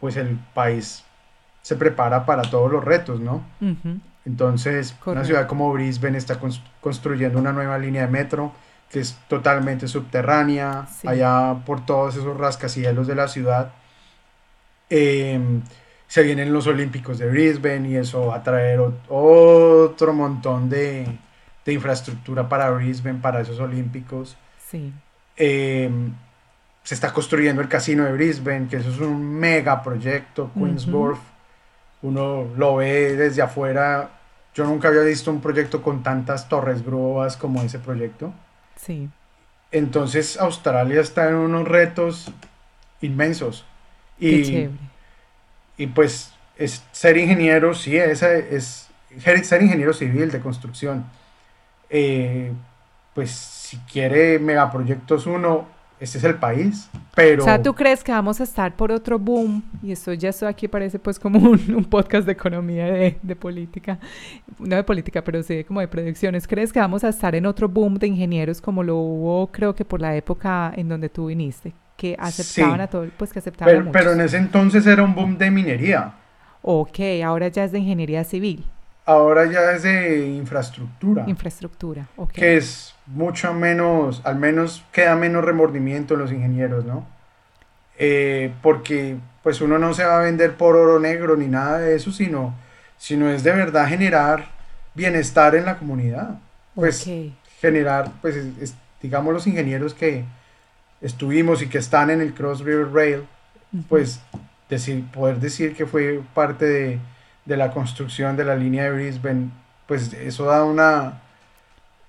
pues 0.01 0.17
el 0.17 0.39
país 0.55 1.05
se 1.61 1.77
prepara 1.77 2.25
para 2.25 2.41
todos 2.41 2.73
los 2.73 2.83
retos, 2.83 3.21
¿no? 3.21 3.43
Entonces, 4.25 4.97
una 5.05 5.27
ciudad 5.27 5.47
como 5.47 5.71
Brisbane 5.75 6.17
está 6.17 6.41
construyendo 6.81 7.39
una 7.39 7.53
nueva 7.53 7.77
línea 7.77 8.07
de 8.07 8.09
metro 8.09 8.53
que 8.89 9.01
es 9.01 9.19
totalmente 9.29 9.87
subterránea, 9.87 10.87
allá 11.07 11.55
por 11.67 11.85
todos 11.85 12.17
esos 12.17 12.35
rascacielos 12.35 13.07
de 13.07 13.15
la 13.15 13.29
ciudad. 13.29 13.73
Em, 14.89 15.61
se 16.07 16.23
vienen 16.23 16.55
los 16.55 16.67
Olímpicos 16.67 17.19
de 17.19 17.29
Brisbane 17.29 17.91
y 17.91 17.97
eso 17.97 18.29
va 18.29 18.37
a 18.37 18.43
traer 18.43 18.81
otro 18.81 20.15
montón 20.15 20.71
de, 20.71 21.19
infraestructura 21.73 22.49
para 22.49 22.71
Brisbane, 22.71 23.19
para 23.21 23.41
esos 23.41 23.59
Olímpicos. 23.61 24.37
Sí. 24.67 24.93
Em, 25.37 26.13
se 26.83 26.95
está 26.95 27.13
construyendo 27.13 27.61
el 27.63 27.69
casino 27.69 28.05
de 28.05 28.13
Brisbane, 28.13 28.69
que 28.69 28.77
eso 28.77 28.91
es 28.91 28.99
un 28.99 29.39
mega 29.39 29.83
proyecto, 29.83 30.51
Queen's 30.55 30.87
Uno 32.03 32.47
lo 32.57 32.77
ve 32.77 33.17
desde 33.17 33.43
afuera 33.43 34.11
yo 34.59 34.65
nunca 34.65 34.89
había 34.89 35.03
visto 35.03 35.31
un 35.31 35.41
proyecto 35.41 35.83
con 35.83 36.03
tantas 36.03 36.49
torres 36.49 36.85
grúas 36.85 37.37
como 37.37 37.63
ese 37.63 37.79
proyecto. 37.79 38.33
Sí. 38.75 39.09
Entonces 39.71 40.37
Australia 40.37 41.01
está 41.01 41.29
en 41.29 41.37
unos 41.37 41.69
retos 41.69 42.33
inmensos. 43.01 43.65
Y, 44.19 44.69
y 45.77 45.87
pues 45.87 46.33
es 46.57 46.83
ser 46.91 47.17
ingeniero, 47.19 47.73
sí, 47.73 47.97
esa 47.97 48.35
es 48.35 48.89
ser 49.21 49.63
ingeniero 49.63 49.93
civil 49.93 50.33
de 50.33 50.41
construcción. 50.41 51.05
Eh, 51.91 52.53
pues 53.15 53.31
si 53.31 53.77
quiere 53.79 54.39
megaproyectos 54.39 55.27
uno, 55.27 55.67
este 56.01 56.19
es 56.19 56.25
el 56.25 56.37
país, 56.37 56.89
pero... 57.15 57.43
O 57.43 57.45
sea, 57.45 57.61
¿tú 57.61 57.75
crees 57.75 58.05
que 58.05 58.13
vamos 58.13 58.41
a 58.41 58.45
estar 58.45 58.77
por 58.77 58.93
otro 58.93 59.19
boom? 59.19 59.65
Y 59.83 59.91
esto 59.91 60.13
ya 60.13 60.29
esto 60.29 60.47
aquí 60.47 60.69
parece 60.69 60.99
pues 61.01 61.19
como 61.19 61.41
un, 61.51 61.85
podcast 61.91 62.27
de 62.27 62.33
economía, 62.33 62.87
de, 62.87 63.19
de, 63.21 63.37
política, 63.37 63.99
no 64.59 64.77
de 64.77 64.85
política, 64.85 65.23
pero 65.25 65.43
sí 65.43 65.65
como 65.65 65.81
de 65.81 65.89
predicciones. 65.89 66.47
¿Crees 66.47 66.73
que 66.73 66.79
vamos 66.79 67.03
a 67.03 67.09
estar 67.09 67.35
en 67.35 67.47
otro 67.47 67.69
boom 67.69 67.95
de 67.95 68.07
ingenieros 68.07 68.61
como 68.61 68.85
lo 68.85 68.97
hubo 68.97 69.49
creo 69.49 69.75
que 69.75 69.85
por 69.85 70.01
la 70.01 70.15
época 70.15 70.73
en 70.77 70.89
donde 70.89 71.09
tú 71.09 71.27
viniste? 71.27 71.75
Que 71.97 72.15
aceptaban 72.17 72.81
a 72.81 72.87
todo, 72.87 73.09
pues 73.17 73.33
que 73.33 73.41
aceptaban 73.41 73.75
pero, 73.75 73.91
pero 73.91 74.13
en 74.13 74.21
ese 74.21 74.37
entonces 74.37 74.87
era 74.87 75.03
un 75.03 75.17
boom 75.17 75.37
de 75.37 75.51
minería. 75.51 76.15
Ok, 76.63 77.01
ahora 77.25 77.49
ya 77.49 77.65
es 77.65 77.73
de 77.73 77.81
ingeniería 77.81 78.23
civil. 78.23 78.65
Ahora 79.09 79.51
ya 79.51 79.73
es 79.73 79.85
de 79.85 80.27
infraestructura. 80.27 81.25
Infraestructura, 81.27 82.07
ok. 82.17 82.31
Que 82.31 82.59
es 82.59 82.95
mucho 83.07 83.55
menos, 83.55 84.21
al 84.23 84.37
menos 84.37 84.85
queda 84.93 85.17
menos 85.17 85.43
remordimiento 85.43 86.13
en 86.13 86.21
los 86.21 86.31
ingenieros, 86.31 86.85
¿no? 86.85 87.07
Eh, 87.97 88.53
porque 88.61 89.17
pues 89.43 89.63
uno 89.63 89.79
no 89.79 89.95
se 89.95 90.05
va 90.05 90.19
a 90.19 90.25
vender 90.25 90.57
por 90.59 90.77
oro 90.77 91.01
negro 91.01 91.39
ni 91.39 91.47
nada 91.47 91.79
de 91.79 91.97
eso, 91.97 92.13
sino, 92.13 92.55
sino 92.99 93.31
es 93.31 93.43
de 93.45 93.53
verdad 93.53 93.89
generar 93.89 94.51
bienestar 94.93 95.55
en 95.55 95.65
la 95.65 95.79
comunidad. 95.79 96.39
Pues 96.75 97.11
generar, 97.63 98.13
pues 98.21 98.37
digamos 99.01 99.33
los 99.33 99.47
ingenieros 99.47 99.95
que 99.95 100.27
estuvimos 101.01 101.63
y 101.63 101.69
que 101.69 101.79
están 101.79 102.11
en 102.11 102.21
el 102.21 102.35
Cross 102.35 102.61
River 102.61 102.93
Rail, 102.93 103.23
pues 103.89 104.21
decir, 104.69 105.03
poder 105.13 105.41
decir 105.41 105.75
que 105.75 105.87
fue 105.87 106.21
parte 106.35 106.67
de, 106.67 106.99
de, 107.49 107.57
la 107.57 107.71
construcción 107.71 108.37
de 108.37 108.45
la 108.45 108.55
línea 108.55 108.85
de 108.85 108.93
Brisbane, 108.93 109.51
pues 109.87 110.13
eso 110.13 110.45
da 110.45 110.65
una, 110.65 111.21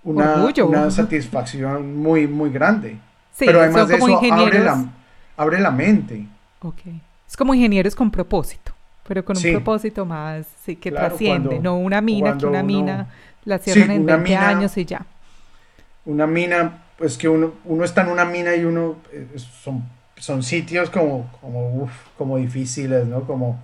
una, 0.04 0.36
una 0.66 0.92
satisfacción 0.92 1.96
muy, 1.96 2.28
muy 2.28 2.50
grande. 2.50 2.98
Pero 3.38 3.62
además 3.62 3.88
de 3.88 3.96
eso 3.96 4.20
abre 4.34 4.60
la, 4.60 4.86
abre 5.38 5.60
la 5.60 5.72
mente. 5.72 6.28
Okay. 6.62 7.02
Es 7.28 7.38
como 7.38 7.54
ingenieros 7.54 7.96
con 7.96 8.12
propósito, 8.12 8.74
pero 9.08 9.24
con 9.24 9.38
un 9.38 9.44
propósito 9.44 10.06
más, 10.06 10.46
sí, 10.64 10.76
que 10.76 10.92
trasciende, 10.92 11.60
no 11.60 11.78
una 11.78 12.02
mina, 12.02 12.38
que 12.38 12.46
una 12.46 12.64
mina 12.64 13.08
la 13.46 13.60
cierran 13.60 13.92
en 13.92 14.06
20 14.06 14.36
años 14.36 14.78
y 14.78 14.86
ya. 14.86 15.06
Una 16.06 16.28
mina, 16.28 16.84
pues 16.98 17.18
que 17.18 17.30
uno, 17.30 17.54
uno 17.66 17.84
está 17.84 18.02
en 18.02 18.10
una 18.10 18.26
mina 18.26 18.56
y 18.56 18.66
uno, 18.66 18.98
eh, 19.14 19.28
son, 19.38 19.84
son 20.18 20.44
sitios 20.44 20.90
como, 20.90 21.30
como, 21.40 21.90
como 22.18 22.38
difíciles, 22.38 23.08
¿no? 23.08 23.22
Como, 23.22 23.60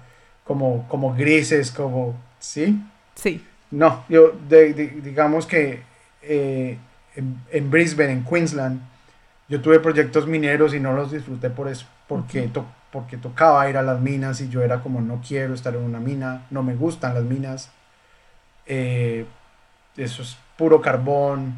como, 0.46 0.88
como 0.88 1.14
grises, 1.14 1.72
como, 1.72 2.16
¿sí? 2.40 2.82
Sí. 3.16 3.44
No, 3.72 4.06
yo, 4.08 4.34
digamos 4.48 5.46
que 5.46 5.82
eh, 6.22 6.78
en, 7.16 7.72
Brisbane, 7.72 8.12
en 8.12 8.24
Queensland, 8.24 8.82
yo 9.50 9.62
tuve 9.62 9.80
proyectos 9.80 10.28
mineros 10.28 10.74
y 10.74 10.80
no 10.80 10.94
los 10.94 11.12
disfruté 11.12 11.50
por 11.50 11.68
eso, 11.68 11.86
porque, 12.08 12.50
porque 12.92 13.18
tocaba 13.18 13.70
ir 13.70 13.78
a 13.78 13.82
las 13.82 14.00
minas 14.00 14.40
y 14.42 14.50
yo 14.50 14.62
era 14.62 14.82
como, 14.82 15.02
no 15.02 15.22
quiero 15.28 15.54
estar 15.54 15.76
en 15.76 15.82
una 15.82 16.00
mina, 16.00 16.46
no 16.52 16.64
me 16.64 16.76
gustan 16.76 17.16
las 17.16 17.24
minas, 17.24 17.72
eh, 18.66 19.26
eso 19.98 20.22
es 20.22 20.38
puro 20.58 20.82
carbón, 20.82 21.58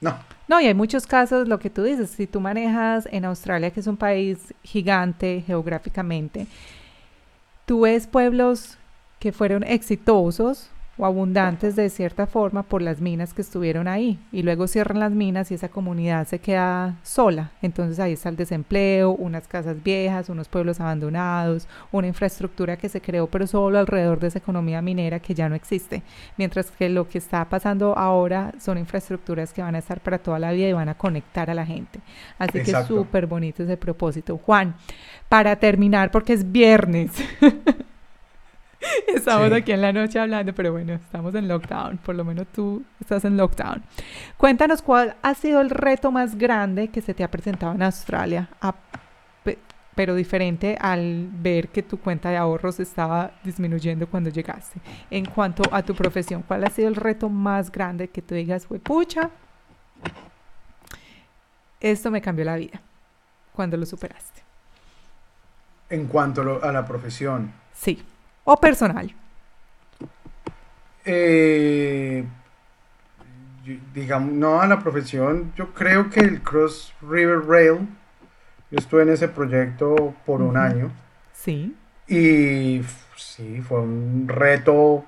no. 0.00 0.18
No, 0.48 0.60
y 0.60 0.66
hay 0.66 0.74
muchos 0.74 1.06
casos, 1.06 1.48
lo 1.48 1.58
que 1.58 1.70
tú 1.70 1.82
dices, 1.82 2.10
si 2.10 2.26
tú 2.26 2.40
manejas 2.40 3.08
en 3.10 3.24
Australia, 3.24 3.70
que 3.70 3.80
es 3.80 3.86
un 3.86 3.96
país 3.96 4.52
gigante 4.62 5.42
geográficamente, 5.46 6.46
tú 7.66 7.80
ves 7.80 8.06
pueblos 8.06 8.78
que 9.18 9.32
fueron 9.32 9.62
exitosos 9.62 10.70
o 10.96 11.06
abundantes 11.06 11.76
de 11.76 11.90
cierta 11.90 12.26
forma 12.26 12.62
por 12.62 12.82
las 12.82 13.00
minas 13.00 13.34
que 13.34 13.42
estuvieron 13.42 13.88
ahí 13.88 14.18
y 14.32 14.42
luego 14.42 14.66
cierran 14.66 15.00
las 15.00 15.12
minas 15.12 15.50
y 15.50 15.54
esa 15.54 15.68
comunidad 15.68 16.26
se 16.26 16.38
queda 16.38 16.96
sola. 17.02 17.50
Entonces 17.62 17.98
ahí 17.98 18.12
está 18.12 18.28
el 18.28 18.36
desempleo, 18.36 19.12
unas 19.12 19.48
casas 19.48 19.82
viejas, 19.82 20.28
unos 20.28 20.48
pueblos 20.48 20.80
abandonados, 20.80 21.68
una 21.92 22.06
infraestructura 22.06 22.76
que 22.76 22.88
se 22.88 23.00
creó 23.00 23.26
pero 23.26 23.46
solo 23.46 23.78
alrededor 23.78 24.20
de 24.20 24.28
esa 24.28 24.38
economía 24.38 24.82
minera 24.82 25.20
que 25.20 25.34
ya 25.34 25.48
no 25.48 25.54
existe. 25.54 26.02
Mientras 26.36 26.70
que 26.70 26.88
lo 26.88 27.08
que 27.08 27.18
está 27.18 27.44
pasando 27.48 27.96
ahora 27.96 28.52
son 28.60 28.78
infraestructuras 28.78 29.52
que 29.52 29.62
van 29.62 29.74
a 29.74 29.78
estar 29.78 30.00
para 30.00 30.18
toda 30.18 30.38
la 30.38 30.52
vida 30.52 30.68
y 30.68 30.72
van 30.72 30.88
a 30.88 30.94
conectar 30.94 31.50
a 31.50 31.54
la 31.54 31.66
gente. 31.66 32.00
Así 32.38 32.62
que 32.62 32.72
súper 32.84 33.26
bonito 33.26 33.62
ese 33.62 33.76
propósito. 33.76 34.38
Juan, 34.38 34.76
para 35.28 35.56
terminar, 35.56 36.10
porque 36.10 36.32
es 36.32 36.50
viernes. 36.50 37.10
Estamos 39.08 39.52
aquí 39.52 39.72
en 39.72 39.80
la 39.80 39.92
noche 39.92 40.18
hablando, 40.18 40.54
pero 40.54 40.72
bueno, 40.72 40.94
estamos 40.94 41.34
en 41.34 41.48
lockdown, 41.48 41.98
por 41.98 42.14
lo 42.14 42.24
menos 42.24 42.46
tú 42.48 42.82
estás 43.00 43.24
en 43.24 43.36
lockdown. 43.36 43.82
Cuéntanos 44.36 44.82
cuál 44.82 45.16
ha 45.22 45.34
sido 45.34 45.60
el 45.60 45.70
reto 45.70 46.10
más 46.10 46.36
grande 46.36 46.88
que 46.88 47.00
se 47.00 47.14
te 47.14 47.24
ha 47.24 47.30
presentado 47.30 47.74
en 47.74 47.82
Australia, 47.82 48.48
pero 49.94 50.14
diferente 50.14 50.76
al 50.80 51.28
ver 51.30 51.68
que 51.68 51.82
tu 51.82 51.98
cuenta 51.98 52.30
de 52.30 52.36
ahorros 52.36 52.80
estaba 52.80 53.32
disminuyendo 53.44 54.08
cuando 54.08 54.30
llegaste. 54.30 54.80
En 55.10 55.24
cuanto 55.24 55.62
a 55.70 55.82
tu 55.82 55.94
profesión, 55.94 56.42
¿cuál 56.42 56.64
ha 56.64 56.70
sido 56.70 56.88
el 56.88 56.96
reto 56.96 57.28
más 57.28 57.70
grande 57.70 58.08
que 58.08 58.20
tú 58.20 58.34
digas, 58.34 58.66
fue 58.66 58.78
pucha? 58.78 59.30
Esto 61.80 62.10
me 62.10 62.20
cambió 62.20 62.44
la 62.44 62.56
vida 62.56 62.80
cuando 63.52 63.76
lo 63.76 63.86
superaste. 63.86 64.42
En 65.90 66.06
cuanto 66.06 66.60
a 66.62 66.72
la 66.72 66.84
profesión. 66.84 67.52
Sí 67.72 68.02
o 68.44 68.56
personal? 68.56 69.14
Eh, 71.04 72.24
digamos, 73.94 74.32
no 74.32 74.60
a 74.60 74.66
la 74.66 74.78
profesión, 74.78 75.52
yo 75.56 75.72
creo 75.74 76.10
que 76.10 76.20
el 76.20 76.42
Cross 76.42 76.94
River 77.02 77.46
Rail, 77.46 77.88
yo 78.70 78.78
estuve 78.78 79.02
en 79.02 79.10
ese 79.10 79.28
proyecto 79.28 80.14
por 80.24 80.40
un 80.40 80.56
año. 80.56 80.90
Sí. 81.32 81.74
Y 82.06 82.82
sí, 83.16 83.62
fue 83.62 83.80
un 83.80 84.26
reto 84.28 85.04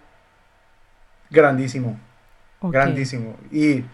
grandísimo. 1.30 1.98
Grandísimo. 2.62 3.36
Y 3.50 3.84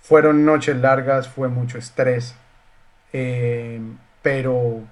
fueron 0.00 0.44
noches 0.44 0.76
largas, 0.76 1.28
fue 1.28 1.48
mucho 1.48 1.78
estrés. 1.78 2.36
Eh, 3.12 3.80
pero 4.22 4.82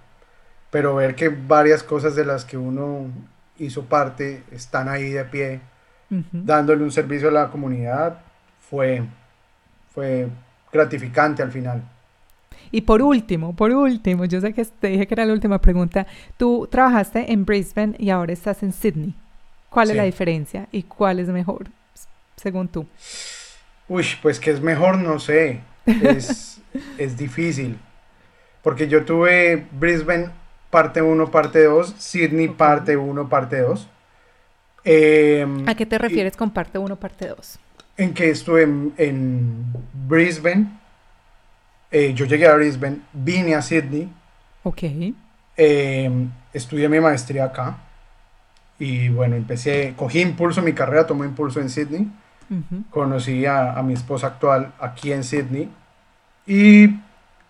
pero 0.73 0.95
ver 0.95 1.15
que 1.15 1.29
varias 1.29 1.83
cosas 1.83 2.17
de 2.17 2.25
las 2.25 2.47
que 2.47 2.57
uno 2.57 3.07
hizo 3.59 3.85
parte 3.85 4.43
están 4.51 4.89
ahí 4.89 5.11
de 5.11 5.23
pie, 5.27 5.61
dándole 6.09 6.83
un 6.83 6.91
servicio 6.91 7.29
a 7.29 7.31
la 7.31 7.51
comunidad, 7.51 8.21
fue, 8.71 9.03
fue 9.95 10.29
gratificante 10.73 11.43
al 11.43 11.53
final. 11.53 11.83
Y 12.71 12.81
por 12.81 13.03
último, 13.03 13.55
por 13.55 13.71
último, 13.71 14.25
yo 14.25 14.41
sé 14.41 14.55
que 14.55 14.65
te 14.65 14.89
dije 14.89 15.07
que 15.07 15.13
era 15.13 15.27
la 15.27 15.35
última 15.35 15.61
pregunta, 15.61 16.07
tú 16.39 16.67
trabajaste 16.71 17.31
en 17.31 17.45
Brisbane 17.45 17.95
y 17.99 18.09
ahora 18.09 18.33
estás 18.33 18.63
en 18.63 18.73
Sydney. 18.73 19.15
¿Cuál 19.69 19.91
es 19.91 19.97
la 19.97 20.05
diferencia 20.05 20.69
y 20.73 20.85
cuál 20.85 21.19
es 21.19 21.29
mejor, 21.29 21.67
según 22.37 22.69
tú? 22.69 22.87
Uy, 23.89 24.07
pues 24.23 24.41
que 24.41 24.51
es 24.51 24.63
mejor, 24.63 24.97
no 24.97 25.19
sé. 25.19 25.61
Es, 25.85 26.63
es 26.97 27.19
difícil. 27.19 27.79
Porque 28.63 28.89
yo 28.89 29.05
tuve 29.05 29.67
Brisbane 29.73 30.31
parte 30.73 31.03
1, 31.03 31.31
parte 31.31 31.65
2, 31.65 31.97
Sydney 31.99 32.49
parte 32.49 32.97
1, 32.97 33.29
parte 33.29 33.61
2. 33.61 33.89
Em, 34.85 35.69
¿A 35.69 35.75
qué 35.75 35.85
te 35.85 35.99
refieres 35.99 36.35
con 36.35 36.51
parte 36.51 36.79
1, 36.79 36.97
parte 36.97 37.29
2? 37.29 37.59
En 37.99 38.15
que 38.15 38.31
estuve 38.31 38.63
en, 38.63 39.67
Brisbane, 40.09 40.69
eh, 41.91 42.15
yo 42.15 42.25
llegué 42.25 42.49
a 42.49 42.55
Brisbane, 42.55 43.01
vine 43.13 43.55
a 43.55 43.61
Sydney. 43.61 44.11
Ok. 44.63 44.83
Em, 45.59 46.31
estudié 46.55 46.89
mi 46.89 47.01
maestría 47.01 47.45
acá. 47.45 47.77
Y 48.79 49.11
bueno, 49.11 49.37
empecé, 49.37 49.93
cogí 49.95 50.23
impulso 50.23 50.61
en 50.61 50.67
mi 50.67 50.73
carrera, 50.73 51.07
tomé 51.07 51.27
impulso 51.27 51.61
en 51.61 51.69
Sydney. 51.69 52.11
Conocí 52.89 53.45
a, 53.45 53.81
mi 53.83 53.93
esposa 53.93 54.29
actual 54.29 54.73
aquí 54.81 55.13
en 55.13 55.23
Sydney. 55.23 55.71
Y 56.47 56.99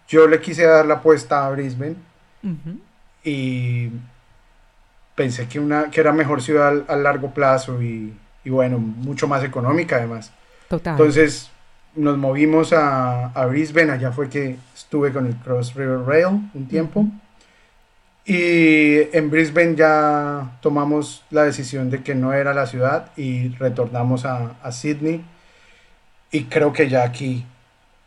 yo 0.09 0.27
le 0.27 0.41
quise 0.41 0.65
dar 0.65 0.87
la 0.87 0.95
apuesta 0.95 1.47
a 1.47 1.51
Brisbane 1.51 1.97
y 3.25 3.91
pensé 5.15 5.47
que, 5.47 5.61
una, 5.61 5.91
que 5.91 6.01
era 6.01 6.13
mejor 6.13 6.43
ciudad 6.43 6.85
a 6.89 6.97
largo 6.97 7.33
plazo 7.33 7.83
y, 7.83 8.13
bueno, 8.45 8.79
mucho 8.79 9.29
más 9.29 9.45
económica 9.45 9.97
además. 9.97 10.33
Total. 10.69 10.93
Entonces 10.93 11.51
nos 11.95 12.17
movimos 12.17 12.73
a, 12.73 13.27
a, 13.27 13.47
Brisbane, 13.47 13.93
allá 13.93 14.13
fue 14.13 14.29
que 14.29 14.57
estuve 14.75 15.13
con 15.13 15.27
el 15.27 15.37
Cross 15.37 15.75
River 15.75 16.01
Rail 16.01 16.51
un 16.55 16.67
tiempo. 16.69 17.07
Y 18.25 19.17
en 19.17 19.31
Brisbane 19.31 19.75
ya 19.75 20.59
tomamos 20.61 21.25
la 21.31 21.43
decisión 21.43 21.91
de 21.91 22.03
que 22.03 22.15
no 22.15 22.33
era 22.33 22.55
la 22.55 22.67
ciudad 22.67 23.11
y 23.17 23.49
retornamos 23.57 24.25
a, 24.25 24.55
a 24.63 24.73
Sydney. 24.73 25.25
Y 26.31 26.45
creo 26.45 26.73
que 26.73 26.89
ya 26.89 27.03
aquí, 27.03 27.45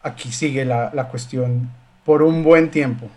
aquí 0.02 0.32
sigue 0.32 0.66
la, 0.66 0.90
la 0.94 1.10
cuestión 1.10 1.70
por 2.06 2.24
un 2.24 2.44
buen 2.44 2.72
tiempo 2.72 3.10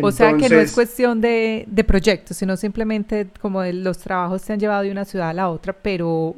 o 0.00 0.10
sea 0.10 0.36
que 0.36 0.48
no 0.48 0.58
es 0.58 0.72
cuestión 0.72 1.20
de, 1.20 1.64
de 1.66 1.84
proyectos, 1.84 2.36
sino 2.36 2.56
simplemente 2.56 3.26
como 3.40 3.60
de 3.60 3.72
los 3.72 3.98
trabajos 3.98 4.42
te 4.42 4.52
han 4.52 4.60
llevado 4.60 4.82
de 4.82 4.90
una 4.90 5.04
ciudad 5.04 5.30
a 5.30 5.32
la 5.32 5.48
otra, 5.48 5.72
pero 5.72 6.36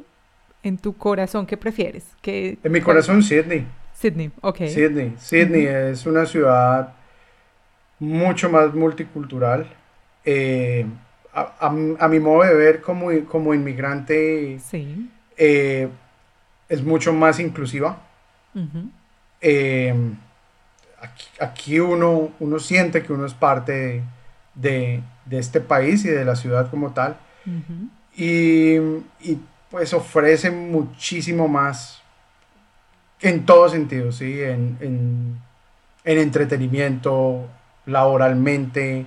en 0.63 0.77
tu 0.77 0.97
corazón, 0.97 1.45
¿qué 1.45 1.57
prefieres? 1.57 2.05
¿Qué, 2.21 2.57
en 2.63 2.71
mi 2.71 2.81
corazón, 2.81 3.21
Sydney. 3.21 3.65
Sydney, 3.93 4.31
ok. 4.41 4.57
Sydney. 4.67 5.13
Sydney 5.17 5.65
es 5.65 6.05
una 6.05 6.25
ciudad 6.25 6.93
mucho 7.99 8.49
más 8.49 8.73
multicultural. 8.73 9.67
Eh, 10.25 10.85
a, 11.33 11.53
a, 11.99 12.07
mi 12.07 12.19
modo 12.19 12.43
de 12.43 12.55
ver 12.55 12.81
como, 12.81 13.09
como 13.25 13.53
inmigrante, 13.53 14.57
sí. 14.59 15.09
Eh, 15.37 15.87
es 16.69 16.81
mucho 16.81 17.13
más 17.13 17.39
inclusiva 17.39 17.99
aquí, 21.39 21.79
uno, 21.79 22.31
uno 22.39 22.59
siente 22.59 23.03
que 23.03 23.13
uno 23.13 23.25
es 23.25 23.33
parte 23.33 24.03
de, 24.53 25.01
este 25.29 25.61
país 25.61 26.05
y 26.05 26.09
de 26.09 26.25
la 26.25 26.35
ciudad 26.35 26.69
como 26.69 26.91
tal. 26.91 27.17
y, 28.15 28.77
pues 29.69 29.93
ofrece 29.93 30.51
muchísimo 30.51 31.47
más 31.47 32.01
en 33.21 33.45
todo 33.45 33.67
sentido, 33.67 34.11
¿sí? 34.11 34.41
En, 34.41 35.37
entretenimiento, 36.03 37.47
laboralmente, 37.85 39.05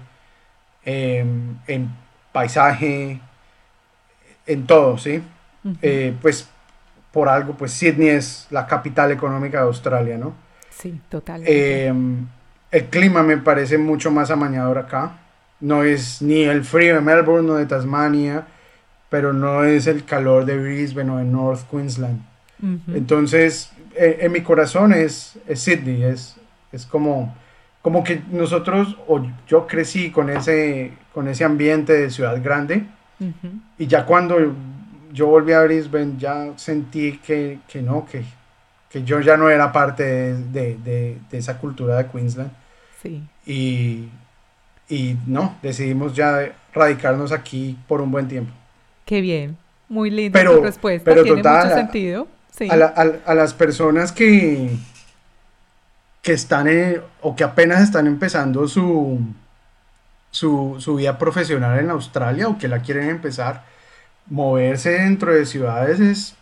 em, 0.84 1.56
en 1.66 1.90
paisaje, 2.32 3.20
en 4.46 4.66
todo, 4.66 4.98
¿sí? 4.98 5.22
Eh, 5.82 6.14
pues 6.20 6.48
por 7.12 7.28
algo, 7.28 7.54
pues 7.54 7.72
Sydney 7.72 8.08
es 8.08 8.46
la 8.50 8.66
capital 8.66 9.12
económica 9.12 9.58
de 9.58 9.64
Australia, 9.64 10.18
¿no? 10.18 10.34
Sí, 10.70 11.00
total. 11.08 11.42
Em, 11.46 12.26
el 12.70 12.84
clima 12.86 13.22
me 13.22 13.36
parece 13.38 13.78
mucho 13.78 14.10
más 14.10 14.30
amañador 14.30 14.78
acá. 14.78 15.18
No 15.60 15.82
es 15.82 16.22
ni 16.22 16.42
el 16.42 16.64
frío 16.64 16.94
de 16.96 17.00
Melbourne 17.00 17.50
o 17.50 17.54
de 17.56 17.66
Tasmania, 17.66 18.46
pero 19.08 19.32
no 19.32 19.64
es 19.64 19.86
el 19.86 20.04
calor 20.04 20.44
de 20.44 20.58
Brisbane 20.58 21.10
o 21.10 21.16
de 21.16 21.24
North 21.24 21.68
Queensland. 21.70 22.20
Entonces, 22.92 23.70
eh, 23.94 24.18
en 24.20 24.32
mi 24.32 24.40
corazón 24.40 24.92
es, 24.92 25.38
Sydney, 25.54 26.02
es, 26.02 26.36
es 26.72 26.86
como, 26.86 27.36
como 27.82 28.02
que 28.02 28.20
nosotros, 28.30 28.96
o 29.06 29.24
yo 29.46 29.66
crecí 29.66 30.10
con 30.10 30.28
ese, 30.28 30.92
con 31.14 31.28
ese 31.28 31.44
ambiente 31.44 31.92
de 31.92 32.10
ciudad 32.10 32.42
grande, 32.42 32.84
y 33.78 33.86
ya 33.86 34.04
cuando 34.04 34.36
yo 35.12 35.26
volví 35.26 35.52
a 35.52 35.62
Brisbane 35.62 36.14
ya 36.18 36.52
sentí 36.56 37.18
que, 37.18 37.58
no, 37.82 38.06
que, 38.06 38.24
que, 38.90 39.04
yo 39.04 39.20
ya 39.20 39.36
no 39.36 39.50
era 39.50 39.72
parte 39.72 40.34
de, 40.34 41.18
esa 41.32 41.58
cultura 41.58 41.96
de 41.96 42.06
Queensland. 42.06 42.50
Sí. 43.02 43.22
Y, 43.46 44.08
y 44.88 45.16
no, 45.26 45.56
decidimos 45.62 46.14
ya 46.14 46.52
radicarnos 46.72 47.32
aquí 47.32 47.78
por 47.86 48.00
un 48.00 48.10
buen 48.10 48.28
tiempo. 48.28 48.52
Qué 49.04 49.20
bien, 49.20 49.56
muy 49.88 50.10
linda 50.10 50.44
tu 50.44 50.62
respuesta, 50.62 51.04
pero 51.04 51.22
tiene 51.22 51.42
mucho 51.42 51.74
sentido. 51.74 52.28
A, 52.70 53.34
las 53.34 53.54
personas 53.54 54.10
que, 54.10 54.70
que 56.22 56.32
están 56.32 56.68
o 57.20 57.36
que 57.36 57.44
apenas 57.44 57.82
están 57.82 58.06
empezando 58.06 58.66
su, 58.66 59.20
su, 60.30 60.76
su 60.78 60.96
vida 60.96 61.18
profesional 61.18 61.78
en 61.78 61.90
Australia 61.90 62.48
o 62.48 62.58
que 62.58 62.68
la 62.68 62.80
quieren 62.80 63.08
empezar, 63.08 63.64
moverse 64.26 64.90
dentro 64.90 65.32
de 65.32 65.46
ciudades 65.46 66.00
es, 66.00 66.34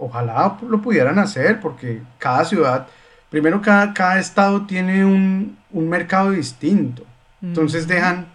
ojalá 0.00 0.58
lo 0.66 0.80
pudieran 0.80 1.18
hacer, 1.18 1.60
porque 1.60 2.02
cada 2.18 2.44
ciudad, 2.44 2.86
primero 3.28 3.62
cada, 3.62 3.94
cada 3.94 4.18
estado 4.18 4.66
tiene 4.66 5.04
un, 5.04 5.58
mercado 5.72 6.32
distinto, 6.32 7.04
entonces 7.40 7.86
dejan 7.86 8.26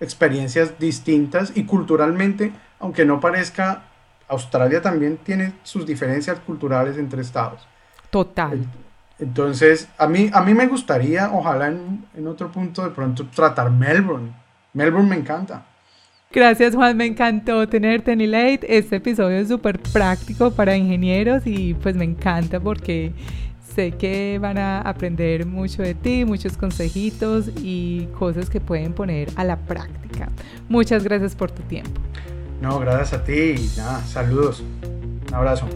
experiencias 0.00 0.78
distintas 0.78 1.52
y 1.54 1.64
culturalmente, 1.64 2.52
aunque 2.80 3.04
no 3.04 3.20
parezca, 3.20 3.82
Australia 4.26 4.82
también 4.82 5.18
tiene 5.18 5.52
sus 5.62 5.86
diferencias 5.86 6.40
culturales 6.40 6.96
entre 6.96 7.22
estados. 7.22 7.66
Total. 8.10 8.66
Entonces, 9.18 9.88
a 9.98 10.08
mí, 10.08 10.30
a 10.32 10.40
mí 10.42 10.54
me 10.54 10.66
gustaría, 10.66 11.30
ojalá 11.32 11.68
en, 11.68 12.04
en 12.16 12.26
otro 12.26 12.50
punto 12.50 12.82
de 12.82 12.90
pronto, 12.90 13.26
tratar 13.26 13.70
Melbourne. 13.70 14.32
Melbourne 14.72 15.08
me 15.08 15.16
encanta. 15.16 15.64
Gracias 16.32 16.74
Juan, 16.74 16.96
me 16.96 17.04
encantó 17.04 17.68
tenerte 17.68 18.12
en 18.12 18.22
Elate. 18.22 18.60
Este 18.78 18.96
episodio 18.96 19.36
es 19.36 19.48
súper 19.48 19.78
práctico 19.78 20.50
para 20.50 20.74
ingenieros 20.74 21.46
y 21.46 21.74
pues 21.74 21.94
me 21.94 22.04
encanta 22.04 22.58
porque 22.58 23.12
sé 23.74 23.92
que 23.92 24.38
van 24.40 24.56
a 24.56 24.80
aprender 24.80 25.44
mucho 25.44 25.82
de 25.82 25.94
ti, 25.94 26.24
muchos 26.24 26.56
consejitos 26.56 27.50
y 27.62 28.06
cosas 28.18 28.48
que 28.48 28.60
pueden 28.60 28.94
poner 28.94 29.28
a 29.36 29.44
la 29.44 29.56
práctica. 29.56 30.30
Muchas 30.70 31.04
gracias 31.04 31.34
por 31.34 31.50
tu 31.50 31.62
tiempo. 31.64 32.00
No, 32.62 32.78
gracias 32.78 33.12
a 33.12 33.24
ti 33.24 33.54
y 33.58 33.70
nada, 33.76 34.00
saludos. 34.06 34.62
Un 35.28 35.34
abrazo. 35.34 35.68